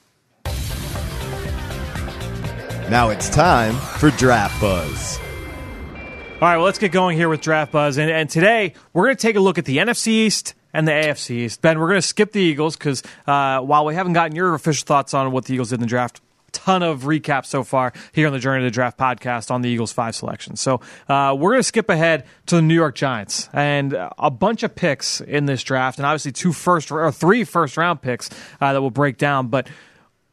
Now 2.93 3.10
it's 3.10 3.27
time 3.27 3.73
for 3.73 4.12
Draft 4.12 4.62
Buzz. 4.62 5.17
All 5.17 6.41
right, 6.41 6.58
well, 6.58 6.65
let's 6.65 6.77
get 6.77 6.91
going 6.91 7.17
here 7.17 7.27
with 7.27 7.41
Draft 7.41 7.71
Buzz. 7.71 7.97
And, 7.97 8.12
and 8.12 8.29
today, 8.29 8.75
we're 8.93 9.06
going 9.06 9.15
to 9.15 9.21
take 9.21 9.36
a 9.36 9.39
look 9.39 9.58
at 9.58 9.65
the 9.65 9.77
NFC 9.77 10.10
East 10.10 10.53
and 10.73 10.88
the 10.88 10.91
AFC 10.91 11.32
East. 11.32 11.63
Ben, 11.63 11.79
we're 11.79 11.88
going 11.88 11.99
to 11.99 12.08
skip 12.08 12.34
the 12.34 12.39
Eagles 12.39 12.77
because 12.77 13.01
uh, 13.25 13.62
while 13.62 13.84
we 13.84 13.95
haven't 13.95 14.13
gotten 14.13 14.36
your 14.36 14.53
official 14.53 14.86
thoughts 14.86 15.15
on 15.15 15.32
what 15.32 15.45
the 15.45 15.56
Eagles 15.56 15.71
did 15.71 15.77
in 15.77 15.82
the 15.82 15.88
draft, 15.88 16.21
ton 16.51 16.84
of 16.84 17.01
recaps 17.01 17.47
so 17.47 17.63
far 17.63 17.93
here 18.12 18.27
on 18.27 18.34
the 18.34 18.38
Journey 18.38 18.62
to 18.62 18.65
the 18.65 18.71
Draft 18.71 18.99
podcast 18.99 19.49
on 19.49 19.63
the 19.63 19.69
Eagles' 19.69 19.91
five 19.91 20.15
selections. 20.15 20.62
So 20.62 20.79
uh, 21.10 21.36
we're 21.36 21.49
going 21.49 21.62
to 21.62 21.63
skip 21.63 21.89
ahead 21.89 22.27
to 22.45 22.58
the 22.58 22.62
New 22.62 22.75
York 22.75 22.93
Giants 22.93 23.49
and 23.53 23.93
a 24.19 24.29
bunch 24.29 24.62
of 24.62 24.75
picks 24.75 25.19
in 25.19 25.47
this 25.47 25.63
draft, 25.63 25.97
and 25.97 26.06
obviously 26.06 26.32
two 26.32 26.53
first 26.53 26.91
or 26.91 27.12
three 27.12 27.43
first 27.43 27.75
round 27.75 28.03
picks 28.03 28.29
uh, 28.62 28.71
that 28.71 28.82
will 28.82 28.91
break 28.91 29.17
down. 29.17 29.47
But 29.47 29.67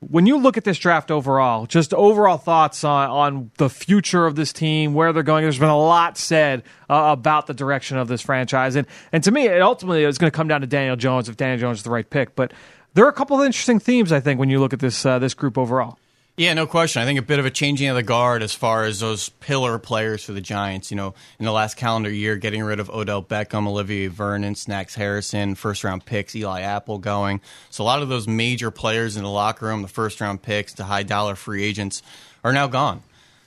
when 0.01 0.25
you 0.25 0.39
look 0.39 0.57
at 0.57 0.65
this 0.65 0.79
draft 0.79 1.11
overall, 1.11 1.67
just 1.67 1.93
overall 1.93 2.39
thoughts 2.39 2.85
on, 2.85 3.11
on 3.11 3.51
the 3.59 3.69
future 3.69 4.27
of 4.27 4.35
this 4.35 4.53
team, 4.53 4.95
where 4.95 5.13
they're 5.13 5.23
going, 5.23 5.43
there's 5.43 5.59
been 5.59 5.69
a 5.69 5.79
lot 5.79 6.17
said 6.17 6.63
uh, 6.89 7.09
about 7.13 7.47
the 7.47 7.55
direction 7.55 7.99
of 7.99 8.09
this 8.09 8.23
franchise. 8.23 8.77
And, 8.77 8.87
and 9.13 9.23
to 9.25 9.31
me, 9.31 9.47
it 9.47 9.61
ultimately 9.61 10.05
is 10.05 10.17
going 10.17 10.31
to 10.31 10.37
come 10.37 10.49
down 10.49 10.63
to 10.63 10.67
Daniel 10.67 10.97
Jones 10.97 11.29
if 11.29 11.37
Daniel 11.37 11.59
Jones 11.59 11.79
is 11.79 11.85
the 11.85 11.91
right 11.91 12.09
pick. 12.09 12.35
But 12.35 12.53
there 12.95 13.05
are 13.05 13.11
a 13.11 13.13
couple 13.13 13.39
of 13.39 13.45
interesting 13.45 13.79
themes, 13.79 14.11
I 14.11 14.21
think, 14.21 14.41
when 14.41 14.49
you 14.49 14.59
look 14.59 14.73
at 14.73 14.81
this, 14.81 15.05
uh, 15.05 15.19
this 15.19 15.35
group 15.35 15.59
overall. 15.59 15.99
Yeah, 16.41 16.55
no 16.55 16.67
question. 16.67 17.03
I 17.03 17.05
think 17.05 17.19
a 17.19 17.23
bit 17.23 17.39
of 17.39 17.45
a 17.45 17.51
changing 17.51 17.91
of 17.91 17.97
the 17.97 18.03
guard 18.03 18.43
as 18.43 18.55
far 18.55 18.85
as 18.85 19.01
those 19.01 19.29
pillar 19.29 19.79
players 19.79 20.25
for 20.25 20.33
the 20.33 20.41
Giants. 20.41 20.91
You 20.91 20.97
know, 20.97 21.13
in 21.39 21.45
the 21.45 21.53
last 21.53 21.77
calendar 21.77 22.09
year, 22.09 22.37
getting 22.37 22.63
rid 22.63 22.81
of 22.81 22.89
Odell 22.89 23.23
Beckham, 23.23 23.67
Olivier 23.69 24.07
Vernon, 24.07 24.55
Snacks 24.55 24.95
Harrison, 24.95 25.55
first 25.55 25.85
round 25.85 26.07
picks, 26.07 26.35
Eli 26.35 26.63
Apple 26.63 26.97
going. 26.97 27.43
So 27.69 27.85
a 27.85 27.87
lot 27.87 28.01
of 28.01 28.09
those 28.09 28.27
major 28.27 28.71
players 28.71 29.19
in 29.19 29.23
the 29.23 29.29
locker 29.29 29.67
room, 29.67 29.83
the 29.83 29.89
first 29.89 30.19
round 30.23 30.41
picks, 30.41 30.73
the 30.73 30.85
high 30.85 31.03
dollar 31.03 31.35
free 31.37 31.63
agents, 31.63 32.03
are 32.43 32.55
now 32.55 32.69
gone. 32.69 33.03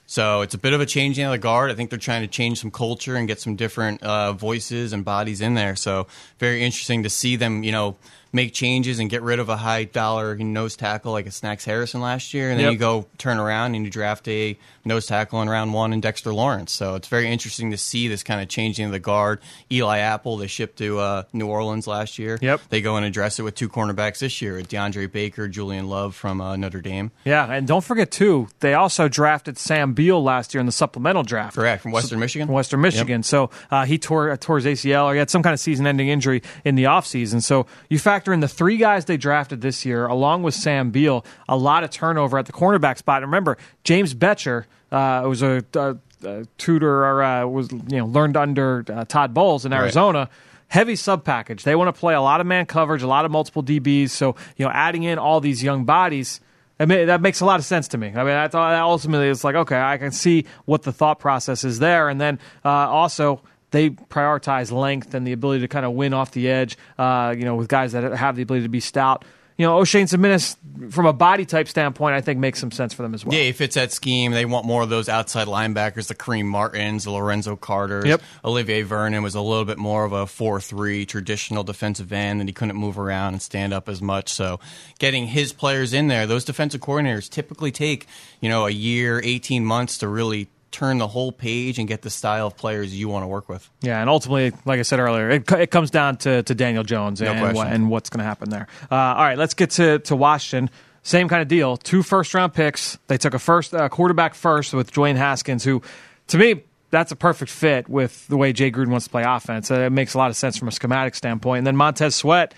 So 0.05 0.41
it's 0.41 0.53
a 0.53 0.59
bit 0.59 0.73
of 0.73 0.79
a 0.79 0.85
changing 0.85 1.25
of 1.25 1.31
the 1.31 1.39
guard. 1.39 1.71
I 1.71 1.73
think 1.73 1.89
they're 1.89 1.97
trying 1.97 2.21
to 2.21 2.27
change 2.27 2.59
some 2.59 2.69
culture 2.69 3.15
and 3.15 3.27
get 3.27 3.41
some 3.41 3.55
different 3.55 4.03
uh, 4.03 4.33
voices 4.33 4.93
and 4.93 5.03
bodies 5.03 5.41
in 5.41 5.55
there. 5.55 5.75
So 5.75 6.05
very 6.37 6.61
interesting 6.61 7.01
to 7.01 7.09
see 7.09 7.37
them, 7.37 7.63
you 7.63 7.71
know, 7.71 7.97
make 8.33 8.51
changes 8.51 8.99
and 8.99 9.09
get 9.09 9.21
rid 9.21 9.39
of 9.39 9.47
a 9.47 9.55
high 9.55 9.83
dollar 9.85 10.35
nose 10.35 10.75
tackle 10.75 11.11
like 11.13 11.27
a 11.27 11.31
Snacks 11.31 11.63
Harrison 11.65 12.01
last 12.01 12.33
year, 12.33 12.49
and 12.49 12.57
then 12.59 12.65
Yep. 12.65 12.73
you 12.73 12.79
go 12.79 13.05
turn 13.19 13.37
around 13.37 13.75
and 13.75 13.85
you 13.85 13.91
draft 13.91 14.27
a 14.27 14.57
nose 14.83 15.05
tackle 15.05 15.41
in 15.41 15.49
round 15.49 15.73
one 15.73 15.93
in 15.93 16.01
Dexter 16.01 16.33
Lawrence. 16.33 16.71
So 16.73 16.95
it's 16.95 17.07
very 17.07 17.31
interesting 17.31 17.71
to 17.71 17.77
see 17.77 18.07
this 18.07 18.23
kind 18.23 18.41
of 18.41 18.49
changing 18.49 18.87
of 18.87 18.91
the 18.91 18.99
guard. 18.99 19.39
Eli 19.71 19.99
Apple 19.99 20.37
they 20.37 20.47
shipped 20.47 20.79
to 20.79 20.99
uh, 20.99 21.23
New 21.31 21.47
Orleans 21.47 21.85
last 21.87 22.17
year. 22.19 22.37
Yep. 22.41 22.61
They 22.69 22.81
go 22.81 22.97
and 22.97 23.05
address 23.05 23.39
it 23.39 23.43
with 23.43 23.55
two 23.55 23.69
cornerbacks 23.69 24.19
this 24.19 24.41
year: 24.41 24.59
DeAndre 24.61 25.11
Baker, 25.11 25.47
Julian 25.47 25.87
Love 25.87 26.15
from 26.15 26.41
uh, 26.41 26.55
Notre 26.55 26.81
Dame. 26.81 27.11
Yeah, 27.25 27.45
and 27.51 27.67
don't 27.67 27.83
forget, 27.83 28.09
too, 28.11 28.47
they 28.61 28.73
also 28.73 29.07
drafted 29.07 29.57
Sam 29.59 29.93
Beal 29.93 30.21
last 30.23 30.53
year 30.53 30.59
in 30.59 30.65
the 30.65 30.71
supplemental 30.71 31.21
draft. 31.23 31.55
Correct 31.55 31.83
from 31.83 31.91
Western 31.91 32.19
Michigan. 32.19 32.47
from 32.47 32.55
Western 32.55 32.81
Michigan. 32.81 33.21
So 33.23 33.51
uh, 33.69 33.85
he 33.85 33.97
tore, 33.99 34.35
tore 34.37 34.57
his 34.59 34.65
ACL 34.65 35.05
or 35.05 35.13
he 35.13 35.19
had 35.19 35.29
some 35.29 35.43
kind 35.43 35.53
of 35.53 35.59
season 35.59 35.85
ending 35.85 36.07
injury 36.09 36.41
in 36.65 36.73
the 36.75 36.85
offseason. 36.85 37.43
So 37.43 37.67
you 37.89 37.99
factor 37.99 38.22
in 38.31 38.39
the 38.39 38.47
three 38.47 38.77
guys 38.77 39.05
they 39.05 39.17
drafted 39.17 39.61
this 39.61 39.85
year, 39.85 40.05
along 40.05 40.43
with 40.43 40.53
Sam 40.53 40.91
Beal, 40.91 41.25
a 41.49 41.57
lot 41.57 41.83
of 41.83 41.89
turnover 41.89 42.37
at 42.37 42.45
the 42.45 42.53
cornerback 42.53 42.97
spot. 42.97 43.23
And 43.23 43.31
remember, 43.31 43.57
James 43.83 44.13
Bettcher 44.13 44.65
uh, 44.91 45.23
was 45.27 45.41
a, 45.41 45.65
a, 45.73 45.97
a 46.23 46.45
tutor 46.57 47.03
or 47.03 47.23
uh, 47.23 47.45
was 47.47 47.71
you 47.71 47.97
know 47.97 48.05
learned 48.05 48.37
under 48.37 48.85
uh, 48.87 49.05
Todd 49.05 49.33
Bowles 49.33 49.65
in 49.65 49.73
Arizona. 49.73 50.29
Heavy 50.67 50.95
sub 50.95 51.23
package. 51.23 51.63
They 51.63 51.75
want 51.75 51.93
to 51.93 51.99
play 51.99 52.13
a 52.13 52.21
lot 52.21 52.41
of 52.41 52.47
man 52.47 52.65
coverage, 52.65 53.03
a 53.03 53.07
lot 53.07 53.25
of 53.25 53.31
multiple 53.31 53.63
DBs. 53.63 54.09
So 54.11 54.35
you 54.55 54.65
know, 54.65 54.71
adding 54.71 55.03
in 55.03 55.19
all 55.19 55.41
these 55.41 55.63
young 55.63 55.85
bodies. 55.85 56.39
I 56.79 56.85
mean, 56.85 57.05
that 57.05 57.21
makes 57.21 57.39
a 57.39 57.45
lot 57.45 57.59
of 57.59 57.65
sense 57.65 57.89
to 57.89 57.97
me. 57.97 58.07
I 58.07 58.23
mean, 58.23 58.33
I 58.33 58.47
thought 58.47 58.71
that 58.71 58.81
ultimately 58.81 59.29
it's 59.29 59.43
like, 59.43 59.55
okay, 59.55 59.79
I 59.79 59.97
can 59.97 60.11
see 60.11 60.45
what 60.65 60.81
the 60.81 60.91
thought 60.91 61.19
process 61.19 61.63
is 61.63 61.77
there. 61.77 62.09
And 62.09 62.19
then 62.19 62.39
uh, 62.65 62.69
also, 62.69 63.41
they 63.73 63.89
prioritize 63.89 64.71
length 64.71 65.13
and 65.15 65.27
the 65.27 65.33
ability 65.33 65.61
to 65.61 65.67
kind 65.67 65.85
of 65.85 65.93
win 65.93 66.13
off 66.13 66.31
the 66.31 66.47
edge, 66.47 66.77
uh, 66.97 67.33
you 67.35 67.43
know, 67.43 67.55
with 67.55 67.67
guys 67.67 67.91
that 67.91 68.13
have 68.13 68.35
the 68.37 68.43
ability 68.43 68.63
to 68.63 68.69
be 68.69 68.79
stout. 68.79 69.25
You 69.57 69.67
know, 69.67 69.79
Oshane 69.79 70.05
Ximines, 70.05 70.57
from 70.91 71.05
a 71.05 71.13
body 71.13 71.45
type 71.45 71.67
standpoint, 71.67 72.15
I 72.15 72.21
think 72.21 72.39
makes 72.39 72.59
some 72.59 72.71
sense 72.71 72.93
for 72.93 73.03
them 73.03 73.13
as 73.13 73.23
well. 73.23 73.35
Yeah, 73.35 73.43
he 73.43 73.51
fits 73.51 73.75
that 73.75 73.91
scheme. 73.91 74.31
They 74.31 74.45
want 74.45 74.65
more 74.65 74.81
of 74.81 74.89
those 74.89 75.09
outside 75.09 75.47
linebackers, 75.47 76.07
the 76.07 76.15
Kareem 76.15 76.45
Martins, 76.45 77.03
the 77.03 77.11
Lorenzo 77.11 77.55
Carters. 77.55 78.05
Yep. 78.05 78.21
Olivier 78.43 78.81
Vernon 78.81 79.21
was 79.21 79.35
a 79.35 79.41
little 79.41 79.65
bit 79.65 79.77
more 79.77 80.05
of 80.05 80.11
a 80.11 80.25
4 80.25 80.59
3 80.59 81.05
traditional 81.05 81.63
defensive 81.63 82.11
end, 82.11 82.41
and 82.41 82.49
he 82.49 82.53
couldn't 82.53 82.75
move 82.75 82.97
around 82.97 83.33
and 83.33 83.41
stand 83.41 83.73
up 83.73 83.89
as 83.89 84.01
much. 84.01 84.29
So 84.29 84.59
getting 84.97 85.27
his 85.27 85.53
players 85.53 85.93
in 85.93 86.07
there, 86.07 86.25
those 86.25 86.45
defensive 86.45 86.81
coordinators 86.81 87.29
typically 87.29 87.71
take, 87.71 88.07
you 88.39 88.49
know, 88.49 88.65
a 88.65 88.71
year, 88.71 89.21
18 89.23 89.65
months 89.65 89.99
to 89.99 90.07
really 90.07 90.49
turn 90.73 90.97
the 90.97 91.07
whole 91.07 91.31
page 91.31 91.79
and 91.79 91.87
get 91.87 92.01
the 92.01 92.09
style 92.09 92.47
of 92.47 92.57
players 92.57 92.93
you 92.93 93.07
want 93.07 93.23
to 93.23 93.27
work 93.27 93.47
with. 93.47 93.69
Yeah, 93.81 94.01
and 94.01 94.09
ultimately, 94.09 94.51
like 94.65 94.79
I 94.79 94.81
said 94.81 94.99
earlier, 94.99 95.29
it, 95.29 95.49
it 95.51 95.71
comes 95.71 95.91
down 95.91 96.17
to, 96.17 96.43
to 96.43 96.55
Daniel 96.55 96.83
Jones 96.83 97.21
and, 97.21 97.39
question. 97.39 97.55
what, 97.55 97.67
and 97.67 97.89
what's 97.89 98.09
going 98.09 98.19
to 98.19 98.25
happen 98.25 98.49
there. 98.49 98.67
Uh, 98.91 98.95
all 98.95 99.23
right, 99.23 99.37
let's 99.37 99.53
get 99.53 99.69
to, 99.71 99.99
to 99.99 100.15
Washington. 100.15 100.69
Same 101.03 101.29
kind 101.29 101.41
of 101.41 101.47
deal. 101.47 101.77
Two 101.77 102.03
first 102.03 102.33
round 102.33 102.53
picks. 102.53 102.97
They 103.07 103.17
took 103.17 103.33
a 103.33 103.39
first 103.39 103.73
uh, 103.73 103.87
quarterback 103.89 104.35
first 104.35 104.73
with 104.73 104.91
Dwayne 104.91 105.15
Haskins, 105.15 105.63
who, 105.63 105.81
to 106.27 106.37
me, 106.37 106.63
that's 106.89 107.11
a 107.11 107.15
perfect 107.15 107.51
fit 107.51 107.89
with 107.89 108.27
the 108.27 108.37
way 108.37 108.53
Jay 108.53 108.71
Gruden 108.71 108.89
wants 108.89 109.05
to 109.05 109.11
play 109.11 109.23
offense. 109.23 109.71
Uh, 109.71 109.81
it 109.81 109.91
makes 109.91 110.13
a 110.13 110.17
lot 110.17 110.29
of 110.29 110.35
sense 110.35 110.57
from 110.57 110.67
a 110.67 110.71
schematic 110.71 111.15
standpoint. 111.15 111.59
And 111.59 111.67
then 111.67 111.75
Montez 111.75 112.15
Sweat. 112.15 112.53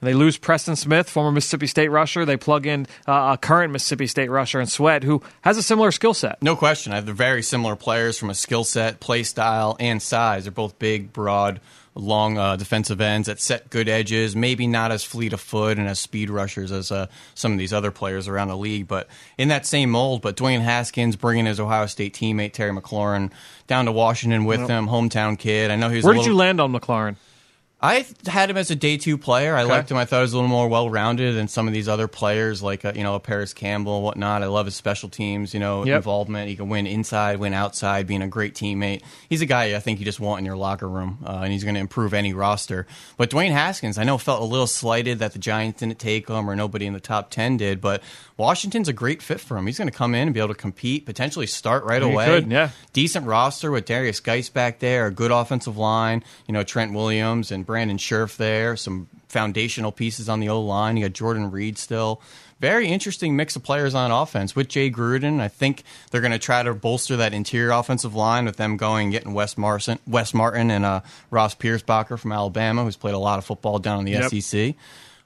They 0.00 0.14
lose 0.14 0.36
Preston 0.36 0.76
Smith, 0.76 1.08
former 1.08 1.32
Mississippi 1.32 1.66
State 1.66 1.88
rusher. 1.88 2.24
They 2.24 2.36
plug 2.36 2.66
in 2.66 2.86
uh, 3.08 3.34
a 3.34 3.38
current 3.38 3.72
Mississippi 3.72 4.06
State 4.06 4.30
rusher 4.30 4.60
in 4.60 4.66
Sweat, 4.66 5.02
who 5.02 5.22
has 5.40 5.56
a 5.56 5.62
similar 5.62 5.90
skill 5.90 6.12
set. 6.14 6.42
No 6.42 6.54
question. 6.54 6.92
They're 6.92 7.14
very 7.14 7.42
similar 7.42 7.76
players 7.76 8.18
from 8.18 8.28
a 8.28 8.34
skill 8.34 8.64
set, 8.64 9.00
play 9.00 9.22
style, 9.22 9.76
and 9.80 10.02
size. 10.02 10.44
They're 10.44 10.52
both 10.52 10.78
big, 10.78 11.14
broad, 11.14 11.60
long 11.94 12.36
uh, 12.36 12.56
defensive 12.56 13.00
ends 13.00 13.26
that 13.26 13.40
set 13.40 13.70
good 13.70 13.88
edges. 13.88 14.36
Maybe 14.36 14.66
not 14.66 14.92
as 14.92 15.02
fleet 15.02 15.32
of 15.32 15.40
foot 15.40 15.78
and 15.78 15.88
as 15.88 15.98
speed 15.98 16.28
rushers 16.28 16.70
as 16.70 16.92
uh, 16.92 17.06
some 17.34 17.52
of 17.52 17.58
these 17.58 17.72
other 17.72 17.90
players 17.90 18.28
around 18.28 18.48
the 18.48 18.56
league, 18.56 18.86
but 18.86 19.08
in 19.38 19.48
that 19.48 19.64
same 19.64 19.90
mold. 19.90 20.20
But 20.20 20.36
Dwayne 20.36 20.60
Haskins 20.60 21.16
bringing 21.16 21.46
his 21.46 21.58
Ohio 21.58 21.86
State 21.86 22.12
teammate 22.14 22.52
Terry 22.52 22.70
McLaurin 22.70 23.32
down 23.66 23.86
to 23.86 23.92
Washington 23.92 24.44
with 24.44 24.60
him, 24.68 24.88
hometown 24.88 25.38
kid. 25.38 25.70
I 25.70 25.76
know 25.76 25.88
he 25.88 25.96
was. 25.96 26.04
Where 26.04 26.12
a 26.12 26.16
did 26.16 26.20
little, 26.20 26.34
you 26.34 26.38
land 26.38 26.60
on 26.60 26.72
McLaurin? 26.72 27.16
I 27.78 28.06
had 28.26 28.48
him 28.48 28.56
as 28.56 28.70
a 28.70 28.74
day 28.74 28.96
two 28.96 29.18
player. 29.18 29.54
I 29.54 29.62
liked 29.64 29.90
him. 29.90 29.98
I 29.98 30.06
thought 30.06 30.16
he 30.16 30.22
was 30.22 30.32
a 30.32 30.36
little 30.36 30.48
more 30.48 30.66
well 30.66 30.88
rounded 30.88 31.36
than 31.36 31.46
some 31.46 31.68
of 31.68 31.74
these 31.74 31.88
other 31.88 32.08
players, 32.08 32.62
like 32.62 32.86
uh, 32.86 32.92
you 32.96 33.02
know 33.02 33.14
a 33.16 33.20
Parris 33.20 33.52
Campbell 33.52 33.96
and 33.96 34.04
whatnot. 34.04 34.42
I 34.42 34.46
love 34.46 34.64
his 34.64 34.74
special 34.74 35.10
teams, 35.10 35.52
you 35.52 35.60
know, 35.60 35.84
Yep. 35.84 35.96
involvement. 35.98 36.48
He 36.48 36.56
can 36.56 36.70
win 36.70 36.86
inside, 36.86 37.38
win 37.38 37.52
outside, 37.52 38.06
being 38.06 38.22
a 38.22 38.28
great 38.28 38.54
teammate. 38.54 39.02
He's 39.28 39.42
a 39.42 39.46
guy 39.46 39.76
I 39.76 39.80
think 39.80 39.98
you 39.98 40.06
just 40.06 40.20
want 40.20 40.38
in 40.38 40.46
your 40.46 40.56
locker 40.56 40.88
room, 40.88 41.18
uh, 41.24 41.40
and 41.44 41.52
he's 41.52 41.64
going 41.64 41.74
to 41.74 41.80
improve 41.80 42.14
any 42.14 42.32
roster. 42.32 42.86
But 43.18 43.28
Dwayne 43.30 43.52
Haskins, 43.52 43.98
I 43.98 44.04
know, 44.04 44.16
felt 44.16 44.40
a 44.40 44.46
little 44.46 44.66
slighted 44.66 45.18
that 45.18 45.34
the 45.34 45.38
Giants 45.38 45.80
didn't 45.80 45.98
take 45.98 46.28
him 46.30 46.48
or 46.48 46.56
nobody 46.56 46.86
in 46.86 46.94
the 46.94 46.98
top 47.00 47.30
ten 47.30 47.58
did, 47.58 47.82
but 47.82 48.02
Washington's 48.38 48.88
a 48.88 48.92
great 48.94 49.20
fit 49.20 49.38
for 49.40 49.56
him. 49.58 49.66
He's 49.66 49.76
going 49.78 49.88
to 49.90 49.96
come 49.96 50.14
in 50.14 50.22
and 50.28 50.34
be 50.34 50.40
able 50.40 50.48
to 50.54 50.60
compete, 50.60 51.04
potentially 51.04 51.46
start 51.46 51.84
right 51.84 52.02
He 52.02 52.08
away. 52.10 52.24
could, 52.26 52.50
yeah. 52.50 52.70
Decent 52.94 53.26
roster 53.26 53.70
with 53.70 53.84
Derrius 53.86 54.22
Guice 54.22 54.48
back 54.48 54.78
there, 54.78 55.06
a 55.06 55.10
good 55.10 55.30
offensive 55.30 55.76
line. 55.76 56.24
You 56.46 56.54
know, 56.54 56.62
Trent 56.62 56.94
Williams 56.94 57.52
and 57.52 57.65
Brandon 57.66 57.98
Scherff 57.98 58.36
there, 58.36 58.76
some 58.76 59.08
foundational 59.28 59.92
pieces 59.92 60.28
on 60.28 60.40
the 60.40 60.48
O 60.48 60.60
line. 60.62 60.96
You 60.96 61.04
got 61.06 61.12
Jordan 61.14 61.50
Reed 61.50 61.76
still. 61.78 62.20
very 62.58 62.88
interesting 62.88 63.36
mix 63.36 63.54
of 63.56 63.62
players 63.62 63.94
on 63.94 64.10
offense 64.10 64.56
with 64.56 64.68
Jay 64.68 64.90
Gruden. 64.90 65.40
I 65.40 65.48
think 65.48 65.82
they're 66.10 66.22
going 66.22 66.32
to 66.32 66.38
try 66.38 66.62
to 66.62 66.72
bolster 66.72 67.16
that 67.16 67.34
interior 67.34 67.70
offensive 67.72 68.14
line 68.14 68.46
with 68.46 68.56
them 68.56 68.78
going 68.78 69.10
getting 69.10 69.34
Wes 69.34 69.58
Martin, 69.58 69.98
Wes 70.06 70.32
Martin, 70.32 70.70
and 70.70 70.84
uh, 70.86 71.00
Ross 71.30 71.54
Pierschbacher 71.54 72.18
from 72.18 72.32
Alabama, 72.32 72.84
who's 72.84 72.96
played 72.96 73.14
a 73.14 73.18
lot 73.18 73.38
of 73.38 73.44
football 73.44 73.78
down 73.78 73.98
in 73.98 74.04
the 74.06 74.12
Yep. 74.12 74.30
SEC. 74.42 74.74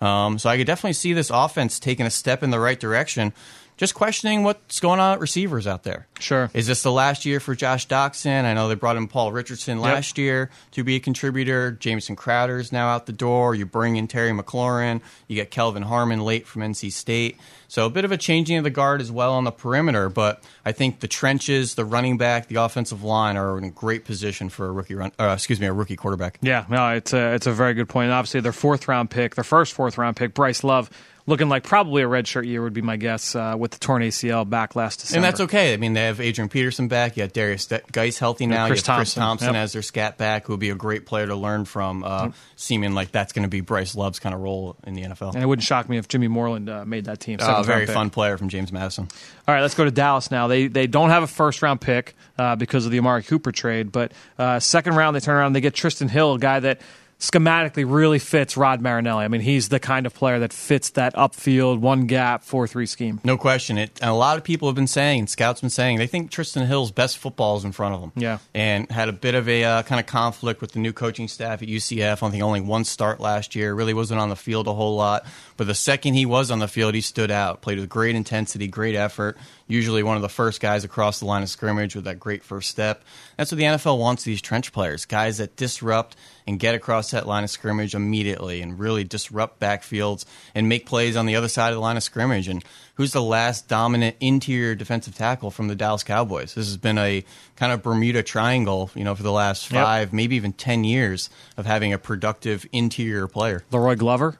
Um, 0.00 0.38
so 0.38 0.48
I 0.48 0.57
could 0.57 0.66
definitely 0.66 0.94
see 0.94 1.12
this 1.12 1.31
offense 1.31 1.79
taking 1.79 2.07
a 2.07 2.11
step 2.11 2.42
in 2.42 2.50
the 2.50 2.59
right 2.59 2.81
direction. 2.81 3.33
Just 3.80 3.94
questioning 3.94 4.42
what's 4.42 4.78
going 4.78 5.00
on 5.00 5.14
at 5.14 5.20
receivers 5.20 5.66
out 5.66 5.84
there. 5.84 6.06
Sure. 6.18 6.50
Is 6.52 6.66
this 6.66 6.82
the 6.82 6.92
last 6.92 7.24
year 7.24 7.40
for 7.40 7.54
Josh 7.54 7.88
Doctson? 7.88 8.44
I 8.44 8.52
know 8.52 8.68
they 8.68 8.74
brought 8.74 8.98
in 8.98 9.08
Paul 9.08 9.32
Richardson 9.32 9.80
last 9.80 10.18
year 10.18 10.50
to 10.72 10.84
be 10.84 10.96
a 10.96 11.00
contributor. 11.00 11.70
Jamison 11.70 12.14
Crowder 12.14 12.58
is 12.58 12.72
now 12.72 12.88
out 12.88 13.06
the 13.06 13.14
door. 13.14 13.54
You 13.54 13.64
bring 13.64 13.96
in 13.96 14.06
Terry 14.06 14.32
McLaurin. 14.32 15.00
You 15.28 15.36
get 15.36 15.50
Kelvin 15.50 15.82
Harmon 15.82 16.20
late 16.20 16.46
from 16.46 16.60
NC 16.60 16.92
State. 16.92 17.38
So 17.68 17.86
a 17.86 17.90
bit 17.90 18.04
of 18.04 18.12
a 18.12 18.18
changing 18.18 18.58
of 18.58 18.64
the 18.64 18.70
guard 18.70 19.00
as 19.00 19.10
well 19.10 19.32
on 19.32 19.44
the 19.44 19.50
perimeter. 19.50 20.10
But 20.10 20.44
I 20.62 20.72
think 20.72 21.00
the 21.00 21.08
trenches, 21.08 21.74
the 21.76 21.86
running 21.86 22.18
back, 22.18 22.48
the 22.48 22.56
offensive 22.56 23.02
line 23.02 23.38
are 23.38 23.56
in 23.56 23.64
a 23.64 23.70
great 23.70 24.04
position 24.04 24.50
for 24.50 24.66
a 24.66 24.72
rookie 24.72 24.94
run. 24.94 25.12
Uh, 25.18 25.30
excuse 25.32 25.58
me, 25.58 25.66
a 25.66 25.72
rookie 25.72 25.96
quarterback. 25.96 26.36
Yeah, 26.42 26.66
no, 26.68 26.90
it's 26.90 27.14
a 27.14 27.32
it's 27.32 27.46
a 27.46 27.52
very 27.52 27.72
good 27.72 27.88
point. 27.88 28.06
And 28.06 28.12
obviously, 28.12 28.40
their 28.40 28.52
fourth 28.52 28.88
round 28.88 29.08
pick, 29.08 29.36
their 29.36 29.44
first 29.44 29.72
fourth 29.72 29.96
round 29.96 30.16
pick, 30.16 30.34
Bryce 30.34 30.62
Love, 30.64 30.90
looking 31.30 31.48
like 31.48 31.62
probably 31.62 32.02
a 32.02 32.06
redshirt 32.06 32.44
year 32.44 32.60
would 32.62 32.74
be 32.74 32.82
my 32.82 32.96
guess 32.96 33.34
uh, 33.34 33.54
with 33.56 33.70
the 33.70 33.78
torn 33.78 34.02
ACL 34.02 34.46
back 34.48 34.76
last 34.76 35.00
December. 35.00 35.16
And 35.18 35.24
that's 35.24 35.40
okay. 35.40 35.72
I 35.72 35.76
mean, 35.78 35.94
they 35.94 36.02
have 36.02 36.20
Adrian 36.20 36.48
Peterson 36.48 36.88
back. 36.88 37.16
You 37.16 37.24
got 37.24 37.32
Derrius 37.32 37.92
Guice 37.92 38.18
healthy 38.18 38.46
now. 38.46 38.66
Chris 38.66 38.86
you 38.86 38.92
have 38.92 38.98
Chris 38.98 39.14
Thompson. 39.14 39.20
Thompson 39.22 39.54
Yep. 39.54 39.62
as 39.62 39.72
their 39.72 39.82
scat 39.82 40.18
back, 40.18 40.46
who 40.46 40.52
would 40.52 40.60
be 40.60 40.70
a 40.70 40.74
great 40.74 41.06
player 41.06 41.26
to 41.26 41.36
learn 41.36 41.64
from. 41.64 42.04
Uh, 42.04 42.30
Seeming 42.56 42.92
like 42.92 43.10
that's 43.10 43.32
going 43.32 43.44
to 43.44 43.48
be 43.48 43.60
Bryce 43.62 43.94
Love's 43.94 44.18
kind 44.18 44.34
of 44.34 44.40
role 44.42 44.76
in 44.86 44.92
the 44.94 45.02
NFL. 45.02 45.34
And 45.34 45.42
it 45.42 45.46
wouldn't 45.46 45.64
shock 45.64 45.88
me 45.88 45.96
if 45.96 46.08
Jimmy 46.08 46.28
Moreland 46.28 46.68
uh, 46.68 46.84
made 46.84 47.06
that 47.06 47.20
team. 47.20 47.38
Uh, 47.40 47.62
very 47.62 47.86
pick. 47.86 47.94
fun 47.94 48.10
player 48.10 48.36
from 48.36 48.48
James 48.50 48.70
Madison. 48.70 49.08
All 49.48 49.54
right, 49.54 49.62
let's 49.62 49.74
go 49.74 49.84
to 49.84 49.90
Dallas 49.90 50.30
now. 50.30 50.46
They 50.48 50.66
they 50.66 50.86
don't 50.86 51.10
have 51.10 51.22
a 51.22 51.26
first 51.26 51.62
round 51.62 51.80
pick 51.80 52.14
uh, 52.38 52.56
because 52.56 52.84
of 52.84 52.92
the 52.92 52.98
Amari 52.98 53.22
Cooper 53.22 53.52
trade, 53.52 53.92
but 53.92 54.12
uh, 54.38 54.60
second 54.60 54.94
round 54.96 55.16
they 55.16 55.20
turn 55.20 55.36
around 55.36 55.46
and 55.46 55.56
they 55.56 55.60
get 55.60 55.74
Trysten 55.74 56.10
Hill, 56.10 56.34
a 56.34 56.38
guy 56.38 56.60
that 56.60 56.80
schematically 57.20 57.85
really 57.87 58.18
fits 58.18 58.56
Rod 58.56 58.80
Marinelli. 58.80 59.24
I 59.24 59.28
mean, 59.28 59.42
he's 59.42 59.68
the 59.68 59.78
kind 59.78 60.06
of 60.06 60.14
player 60.14 60.38
that 60.40 60.52
fits 60.52 60.90
that 60.90 61.14
upfield 61.14 61.78
one 61.78 62.06
gap 62.06 62.42
four 62.42 62.66
three 62.66 62.87
scheme. 62.87 63.20
No 63.22 63.37
question. 63.37 63.78
It. 63.78 63.98
And 64.00 64.11
a 64.11 64.14
lot 64.14 64.38
of 64.38 64.44
people 64.44 64.68
have 64.68 64.74
been 64.74 64.87
saying, 64.87 65.26
scouts 65.28 65.61
been 65.61 65.70
saying, 65.70 65.98
they 65.98 66.06
think 66.06 66.30
Trysten 66.30 66.66
Hill's 66.66 66.90
best 66.90 67.18
football 67.18 67.56
is 67.59 67.64
in 67.64 67.72
front 67.72 67.94
of 67.94 68.00
him. 68.00 68.12
Yeah. 68.16 68.38
And 68.54 68.90
had 68.90 69.09
a 69.09 69.12
bit 69.12 69.35
of 69.35 69.48
a 69.48 69.62
uh, 69.62 69.83
kind 69.83 70.00
of 70.00 70.06
conflict 70.06 70.61
with 70.61 70.72
the 70.72 70.78
new 70.78 70.92
coaching 70.92 71.28
staff 71.28 71.62
at 71.62 71.68
UCF. 71.68 72.22
I 72.22 72.30
think 72.30 72.42
only 72.42 72.62
one 72.62 72.85
start 72.85 73.20
last 73.20 73.54
year. 73.54 73.74
Really 73.74 73.94
wasn't 73.94 74.20
on 74.20 74.30
the 74.30 74.37
field 74.37 74.66
a 74.66 74.72
whole 74.72 74.96
lot. 74.96 75.26
But 75.56 75.66
the 75.66 75.74
second 75.74 76.14
he 76.14 76.24
was 76.24 76.50
on 76.50 76.59
the 76.59 76.68
field, 76.68 76.94
he 76.94 77.02
stood 77.02 77.30
out. 77.30 77.61
Played 77.61 77.78
with 77.78 77.88
great 77.90 78.16
intensity, 78.16 78.66
great 78.66 78.94
effort. 78.94 79.37
Usually 79.70 80.02
one 80.02 80.16
of 80.16 80.22
the 80.22 80.28
first 80.28 80.61
guys 80.61 80.83
across 80.85 81.20
the 81.20 81.26
line 81.26 81.42
of 81.44 81.48
scrimmage 81.48 81.94
with 81.94 82.04
that 82.04 82.18
great 82.18 82.42
first 82.42 82.68
step. 82.68 83.04
That's 83.37 83.52
what 83.52 83.59
the 83.59 83.64
NFL 83.64 83.98
wants 83.98 84.24
these 84.24 84.42
trench 84.42 84.72
players, 84.72 85.04
guys 85.06 85.38
that 85.38 85.54
disrupt 85.54 86.16
and 86.46 86.59
get 86.59 86.74
across 86.74 87.12
that 87.12 87.26
line 87.28 87.44
of 87.44 87.50
scrimmage 87.50 87.94
immediately 87.94 88.62
and 88.62 88.78
really 88.80 89.04
disrupt 89.04 89.61
backfields 89.61 90.24
and 90.56 90.68
make 90.68 90.87
plays 90.87 91.16
on 91.16 91.26
the 91.26 91.37
other 91.37 91.46
side 91.46 91.68
of 91.68 91.76
the 91.76 91.80
line 91.80 91.96
of 91.96 92.02
scrimmage. 92.02 92.48
And 92.48 92.64
who's 92.94 93.12
the 93.12 93.22
last 93.22 93.68
dominant 93.68 94.16
interior 94.18 94.74
defensive 94.74 95.14
tackle 95.14 95.52
from 95.52 95.68
the 95.68 95.76
Dallas 95.76 96.02
Cowboys? 96.02 96.54
This 96.54 96.66
has 96.66 96.76
been 96.76 96.98
a 96.98 97.24
kind 97.54 97.72
of 97.72 97.83
Bermuda 97.83 98.24
Triangle, 98.24 98.90
you 98.96 99.04
know, 99.04 99.14
for 99.14 99.22
the 99.22 99.30
last 99.33 99.70
Yep. 99.70 99.85
five, 99.85 100.12
maybe 100.12 100.35
even 100.35 100.52
ten 100.52 100.83
years 100.83 101.30
of 101.56 101.66
having 101.66 101.92
a 101.92 101.98
productive 101.98 102.66
interior 102.72 103.28
player. 103.28 103.64
La'Roi 103.70 103.96
Glover. 103.96 104.38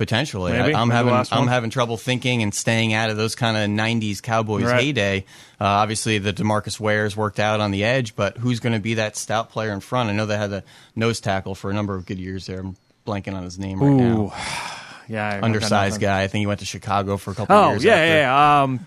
Potentially, 0.00 0.52
Maybe. 0.52 0.72
I, 0.74 0.80
am 0.80 0.88
having 0.88 1.12
I'm 1.30 1.46
having 1.46 1.68
trouble 1.68 1.98
thinking 1.98 2.42
and 2.42 2.54
staying 2.54 2.94
out 2.94 3.10
of 3.10 3.18
those 3.18 3.34
kind 3.34 3.54
of 3.54 3.68
'90s 3.68 4.22
Cowboys 4.22 4.64
Right. 4.64 4.80
heyday. 4.80 5.18
Uh, 5.60 5.64
obviously, 5.66 6.16
the 6.16 6.32
DeMarcus 6.32 6.80
Ware's 6.80 7.14
worked 7.18 7.38
out 7.38 7.60
on 7.60 7.70
the 7.70 7.84
edge, 7.84 8.16
but 8.16 8.38
who's 8.38 8.60
going 8.60 8.72
to 8.72 8.78
be 8.80 8.94
that 8.94 9.14
stout 9.14 9.50
player 9.50 9.72
in 9.72 9.80
front? 9.80 10.08
I 10.08 10.14
know 10.14 10.24
they 10.24 10.38
had 10.38 10.54
a 10.54 10.64
nose 10.96 11.20
tackle 11.20 11.54
for 11.54 11.70
a 11.70 11.74
number 11.74 11.94
of 11.96 12.06
good 12.06 12.18
years 12.18 12.46
there. 12.46 12.60
I'm 12.60 12.76
blanking 13.06 13.34
on 13.34 13.42
his 13.42 13.58
name 13.58 13.78
right 13.78 13.90
Ooh, 13.90 13.98
now. 14.28 14.32
yeah, 15.06 15.28
I 15.34 15.40
Undersized 15.44 16.00
guy. 16.00 16.22
I 16.22 16.28
think 16.28 16.40
he 16.40 16.46
went 16.46 16.60
to 16.60 16.66
Chicago 16.66 17.18
for 17.18 17.32
a 17.32 17.34
couple 17.34 17.54
Oh 17.54 17.72
years. 17.72 17.84
yeah, 17.84 17.92
after. 17.96 18.06
yeah, 18.06 18.20
yeah. 18.20 18.62
Um, 18.62 18.86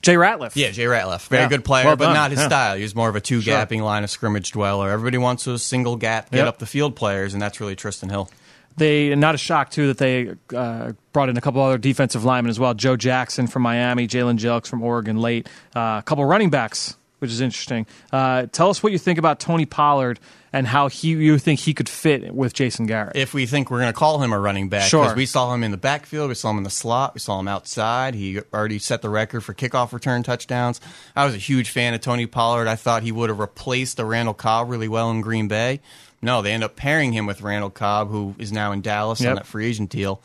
Jay 0.00 0.14
Ratliff. 0.14 0.52
Yeah, 0.54 0.70
Jay 0.70 0.84
Ratliff, 0.84 1.26
very 1.26 1.42
Yeah. 1.42 1.48
good 1.48 1.64
player, 1.64 1.86
Well 1.86 1.96
but 1.96 2.12
not 2.12 2.30
his 2.30 2.38
Yeah. 2.38 2.46
style. 2.46 2.76
He 2.76 2.84
was 2.84 2.94
more 2.94 3.08
of 3.08 3.16
a 3.16 3.20
two 3.20 3.40
gapping 3.40 3.80
line 3.82 4.04
of 4.04 4.10
scrimmage 4.10 4.52
dweller. 4.52 4.90
Everybody 4.90 5.18
wants 5.18 5.44
those 5.44 5.64
single 5.64 5.96
gap, 5.96 6.30
get 6.30 6.38
Yep. 6.38 6.46
up 6.46 6.58
the 6.60 6.66
field 6.66 6.94
players, 6.94 7.32
and 7.34 7.42
that's 7.42 7.60
really 7.60 7.74
Trysten 7.74 8.10
Hill. 8.10 8.30
They 8.76 9.14
not 9.14 9.34
a 9.34 9.38
shock 9.38 9.70
too 9.70 9.88
that 9.88 9.98
they 9.98 10.34
uh, 10.54 10.92
brought 11.12 11.28
in 11.28 11.36
a 11.36 11.40
couple 11.40 11.60
other 11.62 11.78
defensive 11.78 12.24
linemen 12.24 12.50
as 12.50 12.58
well. 12.58 12.74
Joe 12.74 12.96
Jackson 12.96 13.46
from 13.46 13.62
Miami, 13.62 14.06
Jalen 14.08 14.38
Jelks 14.38 14.66
from 14.66 14.82
Oregon 14.82 15.18
late, 15.18 15.48
uh, 15.76 15.96
a 15.98 16.02
couple 16.04 16.24
running 16.24 16.50
backs, 16.50 16.96
which 17.18 17.30
is 17.30 17.40
interesting. 17.40 17.86
Uh, 18.12 18.46
tell 18.52 18.70
us 18.70 18.82
what 18.82 18.92
you 18.92 18.98
think 18.98 19.18
about 19.18 19.40
Tony 19.40 19.66
Pollard 19.66 20.18
and 20.54 20.66
how 20.66 20.88
he 20.88 21.08
you 21.08 21.38
think 21.38 21.60
he 21.60 21.72
could 21.72 21.88
fit 21.88 22.34
with 22.34 22.52
Jason 22.52 22.84
Garrett. 22.86 23.16
if 23.16 23.32
we 23.32 23.46
think 23.46 23.70
we're 23.70 23.80
going 23.80 23.92
to 23.92 23.98
call 23.98 24.20
him 24.22 24.32
a 24.32 24.38
running 24.38 24.68
back. 24.68 24.88
Sure. 24.88 25.04
Because 25.04 25.16
we 25.16 25.24
saw 25.26 25.52
him 25.54 25.64
in 25.64 25.70
the 25.70 25.78
backfield, 25.78 26.28
we 26.28 26.34
saw 26.34 26.50
him 26.50 26.58
in 26.58 26.62
the 26.62 26.70
slot, 26.70 27.14
we 27.14 27.20
saw 27.20 27.40
him 27.40 27.48
outside. 27.48 28.14
He 28.14 28.38
already 28.52 28.78
set 28.78 29.00
the 29.00 29.08
record 29.08 29.42
for 29.42 29.54
kickoff 29.54 29.92
return 29.92 30.22
touchdowns. 30.22 30.80
I 31.16 31.24
was 31.24 31.34
a 31.34 31.38
huge 31.38 31.70
fan 31.70 31.94
of 31.94 32.02
Tony 32.02 32.26
Pollard. 32.26 32.68
I 32.68 32.76
thought 32.76 33.02
he 33.02 33.12
would 33.12 33.30
have 33.30 33.38
replaced 33.38 33.96
the 33.96 34.04
Randall 34.04 34.34
Cobb 34.34 34.68
really 34.68 34.88
well 34.88 35.10
in 35.10 35.20
Green 35.22 35.48
Bay. 35.48 35.80
No, 36.22 36.40
they 36.40 36.52
end 36.52 36.62
up 36.64 36.76
pairing 36.76 37.12
him 37.12 37.26
with 37.26 37.42
Randall 37.42 37.70
Cobb, 37.70 38.08
who 38.10 38.34
is 38.38 38.52
now 38.52 38.72
in 38.72 38.80
Dallas 38.80 39.20
Yep. 39.20 39.28
on 39.30 39.34
that 39.36 39.46
free 39.46 39.66
agent 39.66 39.90
deal. 39.90 40.22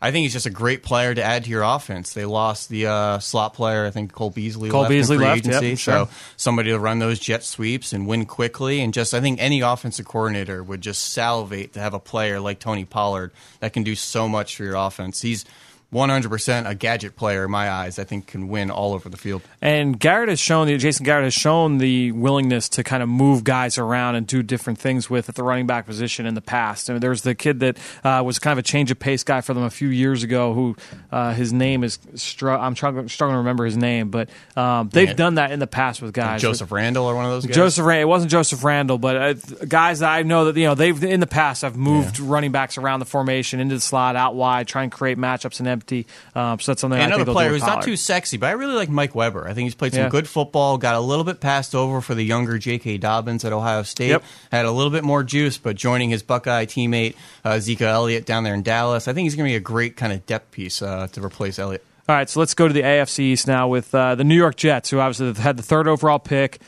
I 0.00 0.12
think 0.12 0.22
he's 0.22 0.32
just 0.32 0.46
a 0.46 0.50
great 0.50 0.84
player 0.84 1.12
to 1.12 1.22
add 1.22 1.42
to 1.44 1.50
your 1.50 1.62
offense. 1.62 2.12
They 2.12 2.24
lost 2.24 2.68
the 2.68 2.86
uh, 2.86 3.18
slot 3.18 3.54
player, 3.54 3.84
I 3.84 3.90
think 3.90 4.12
Cole 4.12 4.30
Beasley 4.30 4.70
Cole 4.70 4.82
left 4.82 4.92
in 4.92 4.98
Beasley 4.98 5.16
free 5.16 5.26
left, 5.26 5.44
yep, 5.46 5.54
agency. 5.62 5.74
sure. 5.74 6.06
So 6.06 6.10
somebody 6.36 6.70
to 6.70 6.78
run 6.78 7.00
those 7.00 7.18
jet 7.18 7.42
sweeps 7.42 7.92
and 7.92 8.06
win 8.06 8.24
quickly. 8.24 8.80
And 8.80 8.94
just, 8.94 9.12
I 9.12 9.20
think 9.20 9.40
any 9.40 9.60
offensive 9.60 10.06
coordinator 10.06 10.62
would 10.62 10.82
just 10.82 11.12
salivate 11.12 11.72
to 11.72 11.80
have 11.80 11.94
a 11.94 11.98
player 11.98 12.38
like 12.38 12.60
Tony 12.60 12.84
Pollard 12.84 13.32
that 13.58 13.72
can 13.72 13.82
do 13.82 13.96
so 13.96 14.28
much 14.28 14.54
for 14.56 14.62
your 14.62 14.76
offense. 14.76 15.20
He's 15.20 15.44
100% 15.92 16.68
a 16.68 16.74
gadget 16.74 17.16
player 17.16 17.44
in 17.44 17.50
my 17.50 17.70
eyes. 17.70 17.98
I 17.98 18.04
think 18.04 18.26
can 18.26 18.48
win 18.48 18.70
all 18.70 18.92
over 18.92 19.08
the 19.08 19.16
field. 19.16 19.40
And 19.62 19.98
Garrett 19.98 20.28
has 20.28 20.38
shown, 20.38 20.68
Jason 20.78 21.04
Garrett 21.04 21.24
has 21.24 21.32
shown 21.34 21.78
the 21.78 22.12
willingness 22.12 22.68
to 22.70 22.84
kind 22.84 23.02
of 23.02 23.08
move 23.08 23.42
guys 23.42 23.78
around 23.78 24.14
and 24.16 24.26
do 24.26 24.42
different 24.42 24.78
things 24.78 25.08
with 25.08 25.28
at 25.30 25.34
the 25.34 25.42
running 25.42 25.66
back 25.66 25.86
position 25.86 26.26
in 26.26 26.34
the 26.34 26.42
past. 26.42 26.90
I 26.90 26.92
mean, 26.92 27.00
there 27.00 27.08
was 27.10 27.22
the 27.22 27.34
kid 27.34 27.60
that 27.60 27.78
uh, 28.04 28.22
was 28.24 28.38
kind 28.38 28.52
of 28.52 28.58
a 28.58 28.62
change 28.66 28.90
of 28.90 28.98
pace 28.98 29.24
guy 29.24 29.40
for 29.40 29.54
them 29.54 29.62
a 29.64 29.70
few 29.70 29.88
years 29.88 30.22
ago 30.22 30.52
who 30.52 30.76
uh, 31.10 31.32
his 31.32 31.52
name 31.54 31.82
is, 31.82 31.98
str- 32.16 32.50
I'm 32.50 32.76
struggling, 32.76 33.08
struggling 33.08 33.34
to 33.36 33.38
remember 33.38 33.64
his 33.64 33.76
name, 33.78 34.10
but 34.10 34.28
um, 34.56 34.90
they've 34.90 35.08
Yeah. 35.08 35.14
done 35.14 35.34
that 35.36 35.52
in 35.52 35.58
the 35.58 35.66
past 35.66 36.02
with 36.02 36.12
guys. 36.12 36.42
Joseph 36.42 36.70
Randle 36.70 37.06
or 37.06 37.14
one 37.14 37.24
of 37.24 37.30
those 37.30 37.46
guys. 37.46 37.56
Joseph 37.56 37.86
Randle. 37.86 38.02
It 38.02 38.10
wasn't 38.10 38.30
Joseph 38.30 38.62
Randle, 38.62 38.98
but 38.98 39.16
uh, 39.16 39.32
guys 39.66 40.00
that 40.00 40.10
I 40.10 40.22
know 40.22 40.46
that 40.52 40.56
you 40.60 40.66
know 40.66 40.74
they've 40.74 41.02
in 41.02 41.20
the 41.20 41.26
past 41.26 41.62
have 41.62 41.76
moved 41.76 42.20
running 42.20 42.52
backs 42.52 42.76
around 42.76 43.00
the 43.00 43.06
formation 43.06 43.58
into 43.60 43.74
the 43.74 43.80
slot, 43.80 44.16
out 44.16 44.34
wide, 44.34 44.68
try 44.68 44.82
and 44.82 44.92
create 44.92 45.16
matchups 45.16 45.60
and 45.60 45.77
empty. 45.78 46.06
Um, 46.34 46.58
so 46.60 46.72
that's 46.72 46.80
something 46.80 46.98
I 46.98 47.04
And 47.04 47.12
think 47.12 47.22
another 47.22 47.32
player 47.32 47.50
who's 47.50 47.62
not 47.62 47.82
too 47.82 47.96
sexy, 47.96 48.36
but 48.36 48.46
I 48.48 48.52
really 48.52 48.74
like 48.74 48.88
Mike 48.88 49.14
Weber. 49.14 49.46
I 49.48 49.54
think 49.54 49.66
he's 49.66 49.74
played 49.74 49.92
some 49.92 50.02
Yeah. 50.04 50.08
good 50.08 50.28
football, 50.28 50.76
got 50.78 50.94
a 50.96 51.00
little 51.00 51.24
bit 51.24 51.40
passed 51.40 51.74
over 51.74 52.00
for 52.00 52.14
the 52.14 52.24
younger 52.24 52.58
J.K. 52.58 52.98
Dobbins 52.98 53.44
at 53.44 53.52
Ohio 53.52 53.82
State. 53.84 54.08
Yep. 54.08 54.24
Had 54.52 54.64
a 54.66 54.70
little 54.72 54.90
bit 54.90 55.04
more 55.04 55.22
juice, 55.22 55.56
but 55.58 55.76
joining 55.76 56.10
his 56.10 56.22
Buckeye 56.22 56.66
teammate 56.66 57.14
uh, 57.44 57.58
Zeke 57.60 57.82
Elliott 57.82 58.26
down 58.26 58.44
there 58.44 58.54
in 58.54 58.62
Dallas, 58.62 59.06
I 59.08 59.12
think 59.12 59.24
he's 59.26 59.36
going 59.36 59.46
to 59.46 59.52
be 59.52 59.56
a 59.56 59.60
great 59.60 59.96
kind 59.96 60.12
of 60.12 60.26
depth 60.26 60.50
piece 60.50 60.82
uh, 60.82 61.06
to 61.12 61.24
replace 61.24 61.58
Elliott. 61.58 61.84
All 62.08 62.14
right, 62.16 62.28
so 62.28 62.40
let's 62.40 62.54
go 62.54 62.66
to 62.66 62.72
the 62.74 62.82
AFC 62.82 63.18
East 63.20 63.46
now 63.46 63.68
with 63.68 63.94
uh, 63.94 64.14
the 64.14 64.24
New 64.24 64.34
York 64.36 64.56
Jets, 64.56 64.88
who 64.90 64.98
obviously 64.98 65.32
had 65.42 65.56
the 65.58 65.62
third 65.62 65.86
overall 65.86 66.18
pick, 66.18 66.58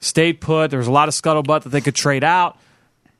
stayed 0.00 0.40
put. 0.40 0.70
There 0.70 0.78
was 0.78 0.88
a 0.88 0.92
lot 0.92 1.08
of 1.08 1.14
scuttlebutt 1.14 1.62
that 1.62 1.70
they 1.70 1.80
could 1.80 1.94
trade 1.94 2.22
out. 2.22 2.58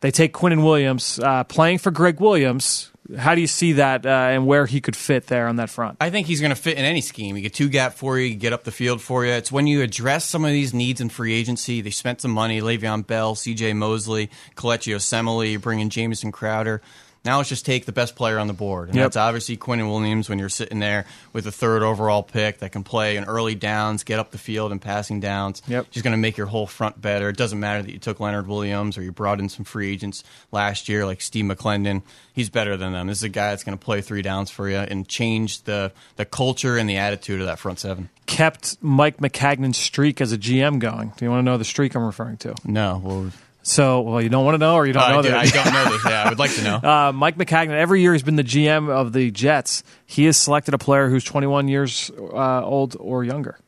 They 0.00 0.10
take 0.10 0.32
Quinnen 0.32 0.62
Williams, 0.64 1.18
uh, 1.18 1.44
playing 1.44 1.78
for 1.78 1.90
Gregg 1.90 2.20
Williams. 2.20 2.90
How 3.16 3.34
do 3.34 3.40
you 3.40 3.46
see 3.46 3.74
that 3.74 4.06
uh, 4.06 4.08
and 4.08 4.46
where 4.46 4.66
he 4.66 4.80
could 4.80 4.96
fit 4.96 5.26
there 5.26 5.48
on 5.48 5.56
that 5.56 5.70
front? 5.70 5.96
I 6.00 6.10
think 6.10 6.26
he's 6.26 6.40
going 6.40 6.50
to 6.50 6.60
fit 6.60 6.76
in 6.76 6.84
any 6.84 7.00
scheme. 7.00 7.36
You 7.36 7.42
get 7.42 7.54
two 7.54 7.68
gap 7.68 7.94
for 7.94 8.18
you, 8.18 8.26
you 8.26 8.36
get 8.36 8.52
up 8.52 8.64
the 8.64 8.72
field 8.72 9.00
for 9.00 9.24
you. 9.24 9.32
It's 9.32 9.50
when 9.50 9.66
you 9.66 9.82
address 9.82 10.24
some 10.24 10.44
of 10.44 10.50
these 10.50 10.72
needs 10.74 11.00
in 11.00 11.08
free 11.08 11.34
agency. 11.34 11.80
They 11.80 11.90
spent 11.90 12.20
some 12.20 12.30
money. 12.30 12.60
Le'Veon 12.60 13.06
Bell, 13.06 13.34
C.J. 13.34 13.72
Mosley, 13.74 14.30
Kelechi 14.56 14.94
Osemele, 14.94 15.50
you 15.50 15.58
bring 15.58 15.80
in 15.80 15.90
Jamison 15.90 16.32
Crowder. 16.32 16.82
Now 17.22 17.36
let's 17.36 17.50
just 17.50 17.66
take 17.66 17.84
the 17.84 17.92
best 17.92 18.16
player 18.16 18.38
on 18.38 18.46
the 18.46 18.54
board, 18.54 18.88
and 18.88 18.96
Yep. 18.96 19.04
that's 19.04 19.16
obviously 19.18 19.56
Quinnen 19.58 19.88
Williams. 19.90 20.30
When 20.30 20.38
you're 20.38 20.48
sitting 20.48 20.78
there 20.78 21.04
with 21.34 21.46
a 21.46 21.52
third 21.52 21.82
overall 21.82 22.22
pick 22.22 22.60
that 22.60 22.72
can 22.72 22.82
play 22.82 23.16
in 23.18 23.24
early 23.24 23.54
downs, 23.54 24.04
get 24.04 24.18
up 24.18 24.30
the 24.30 24.38
field 24.38 24.72
and 24.72 24.80
passing 24.80 25.20
downs, 25.20 25.60
Yep. 25.68 25.90
just 25.90 26.02
going 26.02 26.12
to 26.12 26.18
make 26.18 26.38
your 26.38 26.46
whole 26.46 26.66
front 26.66 26.98
better. 27.00 27.28
It 27.28 27.36
doesn't 27.36 27.60
matter 27.60 27.82
that 27.82 27.92
you 27.92 27.98
took 27.98 28.20
Leonard 28.20 28.46
Williams 28.46 28.96
or 28.96 29.02
you 29.02 29.12
brought 29.12 29.38
in 29.38 29.50
some 29.50 29.66
free 29.66 29.92
agents 29.92 30.24
last 30.50 30.88
year 30.88 31.04
like 31.04 31.20
Steve 31.20 31.44
McLendon. 31.44 32.00
He's 32.32 32.48
better 32.48 32.78
than 32.78 32.92
them. 32.92 33.08
This 33.08 33.18
is 33.18 33.24
a 33.24 33.28
guy 33.28 33.50
that's 33.50 33.64
going 33.64 33.76
to 33.76 33.84
play 33.84 34.00
three 34.00 34.22
downs 34.22 34.50
for 34.50 34.70
you 34.70 34.78
and 34.78 35.06
change 35.06 35.62
the 35.64 35.92
the 36.16 36.24
culture 36.24 36.78
and 36.78 36.88
the 36.88 36.96
attitude 36.96 37.40
of 37.40 37.46
that 37.48 37.58
front 37.58 37.80
seven. 37.80 38.08
Kept 38.24 38.76
Mike 38.80 39.18
Maccagnan's 39.18 39.76
streak 39.76 40.22
as 40.22 40.32
a 40.32 40.38
GM 40.38 40.78
going. 40.78 41.12
Do 41.18 41.24
you 41.26 41.30
want 41.30 41.40
to 41.40 41.44
know 41.44 41.58
the 41.58 41.64
streak 41.66 41.94
I'm 41.94 42.04
referring 42.04 42.38
to? 42.38 42.54
No, 42.64 42.98
well, 43.04 43.30
So, 43.62 44.00
well, 44.00 44.22
you 44.22 44.28
don't 44.30 44.44
want 44.44 44.54
to 44.54 44.58
know, 44.58 44.74
or 44.74 44.86
you 44.86 44.92
don't 44.92 45.02
Uh, 45.02 45.08
know 45.12 45.18
I, 45.18 45.22
that. 45.22 45.34
I 45.34 45.46
don't 45.64 45.72
know 45.72 45.92
this. 45.92 46.04
Yeah, 46.04 46.22
I 46.24 46.28
would 46.30 46.38
like 46.38 46.54
to 46.54 46.62
know. 46.64 46.76
Uh, 46.76 47.12
Mike 47.12 47.36
Maccagnan, 47.36 47.72
every 47.76 48.00
year 48.00 48.12
he's 48.14 48.22
been 48.22 48.36
the 48.36 48.44
GM 48.44 48.88
of 48.88 49.12
the 49.12 49.30
Jets. 49.30 49.82
He 50.06 50.24
has 50.24 50.36
selected 50.36 50.72
a 50.74 50.78
player 50.78 51.08
who's 51.10 51.24
21 51.24 51.68
years 51.68 52.10
uh, 52.18 52.64
old 52.64 52.96
or 52.98 53.22
younger. 53.24 53.58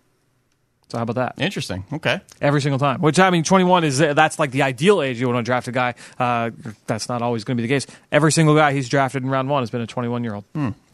So 0.89 0.99
how 0.99 1.05
about 1.05 1.17
that? 1.17 1.35
Interesting. 1.41 1.85
Okay. 1.93 2.21
Every 2.41 2.61
single 2.61 2.79
time. 2.79 3.01
Which 3.01 3.19
I 3.19 3.31
mean, 3.31 3.45
21 3.45 3.85
is 3.85 3.99
that's 3.99 4.39
like 4.39 4.51
the 4.51 4.63
ideal 4.63 5.01
age 5.01 5.19
you 5.21 5.27
want 5.27 5.39
to 5.39 5.43
draft 5.43 5.67
a 5.69 5.73
guy. 5.73 5.95
Uh, 6.19 6.51
that's 6.87 7.09
not 7.09 7.23
always 7.23 7.45
going 7.45 7.57
to 7.57 7.63
be 7.63 7.67
the 7.67 7.73
case. 7.75 7.87
Every 8.11 8.31
single 8.31 8.55
guy 8.55 8.73
he's 8.75 8.91
drafted 8.91 9.23
in 9.23 9.31
round 9.31 9.49
one 9.49 9.63
has 9.63 9.71
been 9.71 9.81
a 9.81 9.87
21 9.87 10.23
year 10.23 10.35
old. 10.35 10.45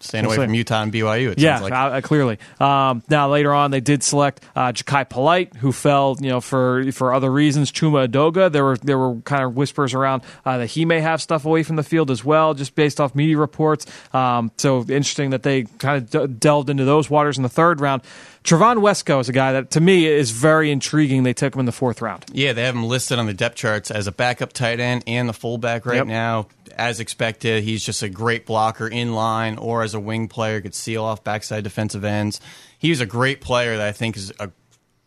Staying 0.01 0.25
We'll 0.25 0.33
away 0.35 0.45
see. 0.45 0.47
from 0.47 0.55
Utah 0.55 0.83
and 0.83 0.93
BYU. 0.93 1.33
It 1.33 1.39
Yeah, 1.39 1.59
sounds 1.59 1.71
like. 1.71 1.73
uh, 1.73 2.01
clearly. 2.01 2.39
Um, 2.61 3.03
now 3.09 3.29
later 3.31 3.53
on, 3.53 3.71
they 3.71 3.81
did 3.81 4.03
select 4.03 4.43
uh, 4.57 4.73
Jachai 4.73 5.09
Polite, 5.09 5.55
who 5.57 5.73
fell, 5.73 6.17
you 6.21 6.29
know, 6.29 6.41
for 6.41 6.91
for 6.93 7.13
other 7.15 7.31
reasons. 7.31 7.73
Chuma 7.73 8.09
Edoga. 8.09 8.51
There 8.51 8.65
were 8.65 8.77
there 8.79 8.99
were 8.99 9.17
kind 9.23 9.43
of 9.45 9.57
whispers 9.57 9.95
around 9.95 10.23
uh, 10.45 10.59
that 10.59 10.67
he 10.67 10.85
may 10.85 11.01
have 11.01 11.21
stuff 11.23 11.45
away 11.45 11.63
from 11.63 11.77
the 11.77 11.83
field 11.83 12.11
as 12.11 12.25
well, 12.25 12.55
just 12.55 12.75
based 12.75 13.01
off 13.01 13.15
media 13.15 13.37
reports. 13.39 13.87
Um, 14.15 14.51
so 14.57 14.81
interesting 14.81 15.31
that 15.31 15.43
they 15.43 15.65
kind 15.65 16.03
of 16.03 16.11
d- 16.29 16.35
delved 16.39 16.71
into 16.71 16.85
those 16.85 17.11
waters 17.11 17.37
in 17.37 17.43
the 17.43 17.49
third 17.49 17.81
round. 17.81 18.03
Trevon 18.49 18.79
Wesco 18.79 19.21
is 19.21 19.29
a 19.29 19.33
guy 19.33 19.53
that 19.53 19.73
to 19.73 19.81
me 19.81 20.07
is 20.07 20.31
very 20.31 20.71
intriguing. 20.71 21.23
They 21.23 21.35
took 21.35 21.55
him 21.55 21.61
in 21.61 21.67
the 21.67 21.73
fourth 21.73 22.01
round. 22.01 22.25
Yeah, 22.33 22.55
they 22.55 22.63
have 22.65 22.75
him 22.75 22.85
listed 22.85 23.19
on 23.19 23.27
the 23.27 23.35
depth 23.35 23.57
charts 23.57 23.91
as 23.91 24.07
a 24.07 24.13
backup 24.13 24.55
tight 24.55 24.81
end 24.81 25.05
and 25.07 25.29
the 25.29 25.35
fullback 25.35 25.85
right 25.85 25.97
Yep. 25.97 26.07
now. 26.07 26.49
As 26.75 26.99
expected, 26.99 27.63
he's 27.63 27.85
just 27.85 28.03
a 28.03 28.09
great 28.09 28.47
blocker 28.47 28.89
in 28.89 29.13
line 29.13 29.59
or 29.59 29.83
as 29.83 29.93
a 29.93 30.01
wing 30.01 30.29
player, 30.29 30.63
could 30.63 30.75
seal 30.75 31.05
off 31.05 31.23
backside 31.23 31.63
defensive 31.63 32.05
ends. 32.07 32.41
He's 32.79 33.03
a 33.03 33.07
great 33.07 33.43
player 33.43 33.77
that 33.77 33.87
I 33.87 33.93
think 33.93 34.17
is 34.17 34.33
a 34.41 34.51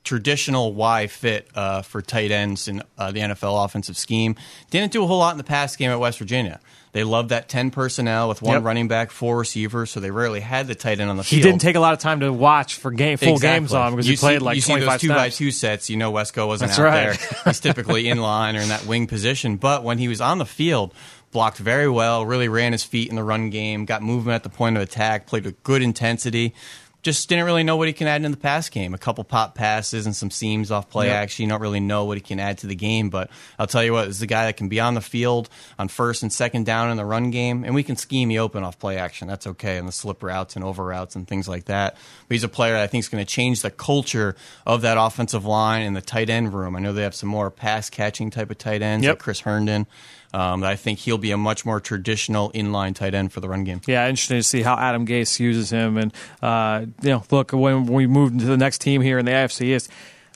traditional 0.04 0.74
Y 0.76 1.08
fit 1.08 1.48
uh, 1.56 1.82
for 1.82 2.04
tight 2.04 2.30
ends 2.30 2.68
in 2.68 2.84
uh, 3.00 3.12
the 3.12 3.22
NFL 3.22 3.66
offensive 3.66 3.98
scheme. 3.98 4.36
Didn't 4.70 4.92
do 4.92 5.04
a 5.04 5.08
whole 5.08 5.18
lot 5.18 5.32
in 5.32 5.40
the 5.40 5.44
past 5.44 5.80
game 5.80 5.90
at 5.90 6.00
West 6.00 6.20
Virginia. 6.20 6.60
They 6.94 7.06
love 7.06 7.30
that 7.30 7.48
10 7.48 7.72
personnel 7.72 8.28
with 8.28 8.42
one 8.42 8.56
Yep. 8.56 8.64
running 8.64 8.88
back, 8.90 9.12
four 9.12 9.38
receivers, 9.38 9.90
so 9.92 10.02
they 10.02 10.12
rarely 10.12 10.42
had 10.42 10.68
the 10.68 10.76
tight 10.76 11.00
end 11.00 11.10
on 11.10 11.16
the 11.16 11.24
field. 11.24 11.38
He 11.38 11.42
didn't 11.42 11.62
take 11.62 11.76
a 11.78 11.80
lot 11.80 11.94
of 11.94 12.00
time 12.00 12.20
to 12.20 12.34
watch 12.34 12.76
for 12.76 12.92
game 12.92 13.18
full 13.18 13.34
Exactly. 13.36 13.60
games 13.62 13.74
on 13.74 13.92
because 13.94 14.08
you 14.08 14.14
he 14.14 14.18
played 14.18 14.42
like 14.42 14.56
you 14.56 14.62
see 14.62 14.74
25 14.74 14.92
those 14.94 15.02
two 15.02 15.08
by 15.10 15.16
snaps. 15.16 15.38
two 15.38 15.52
sets. 15.52 15.90
You 15.90 15.96
know 15.98 16.12
Wesco 16.12 16.48
wasn't 16.48 16.70
That's 16.72 16.80
out 16.80 16.84
right. 16.86 17.18
there. 17.18 17.40
He's 17.46 17.60
typically 17.62 18.10
in 18.10 18.18
line 18.22 18.58
or 18.58 18.60
in 18.60 18.68
that 18.70 18.86
wing 18.86 19.08
position. 19.08 19.56
But 19.56 19.84
when 19.86 20.00
he 20.00 20.10
was 20.10 20.20
on 20.20 20.38
the 20.38 20.46
field, 20.46 20.94
blocked 21.32 21.60
very 21.60 21.88
well. 21.90 22.26
Really 22.26 22.50
ran 22.50 22.74
his 22.74 22.84
feet 22.84 23.10
in 23.10 23.16
the 23.16 23.24
run 23.24 23.50
game. 23.52 23.86
Got 23.86 24.02
movement 24.04 24.36
at 24.36 24.44
the 24.44 24.50
point 24.50 24.76
of 24.76 24.84
attack. 24.84 25.28
Played 25.28 25.46
with 25.46 25.64
good 25.64 25.82
intensity. 25.82 26.54
Just 27.04 27.30
didn't 27.30 27.46
really 27.46 27.64
know 27.64 27.78
what 27.78 27.88
he 27.88 27.94
can 27.94 28.08
add 28.08 28.24
in 28.24 28.30
the 28.30 28.38
pass 28.38 28.70
game. 28.70 28.94
A 28.94 28.98
couple 29.00 29.24
pop 29.24 29.56
passes 29.56 30.06
and 30.06 30.16
some 30.16 30.30
seams 30.30 30.70
off 30.70 30.88
play 30.90 31.08
Yep. 31.08 31.16
action. 31.16 31.44
You 31.44 31.50
don't 31.50 31.60
really 31.62 31.80
know 31.80 32.06
what 32.06 32.16
he 32.16 32.22
can 32.22 32.40
add 32.40 32.60
to 32.60 32.68
the 32.68 32.76
game. 32.76 33.10
But 33.10 33.32
I'll 33.58 33.66
tell 33.66 33.84
you 33.84 33.92
what, 33.92 34.06
this 34.06 34.18
is 34.18 34.20
the 34.20 34.28
guy 34.28 34.46
that 34.46 34.56
can 34.58 34.68
be 34.70 34.80
on 34.80 34.94
the 34.94 35.02
field 35.02 35.50
on 35.80 35.88
first 35.88 36.22
and 36.22 36.32
second 36.32 36.68
down 36.68 36.92
in 36.92 36.98
the 36.98 37.06
run 37.06 37.32
game, 37.32 37.64
and 37.64 37.74
we 37.74 37.82
can 37.82 37.96
scheme 37.96 38.30
you 38.30 38.38
open 38.40 38.64
off 38.64 38.78
play 38.78 38.98
action. 38.98 39.28
That's 39.28 39.48
okay, 39.48 39.78
and 39.78 39.88
the 39.88 39.92
slip 39.92 40.22
routes 40.22 40.56
and 40.56 40.64
over 40.64 40.86
routes 40.86 41.16
and 41.16 41.28
things 41.28 41.48
like 41.48 41.66
that. 41.66 41.96
But 42.28 42.36
he's 42.36 42.44
a 42.44 42.48
player 42.48 42.74
that 42.74 42.84
I 42.84 42.88
think 42.88 43.04
is 43.04 43.10
going 43.10 43.26
to 43.26 43.30
change 43.30 43.64
the 43.64 43.72
culture 43.72 44.36
of 44.68 44.82
that 44.82 44.98
offensive 45.00 45.44
line 45.44 45.82
and 45.82 45.96
the 45.96 46.02
tight 46.02 46.30
end 46.30 46.54
room. 46.54 46.76
I 46.76 46.80
know 46.82 46.94
they 46.94 47.02
have 47.02 47.16
some 47.16 47.30
more 47.30 47.50
pass 47.50 47.90
catching 47.90 48.30
type 48.30 48.52
of 48.52 48.60
tight 48.60 48.84
ends, 48.84 49.04
Yep. 49.06 49.14
like 49.14 49.20
Chris 49.20 49.40
Herndon. 49.40 49.88
Um, 50.34 50.64
I 50.64 50.76
think 50.76 51.00
he'll 51.00 51.18
be 51.18 51.32
a 51.32 51.38
much 51.38 51.66
more 51.66 51.80
traditional 51.80 52.52
inline 52.52 52.96
tight 52.96 53.14
end 53.14 53.34
for 53.34 53.42
the 53.42 53.50
run 53.50 53.64
game. 53.64 53.82
Yeah, 53.86 54.08
interesting 54.08 54.38
to 54.38 54.44
see 54.44 54.62
how 54.62 54.78
Adam 54.78 55.06
Gase 55.06 55.40
uses 55.40 55.70
him. 55.70 55.98
And 55.98 56.14
uh, 56.42 56.86
you 57.02 57.10
know, 57.10 57.24
look 57.32 57.52
when 57.52 57.86
we 57.86 58.08
moved 58.08 58.34
into 58.34 58.46
the 58.46 58.58
next 58.58 58.80
team 58.80 59.02
here 59.02 59.20
in 59.20 59.26
the 59.26 59.32
AFC 59.32 59.76
East, 59.76 59.90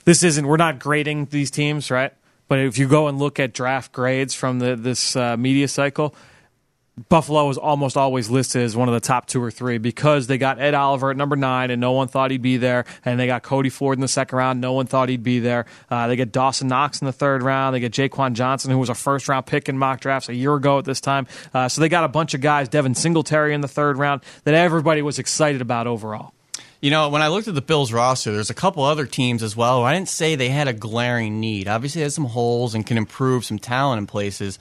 this 0.04 0.22
isn't 0.22 0.46
we're 0.46 0.56
not 0.56 0.78
grading 0.78 1.26
these 1.26 1.50
teams, 1.50 1.90
right? 1.90 2.12
But 2.48 2.60
if 2.60 2.78
you 2.78 2.88
go 2.88 3.08
and 3.08 3.18
look 3.18 3.40
at 3.40 3.52
draft 3.52 3.92
grades 3.92 4.34
from 4.34 4.60
the, 4.60 4.76
this 4.76 5.16
uh, 5.16 5.36
media 5.36 5.66
cycle, 5.66 6.14
Buffalo 7.10 7.50
is 7.50 7.58
almost 7.58 7.98
always 7.98 8.30
listed 8.30 8.62
as 8.62 8.74
one 8.74 8.88
of 8.88 8.94
the 8.94 9.00
top 9.00 9.26
two 9.26 9.42
or 9.42 9.50
three 9.50 9.76
because 9.76 10.28
they 10.28 10.38
got 10.38 10.58
Ed 10.58 10.72
Oliver 10.72 11.10
at 11.10 11.16
number 11.18 11.36
nine 11.36 11.70
and 11.70 11.78
no 11.78 11.92
one 11.92 12.08
thought 12.08 12.30
he'd 12.30 12.40
be 12.40 12.56
there. 12.56 12.86
And 13.04 13.20
they 13.20 13.26
got 13.26 13.42
Cody 13.42 13.68
Ford 13.68 13.98
in 13.98 14.00
the 14.00 14.08
second 14.08 14.38
round. 14.38 14.62
No 14.62 14.72
one 14.72 14.86
thought 14.86 15.10
he'd 15.10 15.22
be 15.22 15.38
there. 15.38 15.66
Uh, 15.90 16.08
they 16.08 16.16
get 16.16 16.32
Dawson 16.32 16.68
Knox 16.68 17.02
in 17.02 17.06
the 17.06 17.12
third 17.12 17.42
round. 17.42 17.74
They 17.74 17.80
get 17.80 17.92
Jaquan 17.92 18.32
Johnson, 18.32 18.70
who 18.70 18.78
was 18.78 18.88
a 18.88 18.94
first 18.94 19.28
round 19.28 19.44
pick 19.44 19.68
in 19.68 19.76
mock 19.76 20.00
drafts 20.00 20.30
a 20.30 20.34
year 20.34 20.54
ago 20.54 20.78
at 20.78 20.86
this 20.86 21.02
time. 21.02 21.26
Uh, 21.52 21.68
so 21.68 21.82
they 21.82 21.90
got 21.90 22.04
a 22.04 22.08
bunch 22.08 22.32
of 22.32 22.40
guys, 22.40 22.70
Devin 22.70 22.94
Singletary 22.94 23.52
in 23.52 23.60
the 23.60 23.68
third 23.68 23.98
round, 23.98 24.22
that 24.44 24.54
everybody 24.54 25.02
was 25.02 25.18
excited 25.18 25.60
about 25.60 25.86
overall. 25.86 26.32
You 26.80 26.90
know, 26.90 27.10
when 27.10 27.20
I 27.20 27.28
looked 27.28 27.48
at 27.48 27.54
the 27.54 27.62
Bills 27.62 27.92
roster, 27.92 28.32
there's 28.32 28.50
a 28.50 28.54
couple 28.54 28.82
other 28.84 29.04
teams 29.04 29.42
as 29.42 29.54
well. 29.54 29.84
I 29.84 29.92
didn't 29.92 30.08
say 30.08 30.34
they 30.34 30.48
had 30.48 30.68
a 30.68 30.72
glaring 30.72 31.40
need. 31.40 31.68
Obviously, 31.68 32.00
they 32.00 32.04
had 32.04 32.12
some 32.14 32.24
holes 32.24 32.74
and 32.74 32.86
can 32.86 32.96
improve 32.96 33.44
some 33.44 33.58
talent 33.58 33.98
in 33.98 34.06
places. 34.06 34.58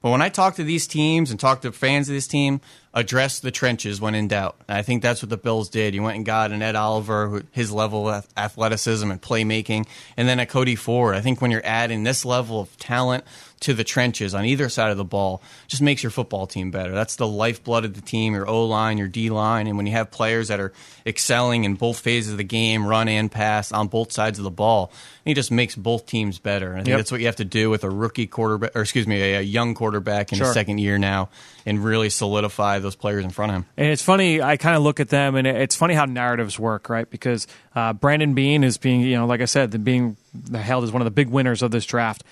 But 0.00 0.10
when 0.10 0.22
I 0.22 0.28
talk 0.28 0.56
to 0.56 0.64
these 0.64 0.86
teams 0.86 1.30
and 1.30 1.40
talk 1.40 1.62
to 1.62 1.72
fans 1.72 2.08
of 2.08 2.14
this 2.14 2.28
team, 2.28 2.60
address 2.94 3.40
the 3.40 3.50
trenches 3.50 4.00
when 4.00 4.14
in 4.14 4.28
doubt. 4.28 4.56
And 4.68 4.78
I 4.78 4.82
think 4.82 5.02
that's 5.02 5.22
what 5.22 5.30
the 5.30 5.36
Bills 5.36 5.68
did. 5.68 5.94
You 5.94 6.02
went 6.02 6.16
and 6.16 6.24
got 6.24 6.52
an 6.52 6.62
Ed 6.62 6.76
Oliver, 6.76 7.42
his 7.50 7.72
level 7.72 8.08
of 8.08 8.26
athleticism 8.36 9.10
and 9.10 9.20
playmaking, 9.20 9.86
and 10.16 10.28
then 10.28 10.38
a 10.38 10.46
Cody 10.46 10.76
Ford. 10.76 11.16
I 11.16 11.20
think 11.20 11.40
when 11.40 11.50
you're 11.50 11.64
adding 11.64 12.04
this 12.04 12.24
level 12.24 12.60
of 12.60 12.76
talent 12.76 13.24
to 13.60 13.74
the 13.74 13.84
trenches 13.84 14.34
on 14.34 14.44
either 14.44 14.68
side 14.68 14.90
of 14.90 14.96
the 14.96 15.04
ball, 15.04 15.42
just 15.66 15.82
makes 15.82 16.02
your 16.02 16.10
football 16.10 16.46
team 16.46 16.70
better. 16.70 16.92
That's 16.92 17.16
the 17.16 17.26
lifeblood 17.26 17.84
of 17.84 17.94
the 17.94 18.00
team, 18.00 18.34
your 18.34 18.48
O 18.48 18.66
line, 18.66 18.98
your 18.98 19.08
D 19.08 19.30
line. 19.30 19.66
And 19.66 19.76
when 19.76 19.86
you 19.86 19.92
have 19.92 20.10
players 20.10 20.48
that 20.48 20.60
are 20.60 20.72
excelling 21.06 21.64
in 21.64 21.74
both 21.74 21.98
phases 21.98 22.32
of 22.32 22.38
the 22.38 22.44
game, 22.44 22.86
run 22.86 23.08
and 23.08 23.30
pass 23.30 23.72
on 23.72 23.88
both 23.88 24.12
sides 24.12 24.38
of 24.38 24.44
the 24.44 24.50
ball, 24.50 24.92
it 25.24 25.34
just 25.34 25.50
makes 25.50 25.74
both 25.74 26.06
teams 26.06 26.38
better. 26.38 26.68
And 26.72 26.76
I 26.76 26.78
think 26.80 26.88
Yep. 26.88 26.98
that's 26.98 27.12
what 27.12 27.20
you 27.20 27.26
have 27.26 27.36
to 27.36 27.44
do 27.44 27.68
with 27.70 27.84
a 27.84 27.90
rookie 27.90 28.26
quarterback, 28.26 28.74
or 28.76 28.82
excuse 28.82 29.06
me, 29.06 29.20
a, 29.20 29.38
a 29.38 29.42
young 29.42 29.74
quarterback 29.74 30.32
in 30.32 30.38
Sure. 30.38 30.46
his 30.46 30.54
second 30.54 30.78
year 30.78 30.98
now, 30.98 31.28
and 31.66 31.82
really 31.84 32.10
solidify 32.10 32.78
those 32.78 32.94
players 32.96 33.24
in 33.24 33.30
front 33.30 33.50
of 33.50 33.56
him. 33.56 33.66
And 33.76 33.88
it's 33.88 34.02
funny, 34.02 34.40
I 34.40 34.56
kind 34.56 34.76
of 34.76 34.82
look 34.82 35.00
at 35.00 35.08
them, 35.08 35.34
and 35.34 35.46
it's 35.46 35.74
funny 35.76 35.94
how 35.94 36.04
narratives 36.04 36.58
work, 36.58 36.88
right? 36.88 37.08
Because 37.10 37.46
uh, 37.74 37.92
Brandon 37.92 38.34
Beane 38.34 38.64
is 38.64 38.78
being, 38.78 39.00
you 39.00 39.16
know, 39.16 39.26
like 39.26 39.40
I 39.40 39.46
said, 39.46 39.70
the 39.70 39.78
being 39.78 40.16
held 40.54 40.84
as 40.84 40.92
one 40.92 41.02
of 41.02 41.06
the 41.06 41.10
big 41.10 41.28
winners 41.28 41.62
of 41.62 41.70
this 41.70 41.84
draft. 41.84 42.22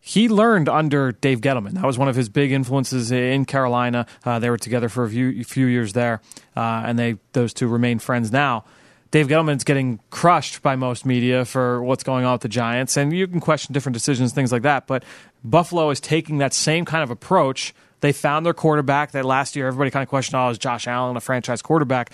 He 0.00 0.28
learned 0.28 0.68
under 0.68 1.12
Dave 1.12 1.40
Gettleman. 1.40 1.72
That 1.72 1.84
was 1.84 1.98
one 1.98 2.08
of 2.08 2.14
his 2.14 2.28
big 2.28 2.52
influences 2.52 3.10
in 3.10 3.44
Carolina. 3.44 4.06
Uh, 4.24 4.38
they 4.38 4.50
were 4.50 4.56
together 4.56 4.88
for 4.88 5.04
a 5.04 5.10
few, 5.10 5.42
few 5.42 5.66
years 5.66 5.94
there, 5.94 6.20
uh, 6.56 6.84
and 6.86 6.98
they 6.98 7.16
those 7.32 7.52
two 7.52 7.66
remain 7.66 7.98
friends 7.98 8.30
now. 8.30 8.64
Dave 9.10 9.28
Gettleman's 9.28 9.64
getting 9.64 10.00
crushed 10.10 10.62
by 10.62 10.76
most 10.76 11.06
media 11.06 11.44
for 11.44 11.82
what's 11.82 12.04
going 12.04 12.24
on 12.24 12.32
with 12.32 12.42
the 12.42 12.48
Giants, 12.48 12.96
and 12.96 13.12
you 13.12 13.26
can 13.26 13.40
question 13.40 13.72
different 13.72 13.94
decisions, 13.94 14.32
things 14.32 14.52
like 14.52 14.62
that. 14.62 14.86
But 14.86 15.04
Buffalo 15.42 15.90
is 15.90 16.00
taking 16.00 16.38
that 16.38 16.52
same 16.52 16.84
kind 16.84 17.02
of 17.02 17.10
approach. 17.10 17.74
They 18.00 18.12
found 18.12 18.44
their 18.44 18.54
quarterback 18.54 19.12
that 19.12 19.24
last 19.24 19.56
year 19.56 19.68
everybody 19.68 19.90
kind 19.90 20.02
of 20.02 20.08
questioned, 20.08 20.36
oh, 20.36 20.50
is 20.50 20.58
Josh 20.58 20.86
Allen 20.86 21.16
a 21.16 21.20
franchise 21.20 21.62
quarterback? 21.62 22.10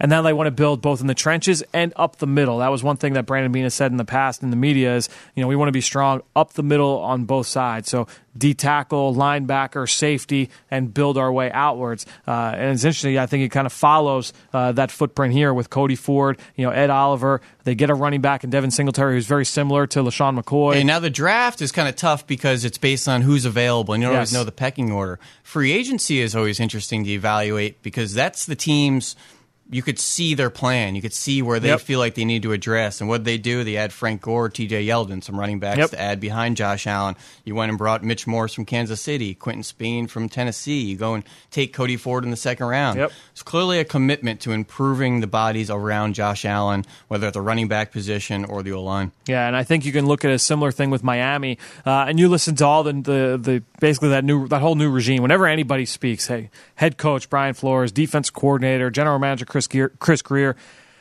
And 0.00 0.10
now 0.10 0.22
they 0.22 0.32
want 0.32 0.46
to 0.46 0.52
build 0.52 0.80
both 0.80 1.00
in 1.00 1.06
the 1.08 1.14
trenches 1.14 1.62
and 1.72 1.92
up 1.96 2.16
the 2.16 2.26
middle. 2.26 2.58
That 2.58 2.68
was 2.68 2.82
one 2.84 2.96
thing 2.96 3.14
that 3.14 3.26
Brandon 3.26 3.50
Beane 3.50 3.64
has 3.64 3.74
said 3.74 3.90
in 3.90 3.96
the 3.96 4.04
past 4.04 4.42
in 4.42 4.50
the 4.50 4.56
media 4.56 4.94
is, 4.94 5.08
you 5.34 5.42
know, 5.42 5.48
we 5.48 5.56
want 5.56 5.68
to 5.68 5.72
be 5.72 5.80
strong 5.80 6.22
up 6.36 6.52
the 6.52 6.62
middle 6.62 6.98
on 6.98 7.24
both 7.24 7.46
sides. 7.48 7.88
So 7.90 8.06
D 8.36 8.54
tackle, 8.54 9.12
linebacker, 9.14 9.90
safety, 9.90 10.50
and 10.70 10.94
build 10.94 11.18
our 11.18 11.32
way 11.32 11.50
outwards. 11.50 12.06
Uh, 12.26 12.52
and 12.54 12.70
it's 12.74 12.84
interesting. 12.84 13.18
I 13.18 13.26
think 13.26 13.42
it 13.42 13.48
kind 13.48 13.66
of 13.66 13.72
follows 13.72 14.32
uh, 14.52 14.70
that 14.72 14.92
footprint 14.92 15.32
here 15.34 15.52
with 15.52 15.70
Cody 15.70 15.96
Ford, 15.96 16.38
you 16.54 16.64
know, 16.64 16.70
Ed 16.70 16.90
Oliver. 16.90 17.40
They 17.64 17.74
get 17.74 17.90
a 17.90 17.94
running 17.94 18.20
back 18.20 18.44
in 18.44 18.50
Devin 18.50 18.70
Singletary 18.70 19.14
who's 19.14 19.26
very 19.26 19.44
similar 19.44 19.88
to 19.88 19.98
LeSean 20.00 20.40
McCoy. 20.40 20.76
And 20.76 20.86
now 20.86 21.00
the 21.00 21.10
draft 21.10 21.60
is 21.60 21.72
kind 21.72 21.88
of 21.88 21.96
tough 21.96 22.26
because 22.26 22.64
it's 22.64 22.78
based 22.78 23.08
on 23.08 23.22
who's 23.22 23.44
available, 23.44 23.94
and 23.94 24.02
you 24.02 24.08
don't 24.08 24.14
Yes. 24.14 24.28
always 24.28 24.32
know 24.34 24.44
the 24.44 24.52
pecking 24.52 24.92
order. 24.92 25.18
Free 25.42 25.72
agency 25.72 26.20
is 26.20 26.36
always 26.36 26.60
interesting 26.60 27.02
to 27.04 27.10
evaluate 27.10 27.82
because 27.82 28.14
that's 28.14 28.46
the 28.46 28.54
teams 28.56 29.16
you 29.70 29.82
could 29.82 29.98
see 29.98 30.32
their 30.34 30.48
plan. 30.50 30.94
You 30.94 31.02
could 31.02 31.12
see 31.12 31.42
where 31.42 31.60
they 31.60 31.68
Yep. 31.68 31.80
feel 31.82 31.98
like 31.98 32.14
they 32.14 32.24
need 32.24 32.42
to 32.44 32.52
address. 32.52 33.00
And 33.00 33.08
what 33.08 33.24
they 33.24 33.36
do, 33.36 33.64
they 33.64 33.76
add 33.76 33.92
Frank 33.92 34.22
Gore, 34.22 34.48
TJ 34.48 34.86
Yeldon, 34.86 35.22
some 35.22 35.38
running 35.38 35.58
backs 35.58 35.78
Yep. 35.78 35.90
to 35.90 36.00
add 36.00 36.20
behind 36.20 36.56
Josh 36.56 36.86
Allen. 36.86 37.16
You 37.44 37.54
went 37.54 37.68
and 37.68 37.76
brought 37.78 38.02
Mitch 38.02 38.26
Morse 38.26 38.54
from 38.54 38.64
Kansas 38.64 39.00
City, 39.00 39.34
Quinton 39.34 39.62
Spain 39.62 40.06
from 40.06 40.28
Tennessee. 40.30 40.80
You 40.80 40.96
go 40.96 41.12
and 41.14 41.22
take 41.50 41.72
Cody 41.74 41.96
Ford 41.98 42.24
in 42.24 42.30
the 42.30 42.36
second 42.36 42.66
round. 42.66 42.98
Yep. 42.98 43.12
It's 43.32 43.42
clearly 43.42 43.78
a 43.78 43.84
commitment 43.84 44.40
to 44.40 44.52
improving 44.52 45.20
the 45.20 45.26
bodies 45.26 45.68
around 45.70 46.14
Josh 46.14 46.44
Allen, 46.46 46.86
whether 47.08 47.26
at 47.26 47.34
the 47.34 47.42
running 47.42 47.68
back 47.68 47.92
position 47.92 48.44
or 48.46 48.62
the 48.62 48.72
O 48.72 48.82
line. 48.82 49.12
Yeah, 49.26 49.46
and 49.46 49.54
I 49.54 49.64
think 49.64 49.84
you 49.84 49.92
can 49.92 50.06
look 50.06 50.24
at 50.24 50.30
a 50.30 50.38
similar 50.38 50.72
thing 50.72 50.88
with 50.88 51.04
Miami. 51.04 51.58
Uh, 51.84 52.06
and 52.08 52.18
you 52.18 52.28
listen 52.30 52.54
to 52.56 52.64
all 52.64 52.82
the, 52.82 52.92
the 52.94 53.38
the 53.42 53.62
basically 53.80 54.10
that 54.10 54.24
new 54.24 54.48
that 54.48 54.60
whole 54.60 54.74
new 54.74 54.90
regime. 54.90 55.22
Whenever 55.22 55.46
anybody 55.46 55.84
speaks, 55.84 56.26
hey, 56.26 56.50
head 56.74 56.98
coach 56.98 57.30
Brian 57.30 57.54
Flores, 57.54 57.92
defense 57.92 58.30
coordinator, 58.30 58.90
general 58.90 59.18
manager 59.18 59.44
Chris 59.44 59.68
Chris 59.98 60.22
Grier, 60.22 60.56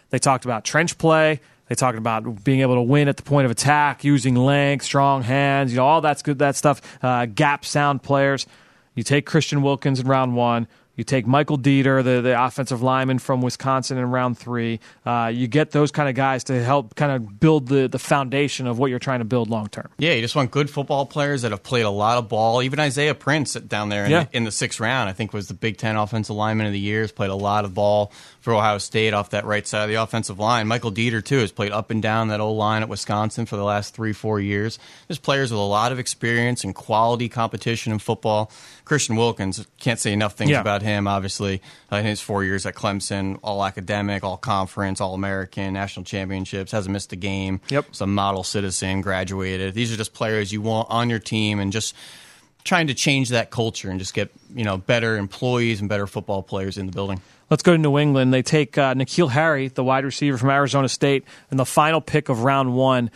they 0.10 0.20
talked 0.20 0.46
about 0.46 0.64
trench 0.64 0.98
play. 0.98 1.40
They 1.68 1.76
talked 1.76 1.98
about 1.98 2.46
being 2.46 2.62
able 2.62 2.76
to 2.76 2.82
win 2.82 3.10
at 3.10 3.18
the 3.18 3.24
point 3.24 3.46
of 3.46 3.52
attack, 3.52 4.06
using 4.06 4.36
length, 4.36 4.86
strong 4.86 5.22
hands, 5.22 5.74
you 5.74 5.78
know, 5.78 5.86
all 5.86 6.02
that's 6.02 6.22
good. 6.22 6.40
That 6.40 6.56
stuff. 6.56 6.82
Uh, 7.04 7.26
gap 7.26 7.66
sound 7.66 8.04
players. 8.04 8.46
You 8.96 9.04
take 9.04 9.26
Christian 9.26 9.62
Wilkins 9.62 10.00
in 10.00 10.08
round 10.08 10.36
one. 10.36 10.68
You 10.98 11.04
take 11.06 11.26
Michael 11.26 11.58
Deiter, 11.58 12.04
the, 12.04 12.22
the 12.22 12.44
offensive 12.44 12.82
lineman 12.82 13.20
from 13.20 13.42
Wisconsin 13.42 13.98
in 13.98 14.06
round 14.12 14.38
three. 14.38 14.80
Uh, 15.06 15.32
you 15.34 15.48
get 15.48 15.72
those 15.72 15.92
kind 15.92 16.10
of 16.10 16.16
guys 16.16 16.44
to 16.46 16.62
help 16.64 16.96
kind 16.96 17.12
of 17.12 17.40
build 17.40 17.68
the, 17.68 17.88
the 17.88 18.00
foundation 18.00 18.68
of 18.68 18.80
what 18.80 18.90
you're 18.90 18.98
trying 19.00 19.20
to 19.20 19.26
build 19.26 19.50
long 19.50 19.68
term. 19.68 19.88
Yeah, 20.00 20.14
you 20.14 20.22
just 20.22 20.36
want 20.36 20.52
good 20.52 20.70
football 20.70 21.06
players 21.06 21.44
that 21.44 21.52
have 21.52 21.64
played 21.64 21.86
a 21.86 21.90
lot 21.92 22.18
of 22.18 22.28
ball. 22.28 22.64
Even 22.64 22.80
Isaiah 22.80 23.14
Prince 23.16 23.54
down 23.54 23.90
there 23.90 24.06
in, 24.06 24.12
Yeah. 24.12 24.24
the, 24.24 24.38
in 24.38 24.44
the 24.44 24.52
sixth 24.52 24.80
round, 24.80 25.08
I 25.08 25.14
think 25.14 25.32
was 25.34 25.48
the 25.48 25.54
Big 25.54 25.78
Ten 25.78 25.96
offensive 25.96 26.36
lineman 26.36 26.66
of 26.66 26.74
the 26.74 26.80
year. 26.80 27.02
Has 27.02 27.12
played 27.12 27.30
a 27.30 27.36
lot 27.36 27.64
of 27.64 27.74
ball 27.76 28.12
for 28.48 28.54
Ohio 28.54 28.78
State 28.78 29.14
off 29.14 29.32
that 29.32 29.44
right 29.44 29.68
side 29.68 29.84
of 29.84 29.90
the 29.90 29.96
offensive 29.96 30.40
line. 30.40 30.70
Michael 30.70 30.90
Deiter 30.90 31.22
too 31.22 31.40
has 31.40 31.52
played 31.52 31.74
up 31.74 31.92
and 31.92 32.02
down 32.02 32.30
that 32.30 32.40
old 32.40 32.58
line 32.58 32.82
at 32.82 32.88
Wisconsin 32.88 33.46
for 33.46 33.58
the 33.58 33.64
last 33.66 33.94
three, 33.94 34.14
four 34.14 34.40
years. 34.40 34.80
There's 35.10 35.20
players 35.20 35.52
with 35.52 35.60
a 35.60 35.64
lot 35.64 35.92
of 35.92 36.00
experience 36.00 36.64
and 36.64 36.74
quality 36.74 37.28
competition 37.28 37.92
in 37.92 38.00
football. 38.00 38.50
Christian 38.86 39.18
Wilkins 39.18 39.68
can't 39.82 40.00
say 40.00 40.14
enough 40.14 40.36
things 40.36 40.52
Yeah. 40.52 40.62
about 40.62 40.82
him. 40.82 41.10
Obviously, 41.10 41.62
uh, 41.92 41.98
in 41.98 42.06
his 42.06 42.22
four 42.22 42.46
years 42.46 42.66
at 42.66 42.74
Clemson, 42.74 43.38
all 43.44 43.66
academic, 43.66 44.24
all 44.24 44.38
conference, 44.38 45.02
all 45.02 45.14
American, 45.14 45.74
national 45.74 46.06
championships, 46.06 46.72
hasn't 46.72 46.94
missed 46.94 47.12
a 47.12 47.18
game. 47.18 47.60
Yep. 47.68 47.88
Some 47.92 48.16
model 48.16 48.46
citizen, 48.46 49.02
graduated. 49.02 49.74
These 49.74 49.92
are 49.92 49.98
just 49.98 50.14
players 50.14 50.54
you 50.54 50.62
want 50.62 50.88
on 50.90 51.10
your 51.10 51.20
team 51.20 51.60
and 51.60 51.74
just 51.74 51.94
trying 52.68 52.88
to 52.88 52.94
change 52.94 53.30
that 53.30 53.50
culture 53.50 53.90
and 53.90 54.00
just 54.00 54.14
get 54.14 54.32
you 54.54 54.64
know 54.64 54.78
better 54.78 55.18
employees 55.18 55.80
and 55.80 55.90
better 55.90 56.06
football 56.06 56.44
players 56.44 56.78
in 56.78 56.86
the 56.86 56.92
building. 56.92 57.22
Let's 57.50 57.64
go 57.64 57.72
to 57.72 57.78
New 57.78 57.98
England. 57.98 58.34
They 58.34 58.42
take 58.42 58.78
uh, 58.78 58.94
N'Keal 58.94 59.30
Harry, 59.30 59.70
the 59.70 59.84
wide 59.84 60.04
receiver 60.04 60.38
from 60.38 60.50
Arizona 60.50 60.90
State, 60.90 61.24
in 61.50 61.58
the 61.58 61.66
final 61.66 62.02
pick 62.02 62.30
of 62.30 62.44
round 62.44 62.76
one. 62.76 63.10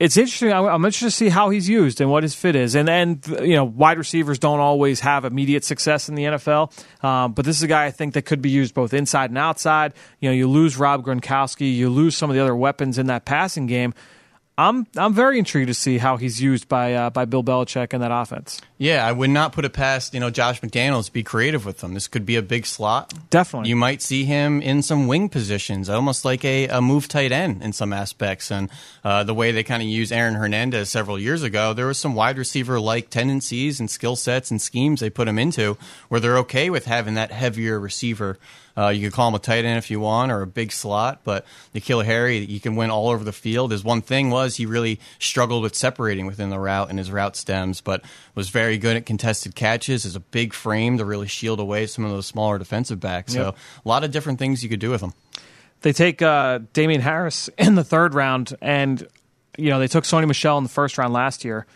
It's 0.00 0.16
interesting. 0.16 0.52
I'm 0.52 0.84
interested 0.84 1.04
to 1.04 1.10
see 1.12 1.28
how 1.28 1.50
he's 1.50 1.68
used 1.68 2.00
and 2.00 2.10
what 2.10 2.24
his 2.24 2.34
fit 2.34 2.56
is. 2.56 2.74
And 2.74 2.88
then, 2.88 3.20
you 3.40 3.54
know, 3.54 3.62
wide 3.62 3.98
receivers 3.98 4.40
don't 4.40 4.58
always 4.58 4.98
have 4.98 5.24
immediate 5.24 5.62
success 5.62 6.08
in 6.08 6.16
the 6.16 6.24
NFL. 6.24 7.04
Um, 7.04 7.34
but 7.34 7.44
this 7.44 7.56
is 7.56 7.62
a 7.62 7.68
guy 7.68 7.84
I 7.84 7.92
think 7.92 8.14
that 8.14 8.22
could 8.22 8.42
be 8.42 8.50
used 8.50 8.74
both 8.74 8.94
inside 8.94 9.30
and 9.30 9.38
outside. 9.38 9.92
You 10.18 10.28
know, 10.28 10.34
you 10.34 10.48
lose 10.48 10.76
Rob 10.76 11.04
Gronkowski, 11.04 11.72
you 11.72 11.88
lose 11.88 12.16
some 12.16 12.30
of 12.30 12.34
the 12.34 12.42
other 12.42 12.56
weapons 12.56 12.98
in 12.98 13.06
that 13.06 13.24
passing 13.24 13.66
game. 13.66 13.94
I'm 14.58 14.86
I'm 14.96 15.14
very 15.14 15.38
intrigued 15.38 15.68
to 15.68 15.74
see 15.74 15.96
how 15.96 16.18
he's 16.18 16.40
used 16.40 16.68
by 16.68 16.92
uh, 16.94 17.10
by 17.10 17.24
Bill 17.24 17.42
Belichick 17.42 17.94
in 17.94 18.02
that 18.02 18.12
offense. 18.12 18.60
Yeah, 18.76 19.06
I 19.06 19.10
would 19.10 19.30
not 19.30 19.52
put 19.52 19.64
it 19.64 19.72
past 19.72 20.12
you 20.12 20.20
know 20.20 20.28
Josh 20.28 20.60
McDaniels 20.60 21.10
be 21.10 21.22
creative 21.22 21.64
with 21.64 21.78
them. 21.78 21.94
This 21.94 22.06
could 22.06 22.26
be 22.26 22.36
a 22.36 22.42
big 22.42 22.66
slot. 22.66 23.14
Definitely. 23.30 23.70
you 23.70 23.76
might 23.76 24.02
see 24.02 24.24
him 24.24 24.60
in 24.60 24.82
some 24.82 25.06
wing 25.06 25.30
positions, 25.30 25.88
almost 25.88 26.26
like 26.26 26.44
a, 26.44 26.68
a 26.68 26.82
move 26.82 27.08
tight 27.08 27.32
end 27.32 27.62
in 27.62 27.72
some 27.72 27.94
aspects. 27.94 28.50
And 28.50 28.68
uh, 29.02 29.24
the 29.24 29.34
way 29.34 29.52
they 29.52 29.64
kind 29.64 29.82
of 29.82 29.88
used 29.88 30.12
Aaron 30.12 30.34
Hernandez 30.34 30.90
several 30.90 31.18
years 31.18 31.42
ago, 31.42 31.72
there 31.72 31.86
was 31.86 31.98
some 31.98 32.14
wide 32.14 32.36
receiver 32.36 32.78
like 32.78 33.08
tendencies 33.08 33.80
and 33.80 33.90
skill 33.90 34.16
sets 34.16 34.50
and 34.50 34.60
schemes 34.60 35.00
they 35.00 35.10
put 35.10 35.28
him 35.28 35.38
into 35.38 35.78
where 36.08 36.20
they're 36.20 36.38
okay 36.38 36.68
with 36.68 36.84
having 36.84 37.14
that 37.14 37.32
heavier 37.32 37.80
receiver. 37.80 38.38
Uh, 38.76 38.88
you 38.88 39.06
could 39.08 39.14
call 39.14 39.28
him 39.28 39.34
a 39.34 39.38
tight 39.38 39.64
end 39.64 39.78
if 39.78 39.90
you 39.90 40.00
want, 40.00 40.32
or 40.32 40.42
a 40.42 40.46
big 40.46 40.72
slot. 40.72 41.20
But 41.24 41.44
N'Keal 41.74 42.04
Harry, 42.04 42.38
you 42.38 42.60
can 42.60 42.74
win 42.76 42.90
all 42.90 43.08
over 43.08 43.22
the 43.22 43.32
field. 43.32 43.70
His 43.72 43.84
one 43.84 44.00
thing 44.02 44.30
was 44.30 44.56
he 44.56 44.66
really 44.66 44.98
struggled 45.18 45.62
with 45.62 45.74
separating 45.74 46.26
within 46.26 46.50
the 46.50 46.58
route 46.58 46.88
and 46.88 46.98
his 46.98 47.10
route 47.10 47.36
stems, 47.36 47.80
but 47.80 48.02
was 48.34 48.48
very 48.48 48.78
good 48.78 48.96
at 48.96 49.06
contested 49.06 49.54
catches. 49.54 50.04
Is 50.04 50.16
a 50.16 50.20
big 50.20 50.54
frame 50.54 50.98
to 50.98 51.04
really 51.04 51.28
shield 51.28 51.60
away 51.60 51.86
some 51.86 52.04
of 52.04 52.10
those 52.10 52.26
smaller 52.26 52.58
defensive 52.58 52.98
backs. 53.00 53.34
Yep. 53.34 53.44
So 53.44 53.48
a 53.84 53.88
lot 53.88 54.04
of 54.04 54.10
different 54.10 54.38
things 54.38 54.62
you 54.62 54.68
could 54.68 54.80
do 54.80 54.90
with 54.90 55.02
him. 55.02 55.12
they 55.82 55.92
take 55.92 56.22
uh, 56.22 56.60
Damien 56.72 57.00
Harris 57.00 57.48
in 57.58 57.74
the 57.74 57.84
third 57.84 58.14
round, 58.14 58.54
and 58.62 59.06
you 59.58 59.68
know 59.70 59.78
they 59.78 59.88
took 59.88 60.04
Sony 60.04 60.26
Michel 60.26 60.56
in 60.58 60.64
the 60.64 60.70
first 60.70 60.96
round 60.96 61.12
last 61.12 61.44
year. 61.44 61.66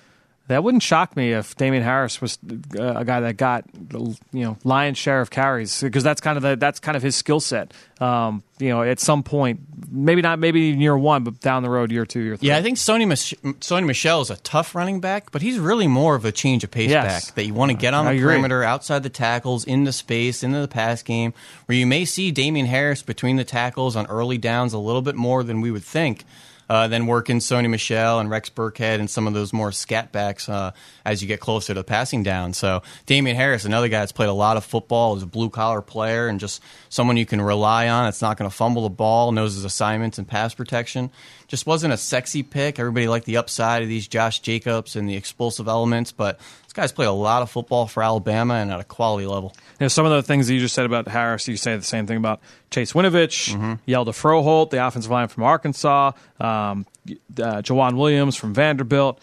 That 0.49 0.63
wouldn't 0.63 0.85
shock 0.85 1.17
me 1.17 1.33
if 1.33 1.57
Damien 1.57 1.83
Harris 1.83 2.21
was 2.21 2.39
uh, 2.79 2.95
a 2.97 3.05
guy 3.05 3.19
that 3.21 3.37
got 3.37 3.65
the 3.73 4.17
you 4.33 4.45
know 4.45 4.57
lion's 4.63 4.97
share 4.97 5.21
of 5.21 5.29
carries 5.29 5.81
because 5.81 6.05
that's 6.05 6.21
kind 6.21 6.37
of 6.37 6.43
the, 6.45 6.55
that's 6.57 6.79
kind 6.79 6.97
of 6.97 7.03
his 7.03 7.17
skill 7.17 7.41
set. 7.41 7.75
Um, 8.01 8.45
you 8.59 8.69
know, 8.69 8.83
at 8.83 9.01
some 9.01 9.23
point, 9.25 9.59
maybe 9.91 10.23
not 10.23 10.39
maybe 10.39 10.71
in 10.71 10.81
year 10.81 10.97
one, 10.97 11.25
but 11.25 11.41
down 11.41 11.63
the 11.65 11.69
road, 11.71 11.91
year 11.91 12.07
two, 12.07 12.21
year 12.21 12.37
three. 12.37 12.49
Yeah, 12.49 12.59
I 12.59 12.63
think 12.63 12.79
Sony, 12.79 13.09
Mich- 13.09 13.35
Sony 13.61 13.87
Michel 13.87 14.21
is 14.21 14.31
a 14.31 14.37
tough 14.37 14.75
running 14.75 15.01
back, 15.01 15.33
but 15.33 15.43
he's 15.43 15.59
really 15.59 15.89
more 15.89 16.15
of 16.15 16.25
a 16.25 16.31
change 16.33 16.63
of 16.63 16.71
pace 16.71 16.91
Yes. 16.91 17.27
back 17.27 17.35
that 17.35 17.45
you 17.47 17.53
want 17.55 17.73
to 17.73 17.77
get 17.77 17.93
on 17.93 18.07
I 18.07 18.13
the 18.13 18.19
agree. 18.19 18.35
perimeter, 18.35 18.63
outside 18.63 19.03
the 19.03 19.09
tackles, 19.11 19.65
into 19.65 19.93
space, 19.93 20.43
into 20.45 20.61
the 20.61 20.69
pass 20.69 21.03
game, 21.03 21.35
where 21.67 21.77
you 21.77 21.87
may 21.87 22.05
see 22.05 22.31
Damien 22.31 22.67
Harris 22.67 23.03
between 23.03 23.35
the 23.37 23.45
tackles 23.45 23.97
on 23.97 24.07
early 24.07 24.39
downs 24.39 24.73
a 24.75 24.79
little 24.79 25.03
bit 25.03 25.17
more 25.17 25.43
than 25.43 25.61
we 25.61 25.71
would 25.71 25.85
think. 25.85 26.25
Uh, 26.69 26.89
then 26.89 27.07
working 27.07 27.39
Sony 27.39 27.71
Michel 27.71 28.19
and 28.19 28.29
Rex 28.29 28.51
Burkhead 28.51 28.99
and 28.99 29.09
some 29.09 29.29
of 29.29 29.35
those 29.35 29.53
more 29.53 29.71
scat 29.71 30.11
backs 30.11 30.49
uh, 30.49 30.73
as 31.05 31.23
you 31.23 31.29
get 31.29 31.39
closer 31.39 31.75
to 31.75 31.85
passing 31.85 32.25
down. 32.25 32.55
So 32.55 32.83
Damien 33.07 33.37
Harris, 33.37 33.65
another 33.65 33.89
guy 33.89 34.01
that's 34.01 34.11
played 34.11 34.29
a 34.29 34.33
lot 34.33 34.57
of 34.57 34.65
football, 34.65 35.17
is 35.17 35.23
a 35.23 35.27
blue 35.27 35.49
collar 35.49 35.81
player 35.81 36.27
and 36.27 36.41
just 36.41 36.61
someone 36.89 37.17
you 37.17 37.27
can 37.27 37.41
rely 37.41 37.89
on. 37.89 38.07
That's 38.07 38.23
not 38.23 38.37
going 38.37 38.51
to 38.51 38.57
fumble 38.57 38.83
the 38.83 38.91
ball, 38.91 39.31
knows 39.31 39.55
his 39.55 39.65
assignments 39.65 40.19
and 40.19 40.27
pass 40.27 40.55
protection. 40.55 41.11
Just 41.47 41.67
wasn't 41.67 41.93
a 41.93 41.97
sexy 41.97 42.43
pick. 42.43 42.81
Everybody 42.81 43.07
liked 43.07 43.27
the 43.27 43.37
upside 43.37 43.83
of 43.83 43.89
these 43.89 44.09
Josh 44.09 44.41
Jacobs 44.41 44.97
and 44.97 45.09
the 45.09 45.15
explosive 45.15 45.69
elements, 45.69 46.11
but 46.11 46.41
guy's 46.77 46.93
played 46.93 47.09
a 47.09 47.13
lot 47.13 47.43
of 47.43 47.51
football 47.51 47.87
for 47.87 48.03
Alabama 48.03 48.55
and 48.55 48.71
at 48.71 48.79
a 48.79 48.85
quality 48.85 49.27
level. 49.27 49.53
You 49.81 49.85
know, 49.85 49.89
some 49.89 50.07
of 50.07 50.13
the 50.13 50.23
things 50.23 50.47
that 50.47 50.55
you 50.55 50.61
just 50.61 50.75
said 50.75 50.87
about 50.87 51.09
Harris, 51.09 51.49
you 51.49 51.57
say 51.57 51.77
the 51.77 51.83
same 51.83 52.07
thing 52.07 52.19
about 52.19 52.41
Chase 52.71 52.93
Winovich, 52.93 53.55
Hjalte 53.89 54.09
Froholdt, 54.09 54.71
the 54.71 54.87
offensive 54.87 55.11
line 55.11 55.29
from 55.29 55.43
Arkansas, 55.43 56.13
um, 56.39 56.87
uh, 57.09 57.63
Joejuan 57.63 57.97
Williams 57.97 58.37
from 58.37 58.53
Vanderbilt. 58.55 59.21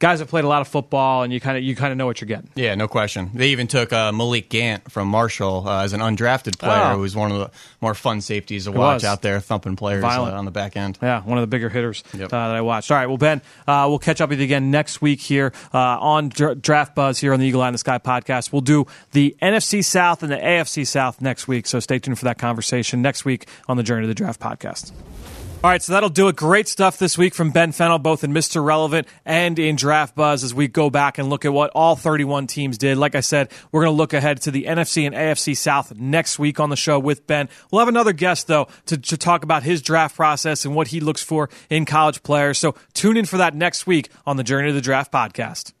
Guys 0.00 0.20
have 0.20 0.28
played 0.28 0.44
a 0.44 0.48
lot 0.48 0.60
of 0.60 0.68
football, 0.68 1.24
and 1.24 1.32
you 1.32 1.40
kind 1.40 1.58
of 1.58 1.64
you 1.64 1.74
kind 1.74 1.90
of 1.90 1.98
know 1.98 2.06
what 2.06 2.20
you're 2.20 2.28
getting. 2.28 2.48
Yeah, 2.54 2.76
no 2.76 2.86
question. 2.86 3.30
They 3.34 3.48
even 3.48 3.66
took 3.66 3.92
uh, 3.92 4.12
Malik 4.12 4.48
Gant 4.48 4.92
from 4.92 5.08
Marshall 5.08 5.64
uh, 5.66 5.82
as 5.82 5.92
an 5.92 5.98
undrafted 6.00 6.56
player, 6.56 6.92
Oh. 6.92 6.94
who 6.94 7.00
was 7.00 7.16
one 7.16 7.32
of 7.32 7.38
the 7.40 7.50
more 7.80 7.94
fun 7.94 8.20
safeties 8.20 8.66
to 8.66 8.70
watch 8.70 9.02
out 9.02 9.22
there, 9.22 9.40
thumping 9.40 9.74
players 9.74 10.04
uh, 10.04 10.22
on 10.22 10.44
the 10.44 10.52
back 10.52 10.76
end. 10.76 10.98
Yeah, 11.02 11.20
one 11.22 11.36
of 11.36 11.42
the 11.42 11.48
bigger 11.48 11.68
hitters 11.68 12.04
Yep. 12.14 12.26
uh, 12.32 12.48
that 12.48 12.54
I 12.56 12.60
watched. 12.60 12.92
All 12.92 12.96
right, 12.96 13.06
well, 13.08 13.16
Ben, 13.18 13.42
uh, 13.66 13.86
we'll 13.88 13.98
catch 13.98 14.20
up 14.20 14.30
with 14.30 14.38
you 14.38 14.44
again 14.44 14.70
next 14.70 15.02
week 15.02 15.20
here 15.20 15.52
uh, 15.74 15.78
on 15.78 16.28
Dra- 16.28 16.54
Draft 16.54 16.94
Buzz 16.94 17.18
here 17.18 17.32
on 17.32 17.40
the 17.40 17.46
Eagle 17.46 17.62
Eye 17.62 17.66
in 17.68 17.72
the 17.74 17.78
Sky 17.78 17.98
podcast. 17.98 18.52
We'll 18.52 18.60
do 18.62 18.86
the 19.10 19.34
NFC 19.42 19.84
South 19.84 20.22
and 20.22 20.30
the 20.30 20.36
AFC 20.38 20.86
South 20.86 21.20
next 21.20 21.48
week, 21.48 21.66
so 21.66 21.80
stay 21.80 21.98
tuned 21.98 22.20
for 22.20 22.24
that 22.26 22.38
conversation 22.38 23.02
next 23.02 23.24
week 23.24 23.48
on 23.66 23.76
the 23.76 23.82
Journey 23.82 24.02
to 24.02 24.06
the 24.06 24.14
Draft 24.14 24.38
podcast. 24.40 24.92
All 25.64 25.68
right, 25.68 25.82
so 25.82 25.92
that'll 25.92 26.08
do 26.08 26.28
it. 26.28 26.36
Great 26.36 26.68
stuff 26.68 26.98
this 26.98 27.18
week 27.18 27.34
from 27.34 27.50
Ben 27.50 27.72
Fennell, 27.72 27.98
both 27.98 28.22
in 28.22 28.32
Mr. 28.32 28.64
Relevant 28.64 29.08
and 29.24 29.58
in 29.58 29.74
Draft 29.74 30.14
Buzz, 30.14 30.44
as 30.44 30.54
we 30.54 30.68
go 30.68 30.88
back 30.88 31.18
and 31.18 31.28
look 31.28 31.44
at 31.44 31.52
what 31.52 31.72
all 31.74 31.96
31 31.96 32.46
teams 32.46 32.78
did. 32.78 32.96
Like 32.96 33.16
I 33.16 33.20
said, 33.20 33.50
we're 33.72 33.82
going 33.82 33.92
to 33.92 33.96
look 33.96 34.12
ahead 34.12 34.40
to 34.42 34.52
the 34.52 34.66
NFC 34.66 35.04
and 35.04 35.16
AFC 35.16 35.56
South 35.56 35.96
next 35.96 36.38
week 36.38 36.60
on 36.60 36.70
the 36.70 36.76
show 36.76 37.00
with 37.00 37.26
Ben. 37.26 37.48
We'll 37.72 37.80
have 37.80 37.88
another 37.88 38.12
guest, 38.12 38.46
though, 38.46 38.68
to, 38.86 38.98
to 38.98 39.16
talk 39.16 39.42
about 39.42 39.64
his 39.64 39.82
draft 39.82 40.14
process 40.14 40.64
and 40.64 40.76
what 40.76 40.86
he 40.88 41.00
looks 41.00 41.24
for 41.24 41.50
in 41.68 41.86
college 41.86 42.22
players. 42.22 42.56
So 42.56 42.76
tune 42.94 43.16
in 43.16 43.24
for 43.24 43.38
that 43.38 43.56
next 43.56 43.84
week 43.84 44.10
on 44.28 44.36
the 44.36 44.44
Journey 44.44 44.68
to 44.68 44.74
the 44.74 44.80
Draft 44.80 45.10
podcast. 45.10 45.72